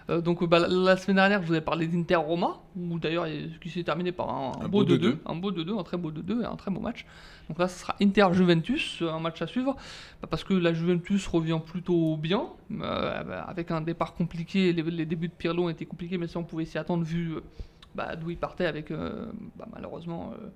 Euh, 0.08 0.20
donc, 0.20 0.42
euh, 0.42 0.46
bah, 0.46 0.58
la, 0.58 0.68
la 0.68 0.96
semaine 0.96 1.16
dernière, 1.16 1.42
je 1.42 1.46
vous 1.48 1.54
ai 1.54 1.60
parlé 1.60 1.86
d'Inter 1.86 2.16
Roma, 2.16 2.58
où 2.76 2.98
d'ailleurs, 2.98 3.26
il- 3.26 3.58
qui 3.58 3.70
s'est 3.70 3.82
terminé 3.84 4.12
par 4.12 4.30
un, 4.30 4.52
Un 4.60 4.68
beau 4.68 4.84
beau 4.84 4.84
2-2, 4.84 4.98
2-2. 4.98 5.16
un 5.26 5.34
beau 5.34 5.50
2-2, 5.52 5.78
un 5.78 5.82
très 5.82 5.96
beau 5.96 6.10
2-2 6.10 6.42
et 6.42 6.46
un 6.46 6.56
très 6.56 6.70
beau 6.70 6.80
match. 6.80 7.04
Donc 7.48 7.58
là, 7.58 7.68
ce 7.68 7.80
sera 7.80 7.96
Inter 8.00 8.28
Juventus, 8.32 9.02
un 9.02 9.18
match 9.20 9.42
à 9.42 9.46
suivre, 9.46 9.74
bah, 10.22 10.28
parce 10.30 10.44
que 10.44 10.54
la 10.54 10.72
Juventus 10.72 11.26
revient 11.26 11.58
plutôt 11.64 12.16
bien, 12.16 12.44
euh, 12.72 13.22
bah, 13.24 13.44
avec 13.48 13.70
un 13.70 13.80
départ 13.80 14.14
compliqué. 14.14 14.72
Les, 14.72 14.82
les 14.82 15.06
débuts 15.06 15.28
de 15.28 15.34
Pirlo 15.34 15.64
ont 15.64 15.68
été 15.68 15.84
compliqués, 15.86 16.16
mais 16.18 16.28
ça, 16.28 16.38
on 16.38 16.44
pouvait 16.44 16.64
s'y 16.64 16.78
attendre 16.78 17.04
vu 17.04 17.32
euh, 17.36 17.40
bah, 17.94 18.14
d'où 18.16 18.30
il 18.30 18.36
partait 18.36 18.66
avec 18.66 18.90
euh, 18.90 19.26
bah, 19.56 19.66
malheureusement 19.72 20.32
euh, 20.40 20.46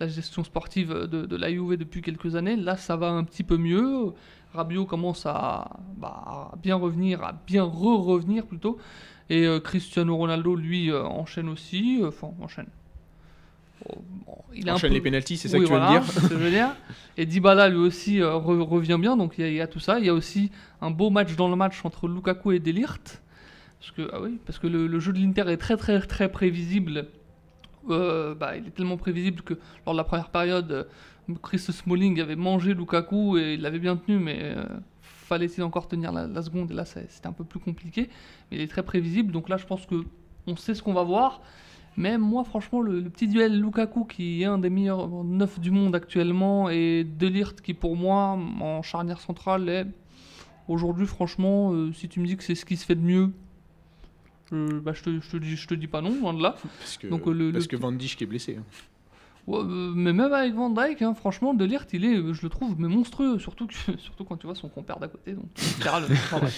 la 0.00 0.08
gestion 0.08 0.44
sportive 0.44 0.92
de, 0.92 1.26
de 1.26 1.36
la 1.36 1.50
Juve 1.50 1.76
depuis 1.76 2.02
quelques 2.02 2.36
années. 2.36 2.56
Là, 2.56 2.76
ça 2.76 2.96
va 2.96 3.10
un 3.10 3.24
petit 3.24 3.42
peu 3.42 3.56
mieux. 3.56 4.12
Rabiot 4.54 4.86
commence 4.86 5.26
à, 5.26 5.70
bah, 5.96 6.22
à 6.52 6.56
bien 6.62 6.76
revenir, 6.76 7.22
à 7.22 7.32
bien 7.46 7.64
re-revenir 7.64 8.46
plutôt. 8.46 8.78
Et 9.30 9.46
euh, 9.46 9.60
Cristiano 9.60 10.16
Ronaldo, 10.16 10.54
lui, 10.56 10.90
euh, 10.90 11.02
enchaîne 11.04 11.48
aussi. 11.48 12.00
Enfin, 12.06 12.30
enchaîne. 12.40 12.66
Oh, 13.88 13.94
bon, 14.26 14.34
il 14.54 14.68
un 14.68 14.74
Enchaîne 14.74 14.90
peu- 14.90 14.94
les 14.94 15.00
pénalties, 15.00 15.36
c'est 15.36 15.48
ça 15.48 15.56
Oui, 15.58 15.64
que 15.64 15.68
tu 15.68 15.72
veux 15.74 15.78
voilà, 15.78 16.00
dire 16.00 16.10
c'est 16.10 16.20
ce 16.20 16.26
que 16.28 16.34
je 16.34 16.40
veux 16.42 16.50
dire. 16.50 16.74
Et 17.16 17.26
Dybala, 17.26 17.68
lui 17.68 17.76
aussi, 17.76 18.20
euh, 18.20 18.32
re- 18.32 18.60
revient 18.62 18.96
bien. 19.00 19.16
Donc 19.16 19.34
il 19.38 19.42
y, 19.42 19.44
a- 19.44 19.48
il 19.50 19.54
y 19.54 19.60
a 19.60 19.66
tout 19.66 19.78
ça. 19.80 19.98
Il 20.00 20.06
y 20.06 20.08
a 20.08 20.14
aussi 20.14 20.50
un 20.80 20.90
beau 20.90 21.10
match 21.10 21.36
dans 21.36 21.48
le 21.48 21.56
match 21.56 21.84
entre 21.84 22.08
Lukaku 22.08 22.52
et 22.52 22.58
Delirte. 22.58 23.22
Parce 23.80 23.92
que, 23.92 24.10
ah 24.12 24.20
oui, 24.20 24.38
parce 24.44 24.58
que 24.58 24.66
le, 24.66 24.86
le 24.88 24.98
jeu 25.00 25.12
de 25.12 25.18
l'Inter 25.20 25.44
est 25.48 25.56
très, 25.58 25.76
très, 25.76 26.00
très 26.00 26.28
prévisible. 26.30 27.06
Euh, 27.90 28.34
bah, 28.34 28.56
il 28.56 28.66
est 28.66 28.70
tellement 28.70 28.96
prévisible 28.96 29.42
que 29.42 29.54
lors 29.86 29.94
de 29.94 29.98
la 29.98 30.04
première 30.04 30.30
période, 30.30 30.70
euh, 30.72 31.34
Chris 31.42 31.58
Smalling 31.58 32.20
avait 32.20 32.36
mangé 32.36 32.74
Lukaku 32.74 33.38
et 33.38 33.54
il 33.54 33.60
l'avait 33.60 33.78
bien 33.78 33.96
tenu, 33.96 34.18
mais 34.18 34.38
euh, 34.40 34.64
fallait-il 35.02 35.62
encore 35.62 35.88
tenir 35.88 36.12
la, 36.12 36.42
seconde 36.42 36.70
Et 36.70 36.74
là, 36.74 36.84
c'était 36.84 37.26
un 37.26 37.32
peu 37.32 37.44
plus 37.44 37.60
compliqué. 37.60 38.08
Mais 38.50 38.58
il 38.58 38.60
est 38.62 38.68
très 38.68 38.82
prévisible. 38.82 39.32
Donc 39.32 39.48
là, 39.48 39.56
je 39.56 39.66
pense 39.66 39.86
que 39.86 40.04
on 40.46 40.56
sait 40.56 40.74
ce 40.74 40.82
qu'on 40.82 40.94
va 40.94 41.02
voir. 41.02 41.42
Mais 41.96 42.16
moi, 42.16 42.44
franchement, 42.44 42.80
le, 42.80 43.02
petit 43.10 43.26
duel 43.26 43.60
Lukaku, 43.60 44.04
qui 44.04 44.42
est 44.42 44.46
un 44.46 44.58
des 44.58 44.70
meilleurs 44.70 45.08
neufs 45.08 45.58
du 45.58 45.70
monde 45.70 45.94
actuellement, 45.96 46.70
et 46.70 47.04
Delirte, 47.04 47.60
qui 47.60 47.74
pour 47.74 47.96
moi, 47.96 48.38
en 48.60 48.82
charnière 48.82 49.20
centrale, 49.20 49.68
est 49.68 49.86
aujourd'hui, 50.68 51.06
franchement, 51.06 51.72
si 51.92 52.08
tu 52.08 52.20
me 52.20 52.26
dis 52.26 52.36
que 52.36 52.44
c'est 52.44 52.54
ce 52.54 52.64
qui 52.64 52.76
se 52.76 52.86
fait 52.86 52.94
de 52.94 53.00
mieux, 53.00 53.32
euh, 54.52 54.80
bah, 54.80 54.92
je, 54.94 55.02
te, 55.02 55.10
je, 55.20 55.30
te 55.30 55.36
dis, 55.36 55.56
je 55.56 55.66
te 55.66 55.74
dis 55.74 55.86
pas 55.86 56.00
non, 56.00 56.14
loin 56.20 56.34
de 56.34 56.42
là. 56.42 56.56
Parce 56.78 56.96
que, 56.96 57.06
Donc, 57.06 57.26
euh, 57.26 57.32
le- 57.32 57.52
parce 57.52 57.64
le- 57.64 57.68
que 57.68 57.76
Van 57.76 57.92
Dijk 57.92 58.22
est 58.22 58.26
blessé. 58.26 58.56
hein. 58.58 58.64
Ouais, 59.46 59.60
euh, 59.60 59.92
mais 59.94 60.12
même 60.12 60.30
avec 60.34 60.52
Van 60.52 60.68
Dyke, 60.68 61.00
hein, 61.00 61.14
franchement, 61.14 61.54
Delirte, 61.54 61.88
il 61.94 62.04
est, 62.04 62.16
euh, 62.18 62.34
je 62.34 62.42
le 62.42 62.50
trouve, 62.50 62.74
mais 62.78 62.86
monstrueux, 62.86 63.38
surtout, 63.38 63.66
que, 63.66 63.72
surtout 63.98 64.24
quand 64.24 64.36
tu 64.36 64.44
vois 64.46 64.54
son 64.54 64.68
compère 64.68 64.98
d'à 64.98 65.08
côté. 65.08 65.32
Donc. 65.32 65.46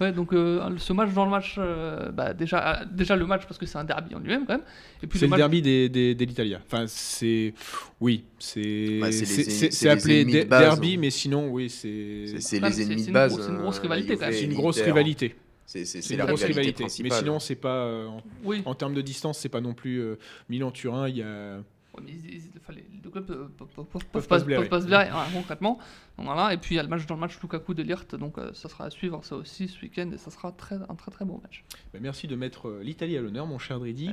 Ouais, 0.00 0.12
donc 0.12 0.32
euh, 0.32 0.60
ce 0.78 0.92
match 0.92 1.12
dans 1.12 1.24
le 1.24 1.30
match, 1.32 1.56
euh, 1.58 2.12
bah, 2.12 2.32
déjà, 2.34 2.82
euh, 2.82 2.84
déjà 2.88 3.16
le 3.16 3.26
match 3.26 3.42
parce 3.48 3.58
que 3.58 3.66
c'est 3.66 3.78
un 3.78 3.82
derby 3.84 4.14
en 4.14 4.20
lui-même 4.20 4.46
quand 4.46 4.52
même. 4.52 4.62
Et 5.02 5.08
puis 5.08 5.18
C'est 5.18 5.24
le 5.26 5.30
match- 5.30 5.38
derby 5.38 5.60
des, 5.60 5.88
des, 5.88 6.14
des 6.14 6.24
l'Italia. 6.26 6.60
Enfin, 6.64 6.84
c'est. 6.86 7.52
Oui, 8.00 8.22
c'est. 8.38 8.98
Bah, 9.00 9.10
c'est 9.10 9.88
appelé 9.88 10.24
de- 10.24 10.30
de 10.30 10.44
base, 10.44 10.60
derby, 10.60 10.94
hein. 10.94 10.98
mais 11.00 11.10
sinon, 11.10 11.48
oui, 11.50 11.68
c'est. 11.68 12.26
C'est 12.38 12.60
Ah, 12.62 12.68
les 12.68 12.82
ennemis 12.82 13.02
de 13.02 13.06
une 13.08 13.12
base. 13.12 13.36
c'est 13.44 13.50
une 13.50 13.58
grosse 13.58 13.80
rivalité, 13.80 14.14
quand 14.16 14.26
même. 14.26 14.32
C'est 14.34 14.44
une 14.44 14.54
grosse 14.54 14.80
rivalité. 14.80 15.34
C'est 15.68 16.16
la 16.16 16.26
grosse 16.26 16.42
rivalité. 16.44 16.84
Mais 17.02 17.10
sinon, 17.10 17.38
c'est 17.38 17.54
pas. 17.54 17.84
euh, 17.84 18.06
en, 18.08 18.22
Oui. 18.44 18.62
en 18.64 18.74
termes 18.74 18.94
de 18.94 19.02
distance, 19.02 19.38
c'est 19.38 19.48
pas 19.50 19.60
non 19.60 19.74
plus 19.74 19.98
euh, 20.00 20.18
Milan-Turin. 20.48 21.08
Il 21.08 21.16
y 21.18 21.22
a. 21.22 21.58
Les 22.00 23.10
clubs 23.10 23.26
peuvent, 23.26 23.84
pas 24.22 24.38
se 24.38 24.44
blairer. 24.44 24.62
peuvent 24.62 24.68
pas 24.68 24.80
se 24.82 24.86
blairer, 24.86 25.08
hein, 25.08 25.24
concrètement. 25.32 25.78
Voilà. 26.16 26.54
Et 26.54 26.56
puis 26.56 26.74
il 26.74 26.76
y 26.76 26.78
a 26.78 26.82
le 26.84 26.88
match 26.88 27.06
dans 27.06 27.14
le 27.16 27.20
match 27.20 27.40
Lukaku 27.42 27.74
Delirte, 27.74 28.14
donc 28.14 28.38
euh, 28.38 28.52
ça 28.54 28.68
sera 28.68 28.84
à 28.84 28.90
suivre 28.90 29.24
ça 29.24 29.34
aussi 29.34 29.66
ce 29.66 29.80
week-end 29.82 30.08
et 30.12 30.18
ça 30.18 30.30
sera 30.30 30.52
très, 30.52 30.76
un 30.76 30.94
très 30.94 31.10
très 31.10 31.24
beau 31.24 31.40
match. 31.42 31.64
bah, 31.92 31.98
merci 32.00 32.28
de 32.28 32.36
mettre 32.36 32.68
euh, 32.68 32.82
l'Italie 32.84 33.16
à 33.16 33.20
l'honneur, 33.20 33.46
mon 33.46 33.58
cher 33.58 33.80
Dridi. 33.80 34.10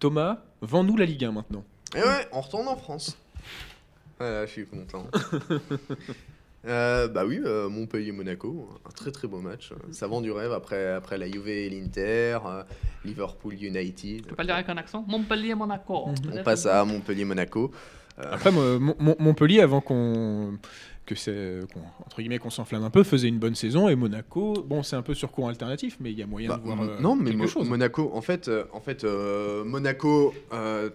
Thomas, 0.00 0.42
vends-nous 0.62 0.96
la 0.96 1.04
Ligue 1.04 1.24
1 1.26 1.32
maintenant. 1.32 1.64
Et 1.94 2.00
ouais, 2.00 2.26
on 2.32 2.40
retourne 2.40 2.66
en 2.66 2.76
France. 2.76 3.16
Voilà, 4.18 4.44
je 4.46 4.50
suis 4.50 4.66
content. 4.66 5.06
Euh, 6.66 7.06
bah 7.08 7.24
oui, 7.26 7.40
euh, 7.44 7.68
Montpellier-Monaco, 7.68 8.68
un 8.84 8.90
très 8.90 9.12
très 9.12 9.28
beau 9.28 9.38
match. 9.40 9.72
Ça 9.92 10.06
vend 10.08 10.20
du 10.20 10.32
rêve 10.32 10.52
après, 10.52 10.92
après 10.92 11.16
la 11.16 11.30
Juve 11.30 11.48
et 11.48 11.70
l'Inter, 11.70 12.38
euh, 12.46 12.62
Liverpool-United. 13.04 14.22
Tu 14.22 14.28
peux 14.28 14.34
pas 14.34 14.42
le 14.42 14.48
dire 14.48 14.56
avec 14.56 14.68
un 14.68 14.76
accent 14.76 15.04
Montpellier-Monaco. 15.06 16.06
On 16.34 16.42
passe 16.42 16.66
à 16.66 16.84
Montpellier-Monaco. 16.84 17.70
Euh, 18.18 18.22
Après, 18.32 18.50
moi, 18.50 18.78
Mon- 18.80 18.96
Mon- 18.98 19.16
Montpellier, 19.18 19.60
avant 19.60 19.80
qu'on 19.80 20.58
que 21.06 21.14
c'est 21.14 21.60
qu'on- 21.72 21.80
entre 22.04 22.18
guillemets 22.20 22.38
qu'on 22.38 22.50
s'enflamme 22.50 22.82
un 22.84 22.90
peu, 22.90 23.02
faisait 23.02 23.28
une 23.28 23.38
bonne 23.38 23.54
saison 23.54 23.88
et 23.88 23.94
Monaco, 23.96 24.62
bon, 24.66 24.82
c'est 24.82 24.94
un 24.96 25.00
peu 25.00 25.14
sur 25.14 25.30
courant 25.32 25.48
alternatif, 25.48 25.96
mais 26.00 26.12
il 26.12 26.18
y 26.18 26.22
a 26.22 26.26
moyen 26.26 26.50
Bah, 26.50 26.58
de 26.58 26.62
voir 26.64 26.82
euh, 26.82 26.98
non, 27.00 27.16
mais 27.16 27.30
quelque 27.30 27.38
Mo- 27.42 27.46
chose. 27.46 27.66
Monaco, 27.66 28.10
en 28.12 28.20
fait, 28.20 28.50
en 28.74 28.80
fait 28.80 29.04
euh, 29.04 29.64
Monaco, 29.64 30.34
euh, 30.52 30.90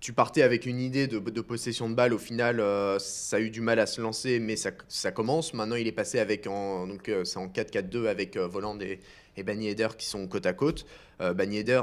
tu 0.00 0.12
partais 0.12 0.42
avec 0.42 0.66
une 0.66 0.78
idée 0.78 1.06
de, 1.06 1.40
possession 1.40 1.90
de 1.90 1.94
balle. 1.94 2.12
Au 2.12 2.18
final, 2.18 2.60
euh, 2.60 2.98
ça 2.98 3.36
a 3.36 3.40
eu 3.40 3.50
du 3.50 3.60
mal 3.60 3.78
à 3.78 3.86
se 3.86 4.00
lancer, 4.00 4.38
mais 4.38 4.56
ça, 4.56 5.10
commence. 5.10 5.54
Maintenant, 5.54 5.76
il 5.76 5.86
est 5.86 5.92
passé 5.92 6.18
avec 6.18 6.46
en, 6.46 6.86
donc 6.86 7.08
euh, 7.08 7.24
c'est 7.24 7.38
en 7.38 7.48
4-4-2 7.48 8.06
avec 8.06 8.36
euh, 8.36 8.46
Voland 8.46 8.78
et, 8.80 9.00
et 9.36 9.44
qui 9.96 10.06
sont 10.06 10.26
côte 10.26 10.46
à 10.46 10.52
côte. 10.52 10.86
Ben 11.20 11.52
Yedder, 11.52 11.82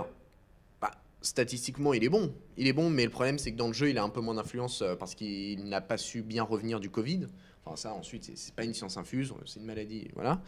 bah, 0.81 0.91
statistiquement, 1.21 1.93
il 1.93 2.03
est 2.03 2.09
bon. 2.09 2.33
Il 2.57 2.67
est 2.67 2.73
bon, 2.73 2.89
mais 2.89 3.03
le 3.03 3.09
problème, 3.09 3.37
c'est 3.37 3.51
que 3.51 3.57
dans 3.57 3.67
le 3.67 3.73
jeu, 3.73 3.89
il 3.89 3.97
a 3.97 4.03
un 4.03 4.09
peu 4.09 4.21
moins 4.21 4.35
d'influence 4.35 4.83
parce 4.99 5.15
qu'il 5.15 5.65
n'a 5.65 5.81
pas 5.81 5.97
su 5.97 6.21
bien 6.21 6.43
revenir 6.43 6.79
du 6.79 6.89
Covid. 6.89 7.27
Enfin, 7.65 7.75
ça, 7.75 7.93
ensuite, 7.93 8.29
c'est- 8.35 8.53
pas 8.53 8.63
une 8.63 8.73
science 8.75 8.95
infuse, 8.97 9.33
c'est 9.45 9.59
une 9.59 9.65
maladie, 9.65 10.07
voilà. 10.13 10.41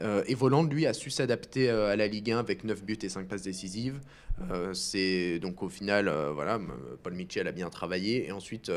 Euh, 0.00 0.22
et 0.28 0.34
Voland, 0.34 0.62
lui, 0.62 0.86
a 0.86 0.92
su 0.92 1.10
s'adapter 1.10 1.68
euh, 1.68 1.90
à 1.90 1.96
la 1.96 2.06
Ligue 2.06 2.30
1 2.30 2.38
avec 2.38 2.62
9 2.62 2.84
buts 2.84 2.98
et 3.02 3.08
5 3.08 3.26
passes 3.26 3.42
décisives. 3.42 4.00
Euh, 4.50 4.72
c'est 4.72 5.38
donc 5.40 5.62
au 5.62 5.68
final, 5.68 6.06
euh, 6.08 6.30
voilà, 6.32 6.60
Paul 7.02 7.14
Mitchell 7.14 7.48
a 7.48 7.52
bien 7.52 7.68
travaillé. 7.68 8.26
Et 8.28 8.32
ensuite, 8.32 8.70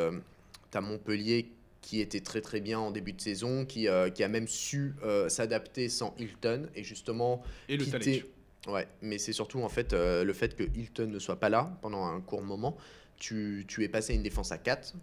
tu 0.72 0.78
as 0.78 0.82
Montpellier 0.82 1.52
qui 1.82 2.02
était 2.02 2.22
très 2.22 2.42
très 2.42 2.60
bien 2.60 2.80
en 2.80 2.90
début 2.90 3.14
de 3.14 3.22
saison, 3.22 3.64
qui, 3.66 3.88
qui 4.16 4.24
a 4.24 4.28
même 4.28 4.48
su 4.48 4.96
s'adapter 5.28 5.88
sans 5.88 6.16
Hilton. 6.18 6.68
Et 6.76 6.84
justement, 6.84 7.44
et 7.70 7.78
le 7.78 7.86
quitter-. 8.00 8.26
Ouais, 8.68 8.88
mais 9.04 9.20
c'est 9.20 9.32
surtout 9.34 9.62
en 9.62 9.70
fait 9.70 9.94
le 9.94 10.34
fait 10.34 10.56
que 10.56 10.64
Hilton 10.64 11.06
ne 11.12 11.20
soit 11.20 11.40
pas 11.40 11.50
là 11.50 11.78
pendant 11.84 12.04
un 12.06 12.20
court 12.22 12.42
moment. 12.42 12.76
Tu, 13.18 13.64
tu 13.68 13.84
es 13.84 13.88
passé 13.88 14.14
à 14.14 14.16
une 14.16 14.24
défense 14.24 14.52
à 14.52 14.58
4 14.58 14.96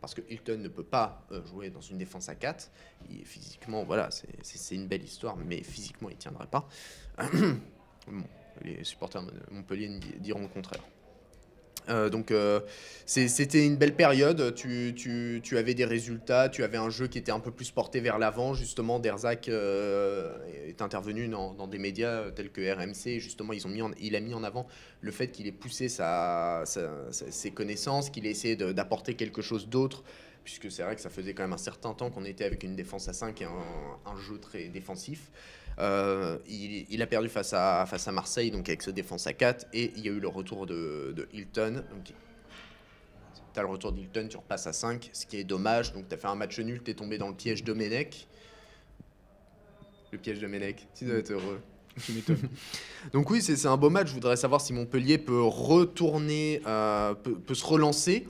parce 0.00 0.14
que 0.14 0.20
Hilton 0.28 0.58
ne 0.58 0.68
peut 0.68 0.84
pas 0.84 1.26
euh, 1.32 1.44
jouer 1.46 1.70
dans 1.70 1.80
une 1.80 1.98
défense 1.98 2.28
à 2.28 2.34
4. 2.34 2.70
Il, 3.10 3.24
physiquement, 3.24 3.84
voilà, 3.84 4.10
c'est- 4.10 4.74
une 4.74 4.86
belle 4.88 5.04
histoire, 5.04 5.36
mais 5.36 5.62
physiquement, 5.62 6.08
il 6.10 6.14
ne 6.14 6.20
tiendrait 6.20 6.46
pas. 6.46 6.68
Les 8.62 8.82
supporters 8.84 9.22
de 9.22 9.32
Montpellier 9.50 9.88
di- 9.98 10.18
diront 10.18 10.42
le 10.42 10.48
contraire. 10.48 10.82
Euh, 11.88 12.10
donc 12.10 12.30
euh, 12.30 12.60
c'était 13.06 13.64
une 13.64 13.76
belle 13.76 13.94
période, 13.94 14.54
tu, 14.54 15.40
avais 15.56 15.74
des 15.74 15.84
résultats, 15.84 16.48
tu 16.48 16.62
avais 16.62 16.76
un 16.76 16.90
jeu 16.90 17.06
qui 17.06 17.18
était 17.18 17.32
un 17.32 17.40
peu 17.40 17.50
plus 17.50 17.70
porté 17.70 18.00
vers 18.00 18.18
l'avant, 18.18 18.52
justement 18.52 18.98
Derzac 18.98 19.48
euh, 19.48 20.36
est 20.66 20.82
intervenu 20.82 21.28
dans, 21.28 21.66
des 21.66 21.78
médias 21.78 22.30
tels 22.32 22.50
que 22.50 22.60
RMC, 22.60 23.18
justement 23.20 23.52
ils 23.52 23.66
ont 23.66 23.70
mis 23.70 23.80
il 24.00 24.16
a 24.16 24.20
mis 24.20 24.34
en 24.34 24.44
avant 24.44 24.66
le 25.00 25.10
fait 25.10 25.28
qu'il 25.28 25.46
ait 25.46 25.52
poussé 25.52 25.88
ses 25.88 27.50
connaissances, 27.50 28.10
qu'il 28.10 28.26
ait 28.26 28.30
essayé 28.30 28.56
d'apporter 28.56 29.14
quelque 29.14 29.40
chose 29.40 29.68
d'autre, 29.68 30.04
puisque 30.44 30.70
c'est 30.70 30.82
vrai 30.82 30.94
que 30.94 31.00
ça 31.00 31.10
faisait 31.10 31.32
quand 31.32 31.44
même 31.44 31.52
un 31.54 31.58
certain 31.58 31.94
temps 31.94 32.10
qu'on 32.10 32.24
était 32.24 32.44
avec 32.44 32.62
une 32.62 32.76
défense 32.76 33.08
à 33.08 33.14
5 33.14 33.40
et 33.40 33.44
un 33.46 34.16
jeu 34.18 34.38
très 34.38 34.68
défensif. 34.68 35.30
Euh, 35.78 36.38
il, 36.48 36.86
il 36.90 37.02
a 37.02 37.06
perdu 37.06 37.28
face 37.28 37.52
à, 37.52 37.86
face 37.86 38.08
à 38.08 38.12
Marseille, 38.12 38.50
donc 38.50 38.68
avec 38.68 38.82
ce 38.82 38.90
défense 38.90 39.26
à 39.26 39.32
4, 39.32 39.66
et 39.72 39.92
il 39.96 40.04
y 40.04 40.08
a 40.08 40.12
eu 40.12 40.20
le 40.20 40.28
retour 40.28 40.66
de, 40.66 41.12
de 41.16 41.28
Hilton. 41.32 41.84
Donc, 41.90 42.12
tu 43.52 43.60
as 43.60 43.62
le 43.62 43.68
retour 43.68 43.92
d'Hilton, 43.92 44.26
tu 44.28 44.36
repasses 44.36 44.66
à 44.66 44.72
5, 44.72 45.10
ce 45.12 45.26
qui 45.26 45.36
est 45.36 45.44
dommage. 45.44 45.92
Donc, 45.92 46.08
tu 46.08 46.14
as 46.14 46.18
fait 46.18 46.26
un 46.26 46.34
match 46.34 46.58
nul, 46.58 46.82
tu 46.82 46.90
es 46.90 46.94
tombé 46.94 47.18
dans 47.18 47.28
le 47.28 47.34
piège 47.34 47.62
de 47.62 47.72
Menech. 47.72 48.26
Le 50.10 50.18
piège 50.18 50.40
de 50.40 50.46
Menech, 50.46 50.86
tu 50.94 51.04
dois 51.04 51.16
être 51.16 51.30
heureux. 51.30 51.60
Donc 53.12 53.30
oui, 53.30 53.42
c'est 53.42 53.56
c'est 53.56 53.68
un 53.68 53.76
beau 53.76 53.90
match. 53.90 54.08
Je 54.08 54.14
voudrais 54.14 54.36
savoir 54.36 54.60
si 54.60 54.72
Montpellier 54.72 55.18
peut 55.18 55.42
retourner, 55.42 56.62
euh, 56.66 57.14
peut, 57.14 57.34
peut 57.34 57.54
se 57.54 57.64
relancer. 57.64 58.26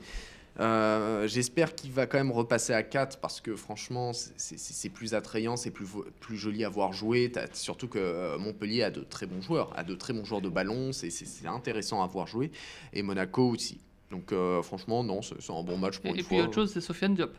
Euh, 0.61 1.29
J'espère 1.29 1.75
qu'il 1.75 1.93
va 1.93 2.07
quand 2.07 2.19
même 2.19 2.33
repasser 2.33 2.73
à 2.73 2.83
4 2.83 3.19
parce 3.21 3.41
que 3.41 3.55
franchement, 3.55 4.13
c'est- 4.13 4.89
plus 4.89 5.15
attrayant, 5.15 5.57
c'est 5.57 5.71
plus, 5.71 5.87
plus 6.21 6.37
joli 6.37 6.65
à 6.65 6.69
voir 6.69 6.93
jouer. 6.93 7.31
Surtout 7.53 7.87
que 7.89 7.99
euh, 7.99 8.39
Montpellier 8.39 8.83
a 8.83 8.91
de 8.91 9.01
très 9.03 9.27
bons 9.27 9.41
joueurs, 9.41 9.73
a 9.79 9.85
de 9.85 9.95
très 9.95 10.13
bons 10.13 10.25
joueurs 10.25 10.41
de 10.41 10.49
ballon. 10.49 10.93
C'est- 10.93 11.47
intéressant 11.47 12.03
à 12.03 12.07
voir 12.07 12.27
jouer. 12.27 12.51
Et 12.93 13.03
Monaco 13.03 13.49
aussi. 13.51 13.79
Donc 14.11 14.33
euh, 14.33 14.63
franchement, 14.63 15.05
non, 15.05 15.21
c'est 15.23 15.35
un 15.53 15.63
bon 15.63 15.77
match 15.77 15.99
pour 15.99 16.07
Et, 16.07 16.15
une 16.15 16.19
et 16.21 16.23
puis 16.23 16.37
fois. 16.37 16.45
autre 16.47 16.55
chose, 16.55 16.73
c'est 16.73 16.81
Sofiane 16.81 17.15
Diop. 17.15 17.33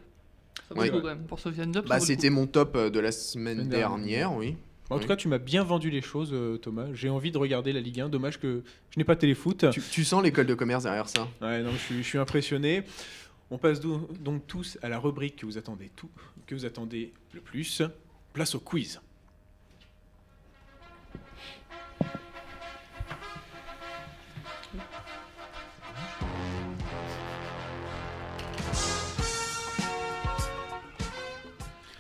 Ça 0.67 0.75
vaut 0.75 0.81
Ouais. 0.81 0.87
le 0.87 0.91
coup 0.93 1.01
quand 1.01 1.07
même. 1.07 1.23
Pour 1.25 1.39
Sofiane 1.39 1.71
Diop, 1.71 1.87
Bah. 1.87 1.99
C'était 1.99 2.29
mon 2.29 2.45
top 2.47 2.77
de 2.77 2.99
la 2.99 3.11
semaine 3.11 3.55
Semaine 3.57 3.69
dernière. 3.69 3.89
dernière, 3.97 4.33
oui. 4.35 4.55
En 4.89 4.95
Oui. 4.95 5.01
tout 5.01 5.07
cas, 5.07 5.15
tu 5.15 5.27
m'as 5.27 5.37
bien 5.37 5.63
vendu 5.63 5.89
les 5.91 6.01
choses, 6.01 6.31
euh, 6.33 6.57
Thomas. 6.57 6.87
J'ai 6.93 7.09
envie 7.09 7.31
de 7.31 7.37
regarder 7.37 7.73
la 7.73 7.79
Ligue 7.79 8.01
1. 8.01 8.09
Dommage 8.09 8.39
que 8.39 8.63
je 8.89 8.97
n'ai 8.99 9.03
pas 9.03 9.15
téléfoot. 9.15 9.69
Tu, 9.71 9.81
tu 9.81 10.03
sens 10.03 10.23
l'école 10.23 10.47
de 10.47 10.55
commerce 10.55 10.83
derrière 10.83 11.07
ça? 11.07 11.27
Ouais, 11.41 11.61
non, 11.61 11.71
je 11.71 11.77
suis, 11.77 11.97
je 11.97 12.07
suis 12.07 12.17
impressionné. 12.17 12.83
On 13.51 13.57
passe 13.57 13.79
do- 13.79 14.07
donc 14.19 14.45
tous 14.47 14.77
à 14.81 14.89
la 14.89 14.97
rubrique 14.99 15.35
que 15.37 15.45
vous 15.45 15.57
attendez 15.57 15.91
tout, 15.95 16.09
que 16.47 16.55
vous 16.55 16.65
attendez 16.65 17.13
le 17.33 17.41
plus. 17.41 17.81
Place 18.33 18.55
au 18.55 18.59
quiz. 18.59 18.99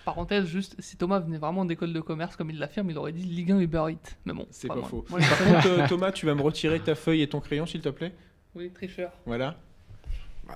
Parenthèse, 0.09 0.45
juste, 0.45 0.75
si 0.79 0.97
Thomas 0.97 1.19
venait 1.19 1.37
vraiment 1.37 1.65
d'école 1.65 1.93
de 1.93 1.99
commerce, 2.01 2.35
comme 2.35 2.49
il 2.49 2.57
l'affirme, 2.57 2.89
il 2.89 2.97
aurait 2.97 3.11
dit 3.11 3.21
Ligue 3.23 3.51
1 3.51 3.59
Uber 3.59 3.83
Eats. 3.89 4.15
Mais 4.25 4.33
bon, 4.33 4.47
C'est 4.49 4.67
pas 4.67 4.75
faux. 4.89 5.05
Moi, 5.09 5.19
Par 5.19 5.37
contre, 5.37 5.67
euh, 5.67 5.87
Thomas, 5.87 6.11
tu 6.11 6.25
vas 6.25 6.33
me 6.33 6.41
retirer 6.41 6.79
ta 6.79 6.95
feuille 6.95 7.21
et 7.21 7.27
ton 7.27 7.39
crayon, 7.39 7.65
s'il 7.67 7.81
te 7.81 7.89
plaît? 7.89 8.11
Oui, 8.55 8.71
tricheur. 8.71 9.11
Voilà. 9.27 9.55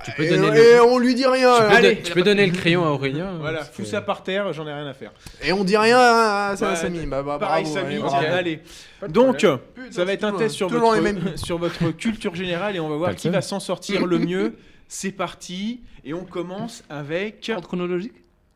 Tu 0.04 0.12
peux 0.14 0.24
et, 0.24 0.30
donner 0.30 0.48
et 0.58 0.74
le- 0.78 0.84
on 0.86 0.98
lui 0.98 1.14
dit 1.14 1.28
rien 1.28 1.54
Tu 1.56 1.62
peux, 1.62 1.70
Allez 1.70 2.02
tu 2.02 2.14
peux 2.14 2.24
donner 2.24 2.48
le 2.48 2.52
crayon 2.52 2.84
à 2.84 2.90
Aurélien 2.90 3.38
Voilà, 3.40 3.60
parce 3.60 3.70
fous 3.70 3.84
que- 3.84 3.88
ça 3.88 4.02
par 4.02 4.24
terre, 4.24 4.52
j'en 4.52 4.66
ai 4.68 4.74
rien 4.74 4.88
à 4.88 4.94
faire. 4.96 5.12
Et 5.44 5.54
on 5.54 5.64
dit 5.64 5.78
rien 5.78 6.00
à, 6.00 6.56
Ouais, 6.60 6.76
Samy. 6.76 7.06
Bah, 7.06 7.22
bah, 7.22 7.38
Pareil, 7.40 7.64
bravo, 7.66 7.78
Samy, 7.80 7.98
bravo. 8.00 8.26
allez. 8.26 8.60
Donc, 9.10 9.46
ça 9.92 10.04
va 10.04 10.14
être 10.14 10.24
un 10.24 10.32
test 10.34 10.56
sur 10.56 10.68
votre, 10.68 11.00
mêmes. 11.00 11.34
sur 11.38 11.60
votre 11.60 11.92
culture 11.92 12.34
générale 12.34 12.76
et 12.76 12.80
on 12.80 12.90
va 12.90 12.96
voir 12.96 13.16
qui 13.16 13.30
va 13.30 13.42
s'en 13.44 13.60
sortir 13.60 14.08
le 14.08 14.18
mieux. 14.18 14.56
C'est 14.88 15.12
parti. 15.12 15.82
Et 16.04 16.14
on 16.16 16.26
commence 16.26 16.84
avec. 16.90 17.52
Ordre 17.54 17.68
chronologique? 17.68 18.14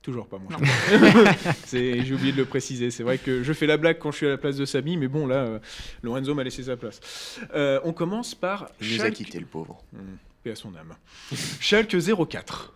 Toujours 0.07 0.25
pas 0.29 0.37
mon 0.37 0.47
J'ai 1.69 2.13
oublié 2.13 2.31
de 2.31 2.37
le 2.37 2.45
préciser. 2.45 2.91
C'est 2.91 3.03
vrai 3.03 3.17
que 3.17 3.43
je 3.43 3.51
fais 3.51 3.65
la 3.67 3.75
blague 3.75 3.99
quand 3.99 4.11
je 4.11 4.15
suis 4.15 4.25
à 4.25 4.29
la 4.29 4.37
place 4.37 4.55
de 4.55 4.63
Samy, 4.63 4.95
mais 4.95 5.09
bon, 5.09 5.27
là, 5.27 5.35
euh, 5.35 5.59
Lorenzo 6.01 6.33
m'a 6.33 6.45
laissé 6.45 6.63
sa 6.63 6.77
place. 6.77 7.01
Euh, 7.53 7.81
on 7.83 7.91
commence 7.91 8.33
par. 8.33 8.69
Il 8.79 8.87
nous 8.95 9.01
a 9.01 9.07
Schalke- 9.09 9.13
quitté, 9.15 9.37
le 9.37 9.45
pauvre. 9.45 9.83
Hmm, 9.91 10.15
paix 10.45 10.51
à 10.51 10.55
son 10.55 10.73
âme. 10.77 10.95
Schalke 11.59 11.93
04. 12.29 12.73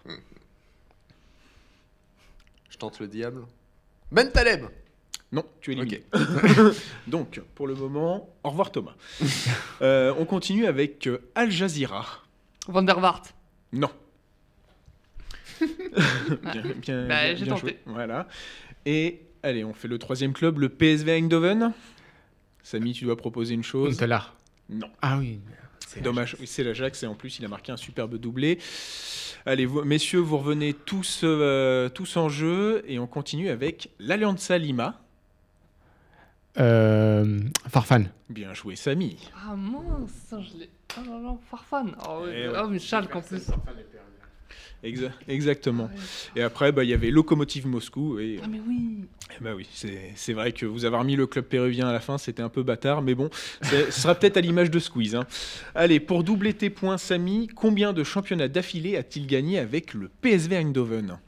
Je 2.69 2.77
tente 2.77 2.99
le 2.99 3.07
diable. 3.07 3.43
Ben 4.11 4.29
Taleb 4.29 4.65
Non, 5.31 5.45
tu 5.61 5.71
es 5.71 5.75
éliminé. 5.75 6.03
Donc, 7.07 7.39
pour 7.55 7.65
le 7.65 7.75
moment, 7.75 8.27
au 8.43 8.49
revoir 8.49 8.73
Thomas. 8.73 8.95
Euh, 9.81 10.13
on 10.19 10.25
continue 10.25 10.65
avec 10.65 11.07
Al 11.35 11.49
Jazeera. 11.49 12.05
Van 12.67 12.83
der 12.83 12.97
Waart. 12.97 13.33
Non. 13.71 13.89
Bien, 15.61 16.61
bien, 16.81 17.07
Bah, 17.07 17.23
bien- 17.23 17.35
j'ai 17.35 17.45
bien 17.45 17.53
tenté. 17.55 17.61
joué. 17.61 17.77
Voilà. 17.85 18.27
Et 18.85 19.21
allez, 19.43 19.63
on 19.63 19.73
fait 19.73 19.87
le 19.87 19.97
troisième 19.97 20.33
club, 20.33 20.59
le 20.59 20.69
PSV 20.69 21.11
Eindhoven. 21.17 21.73
Samy, 22.63 22.93
tu 22.93 23.05
dois 23.05 23.17
proposer 23.17 23.53
une 23.55 23.63
chose. 23.63 23.95
Huntelaar. 23.95 24.35
Non. 24.69 24.87
Ah 25.01 25.17
oui. 25.17 25.39
c'est 25.87 26.01
Dommage, 26.01 26.37
oui, 26.39 26.47
c'est 26.47 26.63
l'Ajax 26.63 27.03
et 27.03 27.07
en 27.07 27.15
plus 27.15 27.39
il 27.39 27.45
a 27.45 27.47
marqué 27.49 27.71
un 27.71 27.77
superbe 27.77 28.15
doublé. 28.17 28.59
Allez, 29.45 29.65
vous- 29.65 29.83
messieurs, 29.83 30.19
vous 30.19 30.37
revenez 30.37 30.73
tous, 30.73 31.21
euh, 31.23 31.89
tous 31.89 32.15
en 32.17 32.29
jeu 32.29 32.83
et 32.87 32.99
on 32.99 33.07
continue 33.07 33.49
avec 33.49 33.89
l'Alianza 33.99 34.57
Lima. 34.57 35.01
Euh, 36.59 37.39
Farfan. 37.69 38.03
Bien 38.29 38.53
joué, 38.53 38.75
Samy. 38.75 39.17
Ah 39.35 39.55
mince, 39.55 40.33
je 40.53 40.57
l'ai. 40.59 40.69
Oh 40.97 41.01
là 41.09 41.19
là, 41.21 41.37
Farfan. 41.49 41.85
Oui, 42.23 42.31
ah, 42.55 42.67
mais 42.69 42.79
Schalke 42.79 43.15
en 43.15 43.21
plus. 43.21 43.47
Exa- 44.83 45.11
exactement. 45.27 45.89
Ah 45.91 45.95
ouais. 45.95 46.41
Et 46.41 46.43
après, 46.43 46.71
bah, 46.71 46.83
il 46.83 46.89
y 46.89 46.93
avait 46.93 47.11
Lokomotiv 47.11 47.67
Moscou. 47.67 48.17
Et, 48.19 48.39
Ah 48.43 48.47
mais 48.49 48.59
oui. 48.67 49.05
eh 49.39 49.43
bah 49.43 49.51
oui, 49.55 49.67
c'est 50.15 50.33
vrai 50.33 50.51
que 50.53 50.65
vous 50.65 50.85
avoir 50.85 51.03
mis 51.03 51.15
le 51.15 51.27
club 51.27 51.45
péruvien 51.45 51.87
à 51.87 51.93
la 51.93 51.99
fin, 51.99 52.17
c'était 52.17 52.41
un 52.41 52.49
peu 52.49 52.63
bâtard, 52.63 53.01
mais 53.03 53.13
bon, 53.13 53.29
ce 53.61 53.91
sera 53.91 54.15
peut-être 54.15 54.37
à 54.37 54.41
l'image 54.41 54.71
de 54.71 54.79
Squeeze. 54.79 55.15
hein. 55.15 55.25
Allez, 55.75 55.99
pour 55.99 56.23
doubler 56.23 56.53
tes 56.53 56.69
points, 56.71 56.97
Samy, 56.97 57.47
combien 57.47 57.93
de 57.93 58.03
championnats 58.03 58.47
d'affilée 58.47 58.97
a-t-il 58.97 59.27
gagné 59.27 59.59
avec 59.59 59.93
le 59.93 60.09
PSV 60.21 60.55
Eindhoven? 60.57 61.19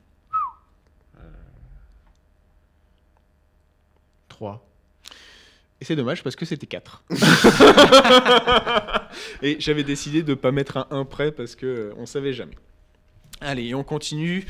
3. 4.30 4.68
Et 5.80 5.86
c'est 5.86 5.96
dommage 5.96 6.24
parce 6.24 6.36
que 6.36 6.46
c'était 6.46 6.66
4. 6.66 7.04
et 9.42 9.58
j'avais 9.60 9.84
décidé 9.84 10.24
de 10.24 10.32
ne 10.32 10.36
pas 10.36 10.52
mettre 10.52 10.78
un 10.78 10.88
1 10.92 11.06
près 11.06 11.32
parce 11.32 11.56
que 11.56 11.66
euh, 11.66 11.94
on 11.98 12.06
savait 12.06 12.34
jamais. 12.34 12.56
Allez, 13.44 13.74
on 13.76 13.84
continue. 13.84 14.46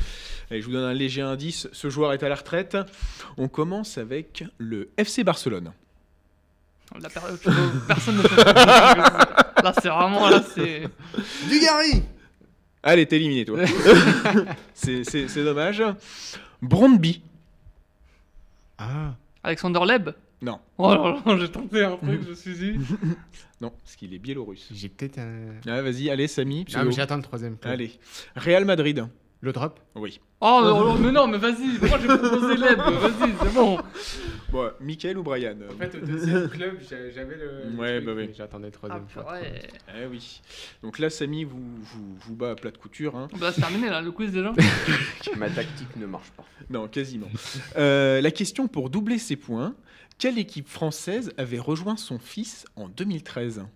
Allez, 0.50 0.60
je 0.60 0.66
vous 0.66 0.72
donne 0.72 0.84
un 0.84 0.94
léger 0.94 1.22
indice. 1.22 1.68
Ce 1.72 1.90
joueur 1.90 2.12
est 2.12 2.22
à 2.22 2.28
la 2.28 2.34
retraite. 2.36 2.76
On 3.36 3.48
commence 3.48 3.98
avec 3.98 4.44
le 4.58 4.90
FC 4.96 5.24
Barcelone. 5.24 5.72
La 7.00 7.08
per- 7.08 7.20
Personne 7.88 8.18
ne 8.18 8.22
peut. 8.22 8.36
là, 8.36 9.72
c'est 9.82 9.88
vraiment 9.88 10.28
là, 10.28 10.42
c'est. 10.54 10.84
Dugarry 11.48 12.02
Allez, 12.82 13.06
t'es 13.06 13.16
éliminé, 13.16 13.44
toi. 13.44 13.58
c'est 14.74 15.02
c'est- 15.04 15.26
c'est 15.28 15.42
dommage. 15.42 15.82
Brondby. 16.62 17.22
Ah. 18.78 19.14
Alexander 19.42 19.80
Leb. 19.86 20.10
Non, 20.44 20.60
Oh 20.76 20.90
là 20.94 21.16
là, 21.24 21.36
j'ai 21.38 21.48
tenté 21.50 21.82
un 21.82 21.96
truc, 21.96 22.20
je 22.22 22.28
me 22.28 22.34
suis 22.34 22.52
dit. 22.54 22.72
non, 23.62 23.70
parce 23.70 23.96
qu'il 23.96 24.12
est 24.12 24.18
biélorusse. 24.18 24.68
J'ai 24.74 24.90
peut-être 24.90 25.18
un. 25.18 25.54
Ah, 25.66 25.80
vas-y, 25.80 26.10
allez, 26.10 26.26
Samy. 26.28 26.66
Ah, 26.74 26.84
mais 26.84 26.92
j'attends 26.92 27.16
le 27.16 27.22
troisième. 27.22 27.56
Allez. 27.62 27.92
Real 28.36 28.64
Madrid. 28.66 29.06
Le 29.40 29.52
drop 29.52 29.78
Oui. 29.94 30.20
Oh, 30.40 30.60
mais, 30.62 30.70
oh, 30.70 30.94
mais 30.98 31.12
non, 31.12 31.26
mais 31.26 31.36
vas-y, 31.36 31.78
moi 31.78 31.98
j'ai 32.00 32.06
proposé 32.08 32.56
Leb, 32.56 32.78
vas-y, 32.78 33.30
c'est 33.42 33.52
bon. 33.54 33.78
Bon, 34.50 34.70
Michael 34.80 35.18
ou 35.18 35.22
Brian 35.22 35.54
En 35.70 35.76
fait, 35.76 35.94
au 35.96 36.06
deuxième 36.06 36.48
club, 36.48 36.78
j'a- 36.88 37.10
j'avais 37.10 37.36
le. 37.36 37.76
Ouais, 37.78 38.00
bah 38.00 38.12
oui. 38.16 38.30
J'attendais 38.34 38.68
le 38.68 38.72
Ah, 38.72 38.76
troisième. 38.78 39.06
fois. 39.08 39.32
ouais. 39.32 39.62
Eh 40.02 40.06
oui. 40.06 40.40
Donc 40.82 40.98
là, 40.98 41.10
Samy 41.10 41.44
vous, 41.44 41.60
vous, 41.82 42.16
vous 42.20 42.34
bat 42.36 42.52
à 42.52 42.54
plat 42.54 42.70
de 42.70 42.78
couture. 42.78 43.16
Hein. 43.16 43.28
Bah, 43.38 43.52
c'est 43.52 43.60
terminé 43.60 43.90
là, 43.90 44.00
le 44.00 44.12
quiz 44.12 44.32
déjà. 44.32 44.52
Ma 45.36 45.50
tactique 45.50 45.94
ne 45.96 46.06
marche 46.06 46.30
pas. 46.30 46.44
Non, 46.70 46.88
quasiment. 46.88 47.28
Euh, 47.76 48.22
la 48.22 48.30
question 48.30 48.66
pour 48.66 48.88
doubler 48.88 49.18
ses 49.18 49.36
points. 49.36 49.74
Quelle 50.18 50.38
équipe 50.38 50.68
française 50.68 51.32
avait 51.36 51.58
rejoint 51.58 51.96
son 51.96 52.18
fils 52.18 52.66
en 52.76 52.88
2013 52.88 53.66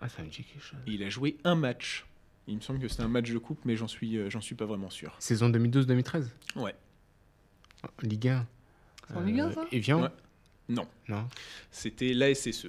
Ah, 0.00 0.08
ça 0.08 0.22
me 0.22 0.28
dit 0.28 0.42
quelque 0.44 0.62
chose. 0.62 0.78
Il 0.86 1.02
a 1.02 1.08
joué 1.10 1.36
un 1.44 1.54
match. 1.54 2.06
Il 2.48 2.56
me 2.56 2.60
semble 2.60 2.80
que 2.80 2.88
c'était 2.88 3.02
un 3.02 3.08
match 3.08 3.30
de 3.30 3.38
coupe, 3.38 3.60
mais 3.64 3.76
j'en 3.76 3.86
suis, 3.88 4.16
euh, 4.16 4.30
j'en 4.30 4.40
suis 4.40 4.54
pas 4.54 4.64
vraiment 4.64 4.90
sûr. 4.90 5.14
Saison 5.18 5.50
2012-2013 5.50 6.28
Ouais. 6.56 6.74
Ligue 8.02 8.28
1. 8.28 8.46
C'est 9.08 9.16
en 9.16 9.20
Ligue 9.20 9.40
1, 9.40 9.52
ça? 9.52 9.64
Evian? 9.72 10.02
Ouais. 10.02 10.08
Non, 10.68 10.86
Non. 11.08 11.26
c'était 11.70 12.12
l'ASSE. 12.12 12.66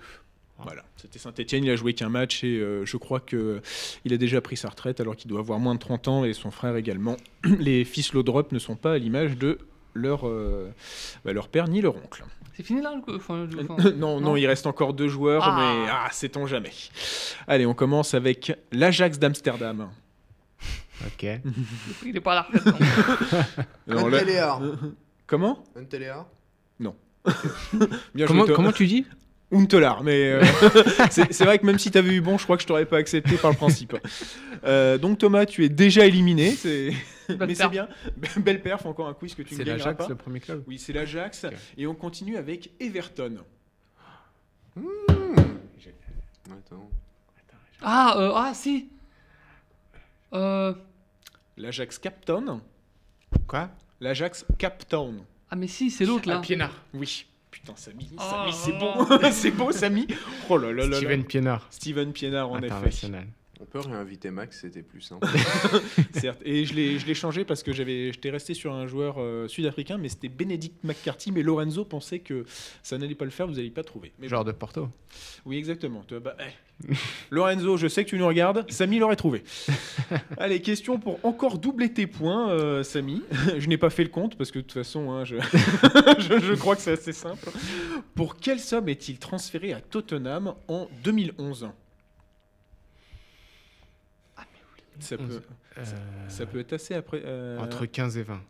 Voilà, 0.64 0.84
c'était 0.96 1.18
Saint-Etienne, 1.18 1.64
il 1.64 1.72
a 1.72 1.76
joué 1.76 1.96
qu'un 1.96 2.10
match 2.10 2.44
et 2.44 2.60
euh, 2.60 2.86
je 2.86 2.96
crois 2.98 3.20
que 3.20 3.62
il 4.06 4.14
a 4.14 4.18
déjà 4.18 4.42
pris 4.42 4.56
sa 4.56 4.70
retraite 4.70 5.00
alors 5.00 5.16
qu'il 5.16 5.28
doit 5.28 5.40
avoir 5.40 5.58
moins 5.60 5.74
de 5.74 5.80
30 5.80 6.08
ans 6.08 6.24
et 6.26 6.34
son 6.34 6.52
frère 6.52 6.76
également. 6.76 7.18
Les 7.44 7.84
fils 7.84 8.14
Lodrop 8.14 8.52
ne 8.52 8.60
sont 8.60 8.76
pas 8.76 8.94
à 8.94 8.98
l'image 9.00 9.38
de 9.38 9.58
leur, 9.96 10.28
euh, 10.28 10.70
bah, 11.26 11.34
leur 11.34 11.48
père 11.48 11.68
ni 11.68 11.82
leur 11.82 11.96
oncle. 11.96 12.24
C'est 12.56 12.64
fini 12.64 12.82
là 12.82 12.94
le 12.96 13.02
coup 13.02 13.14
enfin, 13.16 13.48
non, 13.96 14.20
non, 14.20 14.22
non. 14.22 14.36
il 14.36 14.46
reste 14.48 14.68
encore 14.68 14.94
deux 14.94 15.08
joueurs, 15.08 15.44
Ah. 15.46 15.56
mais 15.84 15.90
ah, 15.92 16.10
sait-on 16.12 16.46
jamais. 16.48 16.72
Allez, 17.48 17.66
on 17.66 17.74
commence 17.74 18.14
avec 18.14 18.52
l'Ajax 18.72 19.18
d'Amsterdam. 19.20 19.90
Ok. 21.06 21.26
Il 22.06 22.16
est 22.16 22.20
pas 22.22 22.34
à 22.34 22.36
la 22.36 22.42
retraite. 22.44 22.66
donc. 22.66 22.80
Non, 23.88 24.08
là-. 24.08 24.60
Comment? 25.26 25.64
Unteléa 25.76 26.26
Bien 28.16 28.26
comment, 28.26 28.46
joué, 28.46 28.54
comment 28.56 28.72
tu 28.72 28.88
dis? 28.88 29.06
Untelar, 29.54 30.02
mais 30.04 30.32
euh, 30.32 30.42
c'est 31.12 31.32
c'est 31.34 31.44
vrai 31.46 31.60
que 31.60 31.66
même 31.66 31.78
si 31.78 31.92
t'avais 31.92 32.14
eu 32.16 32.22
bon, 32.22 32.38
je 32.38 32.44
crois 32.46 32.56
que 32.58 32.64
je 32.64 32.68
t'aurais 32.68 32.86
pas 32.86 32.98
accepté 32.98 33.36
par 33.36 33.52
le 33.52 33.58
principe. 33.58 33.96
Euh, 34.64 34.98
donc 34.98 35.18
Thomas, 35.20 35.46
tu 35.46 35.64
es 35.66 35.70
déjà 35.70 36.06
éliminé, 36.06 36.52
c'est- 36.52 36.94
mais 37.48 37.56
c'est 37.56 37.70
bien. 37.70 37.88
Belle 38.38 38.62
perf, 38.62 38.86
encore 38.86 39.08
un 39.08 39.14
quiz 39.14 39.36
que 39.36 39.42
tu 39.44 39.54
ne 39.54 39.60
C'est 39.60 39.66
gagneras 39.66 39.92
l'Ajax, 39.92 40.06
pas. 40.06 40.10
le 40.10 40.16
premier 40.16 40.40
club 40.40 40.64
Oui, 40.68 40.78
c'est 40.78 40.94
l'Ajax. 40.94 41.46
Et 41.78 41.88
on 41.88 41.96
continue 41.96 42.38
avec 42.38 42.72
Everton. 42.80 43.38
Attends. 46.50 46.90
Ah, 47.82 48.16
euh, 48.18 48.32
ah, 48.36 48.54
si. 48.54 48.90
Euh, 50.34 50.74
L'Ajax 51.58 51.98
Captown. 52.00 52.62
Quoi? 53.48 53.70
L'Ajax 54.00 54.46
Captown. 54.58 55.24
ah, 55.50 55.56
mais 55.56 55.68
si, 55.68 55.92
c'est 55.92 56.06
l'autre 56.06 56.28
là. 56.28 56.38
Ah, 56.38 56.42
Pienard. 56.42 56.74
Oui. 56.94 57.26
Putain, 57.50 57.74
Samy, 57.76 58.10
Oh 58.18 58.22
Samy, 58.22 58.54
c'est 58.54 58.72
beau. 58.72 59.30
c'est 59.32 59.52
beau, 59.52 59.72
Samy. 59.72 60.08
Oh 60.50 60.58
là 60.58 60.72
là 60.72 60.88
là. 60.88 60.98
Steven 60.98 61.26
Pienard. 61.26 61.68
Steven 61.70 62.14
Pienard, 62.14 62.50
en 62.50 62.62
effet. 62.62 63.12
On 63.62 63.66
peut 63.66 63.80
réinviter 63.80 64.32
Max, 64.32 64.62
c'était 64.62 64.82
plus 64.82 65.02
simple. 65.02 65.28
Certes. 66.16 66.42
Et 66.44 66.66
je 66.66 66.74
l'ai 66.74 66.98
je 66.98 67.06
l'ai 67.06 67.14
changé 67.14 67.46
parce 67.46 67.62
que 67.62 67.72
j'avais 67.72 68.12
j'étais 68.12 68.32
resté 68.32 68.56
sur 68.56 68.74
un 68.74 68.88
joueur 68.88 69.18
euh, 69.20 69.48
sud-africain, 69.48 70.00
mais 70.00 70.10
c'était 70.10 70.30
Benedict 70.30 70.84
McCarthy. 70.84 71.32
Mais 71.32 71.44
Lorenzo 71.44 71.86
pensait 71.86 72.20
que 72.20 72.44
ça 72.82 72.98
n'allait 72.98 73.14
pas 73.14 73.26
le 73.26 73.32
faire, 73.32 73.46
vous 73.46 73.54
n'allez 73.54 73.70
pas 73.70 73.84
trouver. 73.84 74.14
Mais 74.18 74.28
Genre 74.28 74.44
de 74.44 74.52
Porto. 74.52 74.90
Oui, 75.46 75.58
exactement. 75.58 76.04
Bah, 76.24 76.36
eh. 76.40 76.94
Lorenzo, 77.30 77.78
je 77.78 77.88
sais 77.88 78.04
que 78.04 78.10
tu 78.10 78.18
nous 78.18 78.26
regardes. 78.26 78.66
Samy 78.72 78.98
l'aurait 78.98 79.16
trouvé. 79.16 79.44
Allez, 80.38 80.60
question 80.62 80.98
pour 80.98 81.20
encore 81.24 81.60
doubler 81.60 81.94
tes 81.94 82.08
points, 82.08 82.50
euh, 82.50 82.82
Samy. 82.82 83.22
je 83.60 83.68
n'ai 83.68 83.78
pas 83.78 83.92
fait 83.92 84.04
le 84.04 84.10
compte 84.10 84.38
parce 84.38 84.50
que 84.50 84.58
de 84.58 84.64
toute 84.64 84.74
façon, 84.74 85.12
hein, 85.12 85.24
je... 85.24 85.36
je, 86.18 86.40
je 86.40 86.54
crois 86.56 86.76
que 86.76 86.82
c'est 86.82 86.94
assez 86.94 87.14
simple. 87.14 87.48
Pour 88.16 88.38
quelle 88.38 88.60
somme 88.60 88.90
est-il 88.90 89.20
transféré 89.20 89.72
à 89.72 89.82
Tottenham 89.82 90.56
en 90.68 90.88
2011 91.04 91.70
ça 95.00 95.18
peut, 95.18 95.42
Euh, 95.78 95.84
ça 96.28 96.46
peut 96.46 96.60
être 96.60 96.74
assez 96.74 96.94
après. 96.94 97.22
euh, 97.26 97.58
Entre 97.60 97.86
15 97.86 98.18
et 98.18 98.24
20. 98.24 98.42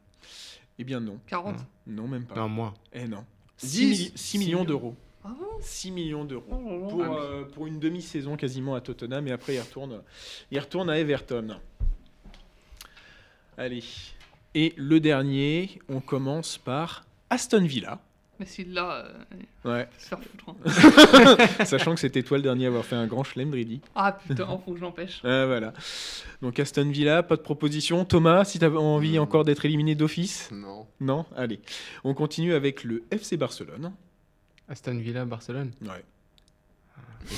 Eh 0.79 0.83
bien 0.83 0.99
non. 0.99 1.19
40 1.27 1.57
Non, 1.87 2.07
même 2.07 2.25
pas. 2.25 2.35
Non, 2.35 2.49
moi. 2.49 2.73
Eh 2.93 3.07
non. 3.07 3.23
6, 3.57 3.67
Dix. 3.91 4.11
6 4.15 4.37
millions 4.39 4.63
d'euros. 4.63 4.95
Ah 5.23 5.29
bon? 5.37 5.45
6 5.61 5.91
millions 5.91 6.25
d'euros. 6.25 6.45
Oh 6.51 6.87
pour, 6.89 7.03
Ah 7.03 7.13
euh, 7.21 7.45
pour 7.45 7.67
une 7.67 7.79
demi-saison 7.79 8.35
quasiment 8.37 8.73
à 8.73 8.81
Tottenham 8.81 9.27
et 9.27 9.31
après 9.31 9.53
il 9.55 9.59
retourne, 9.59 10.01
il 10.49 10.59
retourne 10.59 10.89
à 10.89 10.97
Everton. 10.97 11.59
Allez. 13.57 13.83
Et 14.55 14.73
le 14.77 14.99
dernier, 14.99 15.79
on 15.89 15.99
commence 16.01 16.57
par 16.57 17.05
Aston 17.29 17.63
Villa. 17.65 18.01
Mais 18.57 18.63
l'a, 18.65 19.05
euh, 19.05 19.13
Ouais. 19.65 19.83
va 19.83 19.99
se 19.99 20.07
faire 20.07 20.19
foutre. 20.19 20.45
hein. 21.59 21.65
Sachant 21.65 21.93
que 21.93 21.99
c'était 21.99 22.23
toi 22.23 22.37
le 22.37 22.43
dernier 22.43 22.65
à 22.65 22.67
avoir 22.69 22.83
fait 22.85 22.95
un 22.95 23.05
grand 23.07 23.23
chelem, 23.23 23.51
Brady. 23.51 23.81
Ah 23.95 24.11
putain, 24.27 24.47
faut 24.65 24.73
que 24.73 24.79
j'empêche. 24.79 25.21
Ah, 25.23 25.45
voilà. 25.45 25.73
Donc 26.41 26.59
Aston 26.59 26.89
Villa, 26.89 27.21
pas 27.23 27.35
de 27.35 27.41
proposition. 27.41 28.03
Thomas, 28.05 28.43
si 28.45 28.57
tu 28.59 28.65
as 28.65 28.71
envie 28.71 29.19
Hmm. 29.19 29.23
encore 29.23 29.43
d'être 29.45 29.63
éliminé 29.65 29.93
d'office? 29.95 30.49
Non. 30.51 30.87
Non? 30.99 31.25
Allez. 31.35 31.59
On 32.03 32.13
continue 32.13 32.53
avec 32.53 32.83
le 32.83 33.03
FC 33.11 33.37
Barcelone. 33.37 33.93
Aston 34.67 34.97
Villa, 34.97 35.25
Barcelone. 35.25 35.71
Ouais. 35.83 36.03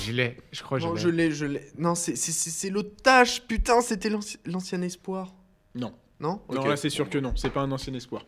Je 0.06 0.12
l'ai. 0.12 0.38
Je 0.52 0.62
crois 0.62 0.78
que 0.78 0.84
Non, 0.84 0.96
je 0.96 1.02
je 1.02 1.08
l'ai. 1.10 1.30
je 1.32 1.44
l'ai. 1.44 1.62
Non, 1.76 1.94
c'est- 1.94 2.16
c'est 2.16 2.32
c'est- 2.32 2.72
tâche. 3.02 3.42
Putain, 3.42 3.80
c'était 3.82 4.08
l'anci- 4.08 4.38
l'ancien 4.46 4.80
espoir. 4.80 5.34
Non. 5.74 5.92
Non? 6.20 6.40
Non, 6.50 6.60
Ok. 6.62 6.68
là 6.68 6.76
c'est 6.76 6.88
sûr 6.90 7.10
que 7.10 7.18
non. 7.18 7.34
C'est 7.36 7.50
pas 7.50 7.60
un 7.60 7.70
ancien 7.72 7.92
espoir. 7.92 8.24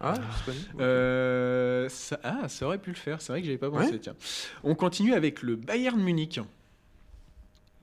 Ah, 0.00 0.14
nous 0.48 0.80
Euh, 0.80 1.88
ça, 1.88 2.18
ah, 2.22 2.48
ça 2.48 2.66
aurait 2.66 2.78
pu 2.78 2.90
le 2.90 2.96
faire. 2.96 3.20
C'est 3.22 3.32
vrai 3.32 3.40
que 3.40 3.46
j'avais 3.46 3.58
pas 3.58 3.70
pensé. 3.70 3.92
Ouais. 3.92 3.98
Tiens. 3.98 4.14
On 4.62 4.74
continue 4.74 5.14
avec 5.14 5.42
le 5.42 5.56
Bayern 5.56 6.00
Munich, 6.00 6.40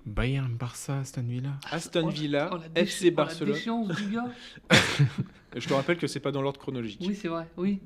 Bayern, 0.06 0.54
Barça, 0.56 1.00
Aston 1.00 1.24
Villa. 1.24 1.52
Aston 1.72 2.04
Oh, 2.06 2.10
Villa, 2.10 2.50
oh, 2.54 2.58
FC 2.76 3.10
oh, 3.12 3.16
Barcelone. 3.16 3.54
déchéance 3.54 3.88
du 3.90 4.10
gars. 4.16 4.30
Je 5.56 5.68
te 5.68 5.74
rappelle 5.74 5.98
que 5.98 6.08
c'est 6.08 6.20
pas 6.20 6.32
dans 6.32 6.42
l'ordre 6.42 6.60
chronologique. 6.60 7.02
Oui, 7.06 7.16
c'est 7.16 7.28
vrai, 7.28 7.48
oui. 7.58 7.80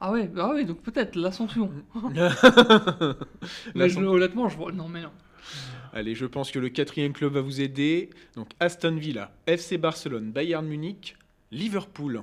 Ah 0.00 0.10
ouais, 0.10 0.30
ah 0.36 0.48
ouais, 0.50 0.64
donc 0.64 0.80
peut-être 0.82 1.14
l'Ascension. 1.16 1.70
Mais 3.74 3.88
je- 3.88 3.98
honnêtement, 4.00 4.48
je 4.48 4.56
vois. 4.56 4.72
Non, 4.72 4.88
mais 4.88 5.02
non. 5.02 5.10
Allez, 5.92 6.14
je 6.14 6.26
pense 6.26 6.50
que 6.50 6.58
le 6.58 6.70
quatrième 6.70 7.12
club 7.12 7.34
va 7.34 7.40
vous 7.40 7.60
aider. 7.60 8.10
Donc 8.34 8.48
Aston 8.60 8.96
Villa, 8.96 9.30
FC 9.46 9.78
Barcelone, 9.78 10.32
Bayern 10.32 10.66
Munich, 10.66 11.16
Liverpool. 11.50 12.22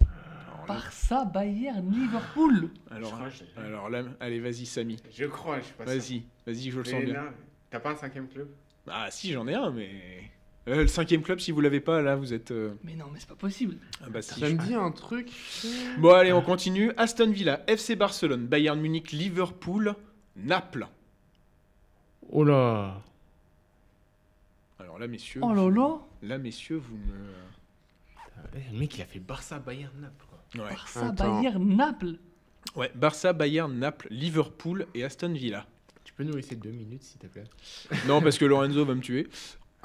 Alors 0.00 0.49
là, 0.49 0.49
Barça, 0.66 1.24
Bayern, 1.24 1.90
Liverpool. 1.92 2.70
alors, 2.90 3.16
je 3.30 3.60
alors 3.60 3.88
là, 3.90 4.04
allez, 4.20 4.40
vas-y, 4.40 4.66
Samy. 4.66 4.96
Je 5.12 5.24
crois, 5.26 5.60
je 5.60 5.64
suis 5.66 5.74
pas 5.74 5.84
sûr. 5.86 5.94
Vas-y, 5.94 6.22
vas-y, 6.46 6.70
je 6.70 6.78
le 6.78 6.84
sens 6.84 7.02
bien. 7.04 7.24
T'as 7.70 7.80
pas 7.80 7.90
un 7.92 7.96
cinquième 7.96 8.28
club? 8.28 8.48
Ah, 8.88 9.08
si, 9.10 9.32
j'en 9.32 9.46
ai 9.46 9.54
un, 9.54 9.70
mais. 9.70 9.90
Euh, 10.68 10.82
le 10.82 10.86
cinquième 10.88 11.22
club, 11.22 11.38
si 11.40 11.52
vous 11.52 11.60
l'avez 11.60 11.80
pas, 11.80 12.02
là, 12.02 12.16
vous 12.16 12.32
êtes. 12.34 12.50
euh, 12.50 12.74
Mais 12.84 12.94
non, 12.94 13.06
mais 13.12 13.18
c'est 13.20 13.28
pas 13.28 13.34
possible. 13.34 13.76
Ah 14.02 14.08
bah 14.10 14.22
si. 14.22 14.38
Ça 14.40 14.48
me 14.48 14.56
dit 14.58 14.74
un 14.74 14.90
truc. 14.90 15.30
Bon, 15.98 16.12
allez, 16.14 16.32
on 16.32 16.42
continue. 16.42 16.92
Aston 16.96 17.30
Villa, 17.30 17.62
FC 17.66 17.96
Barcelone, 17.96 18.46
Bayern 18.46 18.78
Munich, 18.80 19.12
Liverpool, 19.12 19.94
Naples. 20.36 20.86
Oh 22.30 22.44
là 22.44 23.00
Alors 24.78 24.98
là, 24.98 25.06
messieurs. 25.08 25.40
Oh 25.42 25.52
là 25.54 25.68
là. 25.70 25.98
Là, 26.22 26.38
messieurs, 26.38 26.76
vous 26.76 26.96
me. 26.96 27.32
Eh, 28.54 28.72
Le 28.72 28.78
mec, 28.78 28.96
il 28.98 29.02
a 29.02 29.06
fait 29.06 29.18
Barça, 29.18 29.58
Bayern, 29.58 29.92
Naples. 30.00 30.24
Ouais. 30.54 30.60
Barça, 30.70 31.08
Attends. 31.08 31.40
Bayern, 31.40 31.76
Naples. 31.76 32.18
Ouais, 32.76 32.90
Barça, 32.94 33.32
Bayern, 33.32 33.72
Naples, 33.72 34.08
Liverpool 34.10 34.86
et 34.94 35.04
Aston 35.04 35.32
Villa. 35.32 35.66
Tu 36.04 36.12
peux 36.12 36.24
nous 36.24 36.34
laisser 36.34 36.56
deux 36.56 36.70
minutes, 36.70 37.02
s'il 37.02 37.18
te 37.18 37.26
plaît? 37.26 37.44
Non, 38.06 38.20
parce 38.20 38.36
que 38.38 38.44
Lorenzo 38.44 38.84
va 38.84 38.94
me 38.94 39.00
tuer. 39.00 39.28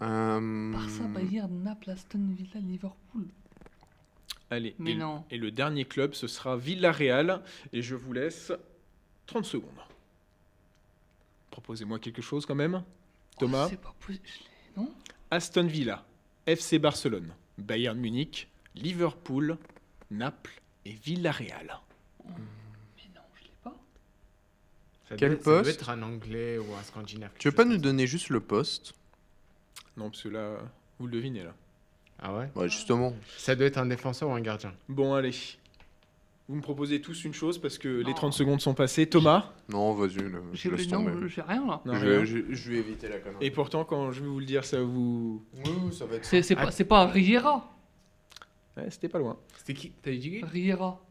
Euh, 0.02 0.72
Barça, 0.72 1.04
Bayern, 1.04 1.64
Naples, 1.64 1.90
Aston 1.92 2.28
Villa, 2.36 2.60
Liverpool. 2.60 3.26
Allez, 4.50 4.76
Mais 4.80 4.92
et, 4.92 4.96
non. 4.96 5.24
et 5.32 5.38
le 5.38 5.52
dernier 5.52 5.86
club, 5.86 6.14
ce 6.14 6.28
sera 6.28 6.58
Villarreal. 6.58 7.42
Et 7.74 7.82
je 7.82 7.96
vous 7.96 8.14
laisse 8.14 8.52
30 9.28 9.46
secondes. 9.46 9.70
Proposez-moi 11.52 12.00
quelque 12.00 12.22
chose 12.22 12.46
quand 12.46 12.56
même. 12.56 12.84
Thomas, 13.40 13.70
Oh, 13.72 13.76
pas 13.78 13.96
possible. 14.00 14.24
Non? 14.78 14.92
Aston 15.32 15.66
Villa, 15.68 16.06
FC 16.46 16.80
Barcelone, 16.80 17.34
Bayern 17.58 17.98
Munich, 17.98 18.48
Liverpool, 18.76 19.58
Naples 20.12 20.62
et 20.86 20.92
Villarreal. 20.92 21.80
Mais 22.26 22.32
non, 23.16 23.22
je 23.36 23.44
l'ai 23.44 23.52
pas. 23.64 23.76
Ça 25.10 25.16
Quel 25.18 25.36
doit- 25.38 25.44
Ça 25.58 25.62
doit 25.64 25.72
être 25.72 25.90
un 25.90 26.02
anglais 26.04 26.58
ou 26.58 26.74
un 26.76 26.84
scandinave. 26.84 27.32
Tu 27.40 27.50
veux 27.50 27.56
pas 27.56 27.66
nous 27.66 27.78
donner 27.78 28.08
juste 28.08 28.30
le 28.30 28.40
poste? 28.40 28.94
Non, 29.98 30.10
parce 30.10 30.24
que 30.24 30.30
là, 30.30 30.58
vous 31.00 31.08
le 31.08 31.14
devinez 31.14 31.44
là. 31.44 31.54
Ah 32.22 32.34
ouais? 32.36 32.50
Ouais, 32.56 32.70
justement. 32.70 33.14
Ça 33.38 33.56
doit 33.56 33.66
être 33.68 33.78
un 33.78 33.86
défenseur 33.88 34.30
ou 34.30 34.34
un 34.34 34.42
gardien. 34.42 34.74
Bon, 34.90 35.14
allez. 35.14 35.32
Vous 36.48 36.56
me 36.56 36.62
proposez 36.62 37.02
tous 37.02 37.24
une 37.26 37.34
chose 37.34 37.58
parce 37.58 37.78
que 37.80 37.88
les 37.88 38.04
Non. 38.12 38.14
30 38.14 38.34
secondes 38.34 38.62
sont 38.62 38.76
passées. 38.76 39.08
Thomas? 39.08 39.52
Non, 39.68 39.94
vas-y, 39.96 40.18
le- 40.18 40.44
je 40.54 40.58
J'ai 40.58 40.70
laisse 40.70 40.88
non, 40.92 41.04
tomber. 41.04 41.28
j'ai 41.28 41.42
rien 41.42 41.66
là. 41.66 41.82
Non, 41.86 41.96
je, 41.96 42.06
rien. 42.06 42.24
je- 42.24 42.54
je 42.54 42.72
vais 42.72 42.78
éviter 42.78 43.10
la 43.10 43.18
connerie. 43.18 43.44
Et 43.46 43.50
pourtant, 43.50 43.84
quand 43.84 44.12
je 44.12 44.22
vais 44.22 44.28
vous 44.28 44.40
le 44.40 44.46
dire, 44.46 44.64
ça 44.64 44.80
vous. 44.80 45.44
Oui, 45.56 45.92
ça 45.92 46.06
va 46.06 46.16
être 46.18 46.26
C'est 46.26 46.44
c'est 46.44 46.56
pas, 46.56 46.70
c'est 46.70 46.86
pas 46.86 47.02
un 47.02 47.08
Riera. 47.08 47.75
Ouais, 48.78 48.90
C'était 48.90 49.10
pas 49.10 49.20
loin. 49.20 49.38
C'était 49.58 49.74
qui? 49.74 49.92
T'as 50.02 50.12
dit 50.12 50.20
qui 50.20 50.44
Riera. 50.44 51.02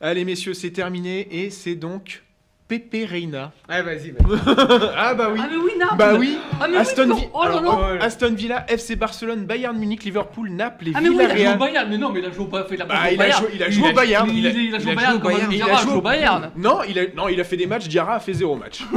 Allez, 0.00 0.24
messieurs, 0.24 0.54
c'est 0.54 0.70
terminé 0.70 1.44
et 1.44 1.50
c'est 1.50 1.76
donc 1.76 2.22
Pepe 2.68 3.06
Reina. 3.08 3.52
Ah, 3.68 3.80
vas-y, 3.82 4.12
ah, 4.96 5.14
bah 5.14 5.28
oui. 5.32 5.40
Ah 5.40 5.46
mais 5.48 5.56
oui, 5.56 5.70
Naples 5.78 5.94
Bah 5.98 6.14
oui. 6.18 6.36
Ah 6.60 6.66
mais 6.68 6.78
Aston, 6.78 7.10
oui. 7.12 7.28
Oh 7.32 7.44
là 7.44 7.58
Alors, 7.58 7.62
là 7.62 7.98
oh, 8.00 8.04
Aston 8.04 8.32
Villa, 8.34 8.66
FC 8.68 8.96
Barcelone, 8.96 9.44
Bayern 9.46 9.76
Munich, 9.78 10.02
Liverpool, 10.02 10.50
Naples 10.50 10.88
et 10.88 10.92
Ah 10.96 11.00
mais 11.00 11.08
oui, 11.10 11.16
il 11.20 11.30
a 11.30 11.36
joué 11.36 11.48
au. 11.54 11.56
Bayern. 11.58 11.88
Mais 11.88 11.96
non, 11.98 12.10
mais 12.10 12.18
il 12.20 12.26
a 12.26 12.30
joué 12.32 12.44
au 12.44 12.48
Bayern. 12.48 12.68
Il 12.72 12.82
a, 12.82 12.86
pas 12.86 12.94
Bah, 12.94 13.00
joué 13.04 13.06
au 13.06 13.12
il 13.14 13.22
a 13.22 13.24
Bayern. 13.24 13.40
joué- 13.40 13.50
il 13.54 13.62
a 13.62 13.70
joué 13.70 13.88
au 13.88 13.92
Bayern. 13.94 14.28
Il, 14.30 14.38
Il 14.38 14.46
a- 14.46 14.50
il 14.50 14.74
a 14.74 14.78
joué 14.80 14.90
au 14.90 14.92
il 14.92 14.92
a 14.92 14.94
Bayern 14.96 15.12
joué 15.12 15.16
au 15.16 15.20
comme 15.22 15.32
Bayern. 15.32 15.50
Riera 15.50 15.68
Il 15.68 15.72
a 15.72 15.76
joué 15.82 15.92
au 15.94 16.00
Bayern. 16.00 16.50
Non, 16.56 16.78
il 16.88 16.98
a, 16.98 17.02
non, 17.14 17.28
il 17.28 17.40
a 17.40 17.44
fait 17.44 17.56
des 17.56 17.66
matchs. 17.66 17.86
Diarra 17.86 18.16
a 18.16 18.20
fait 18.20 18.32
zéro 18.32 18.56
match. 18.56 18.80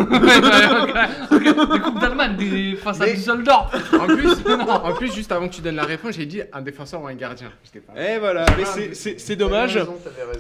Des 1.32 1.80
Coupes 1.80 2.00
d'Allemagne, 2.00 2.76
face 2.82 3.02
à 3.02 3.06
Düsseldorf. 3.08 3.72
En 4.00 4.08
plus, 4.08 4.30
en 4.68 4.94
plus, 4.94 5.14
juste 5.14 5.32
avant 5.32 5.48
que 5.48 5.54
tu 5.54 5.62
donnes 5.62 5.76
la 5.76 5.84
réponse, 5.84 6.16
j'ai 6.16 6.26
dit 6.26 6.42
un 6.54 6.62
défenseur 6.62 7.04
ou 7.04 7.08
un 7.08 7.14
gardien. 7.14 7.52
Eh 7.96 8.18
voilà, 8.18 8.46
mais 8.58 8.66
c'est- 8.94 9.36
dommage. 9.36 9.80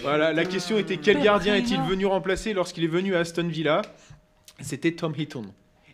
Voilà, 0.01 0.33
la 0.33 0.45
question 0.45 0.77
était 0.79 0.97
quel 0.97 1.21
gardien 1.21 1.55
est-il 1.55 1.79
venu 1.81 2.05
remplacer 2.07 2.53
lorsqu'il 2.53 2.83
est 2.83 2.87
venu 2.87 3.15
à 3.15 3.18
Aston 3.19 3.47
Villa 3.47 3.81
C'était 4.61 4.93
Tom 4.93 5.13
Heaton. 5.17 5.45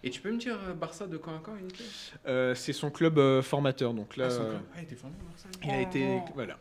Et 0.04 0.10
tu 0.12 0.22
peux 0.22 0.32
me 0.32 0.38
dire 0.38 0.58
euh, 0.68 0.74
Barça 0.74 1.08
de 1.08 1.18
quand 1.18 1.36
à 1.36 1.40
quand 1.44 1.56
il 1.60 1.66
était? 1.66 1.84
Euh, 2.28 2.54
c'est 2.54 2.74
son 2.74 2.92
club 2.92 3.18
euh, 3.18 3.42
formateur, 3.42 3.94
donc 3.94 4.18
là, 4.18 4.26
Ah, 4.28 4.30
son 4.30 4.42
euh, 4.44 4.50
club. 4.52 4.62
Ah, 4.74 4.78
il 4.80 4.84
était 4.84 4.96
formé 4.96 5.16
Barça 5.28 5.48
il 5.64 5.70
a 5.72 5.82
été, 5.82 6.22
Oh. 6.22 6.32
voilà. 6.36 6.58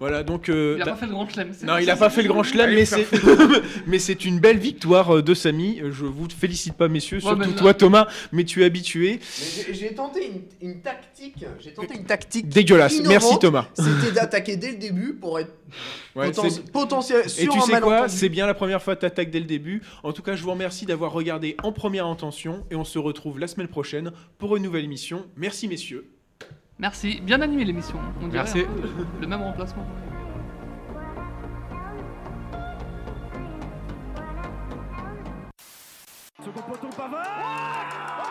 Voilà. 0.00 0.22
Donc, 0.22 0.48
euh, 0.48 0.74
Il 0.78 0.82
a 0.82 0.84
bah- 0.86 0.90
pas 0.92 0.96
fait 0.98 1.06
le 1.06 1.12
grand 1.12 1.28
chelem. 1.28 1.48
non, 1.64 1.78
il 1.78 1.84
c'est- 1.84 1.90
a 1.90 1.96
pas 1.96 2.10
fait 2.10 2.22
le 2.22 2.28
grand 2.28 2.42
chelem, 2.42 2.74
mais 2.74 2.84
c'est, 2.84 3.06
mais 3.86 3.98
c'est 3.98 4.24
une 4.24 4.40
belle 4.40 4.58
victoire 4.58 5.16
euh, 5.16 5.22
de 5.22 5.34
Samy. 5.34 5.80
Je 5.90 6.04
vous 6.04 6.26
félicite 6.28 6.74
pas, 6.74 6.88
messieurs, 6.88 7.16
Ouais, 7.18 7.22
surtout 7.22 7.52
toi, 7.52 7.74
Thomas, 7.74 8.08
mais 8.32 8.44
tu 8.44 8.62
es 8.62 8.64
habitué. 8.64 9.20
J'ai- 9.72 9.94
tenté 9.94 10.26
une, 10.60 10.70
une 10.70 10.80
tactique. 10.80 11.44
J'ai 11.60 11.72
tenté 11.72 11.94
une 11.96 12.04
tactique. 12.04 12.48
Dégueulasse. 12.48 12.94
innovante. 12.94 13.10
Merci 13.22 13.38
Thomas. 13.38 13.66
C'était 13.74 14.12
d'attaquer 14.12 14.56
dès 14.56 14.72
le 14.72 14.78
début 14.78 15.14
pour 15.14 15.38
être 15.38 15.52
Ouais, 16.16 16.30
poten- 16.30 16.70
potentiel 16.70 17.22
Et 17.24 17.28
sur 17.28 17.52
tu 17.52 17.58
un 17.58 17.62
sais 17.62 17.80
quoi? 17.80 18.08
C'est 18.08 18.28
bien 18.28 18.46
la 18.46 18.54
première 18.54 18.82
fois 18.82 18.94
que 18.94 19.00
tu 19.00 19.06
attaques 19.06 19.30
dès 19.30 19.40
le 19.40 19.46
début. 19.46 19.82
En 20.02 20.12
tout 20.12 20.22
cas, 20.22 20.36
je 20.36 20.42
vous 20.42 20.50
remercie 20.50 20.86
d'avoir 20.86 21.12
regardé 21.12 21.56
en 21.62 21.72
première 21.72 22.06
intention 22.06 22.64
et 22.70 22.76
on 22.76 22.84
se 22.84 22.98
retrouve 22.98 23.38
la 23.38 23.46
semaine 23.48 23.68
prochaine 23.68 24.12
pour 24.38 24.56
une 24.56 24.62
nouvelle 24.62 24.84
émission. 24.84 25.26
Merci 25.36 25.66
messieurs. 25.68 26.06
Merci, 26.78 27.20
bien 27.20 27.40
animé 27.40 27.64
l'émission. 27.64 27.98
On 28.20 28.26
dirait 28.26 28.44
Merci. 28.44 28.60
un 28.60 28.64
peu 28.64 29.06
le 29.20 29.26
même 29.26 29.42
remplacement. 29.42 29.86
Second 36.44 36.62
poteau 36.62 36.88
Pavard 36.96 38.23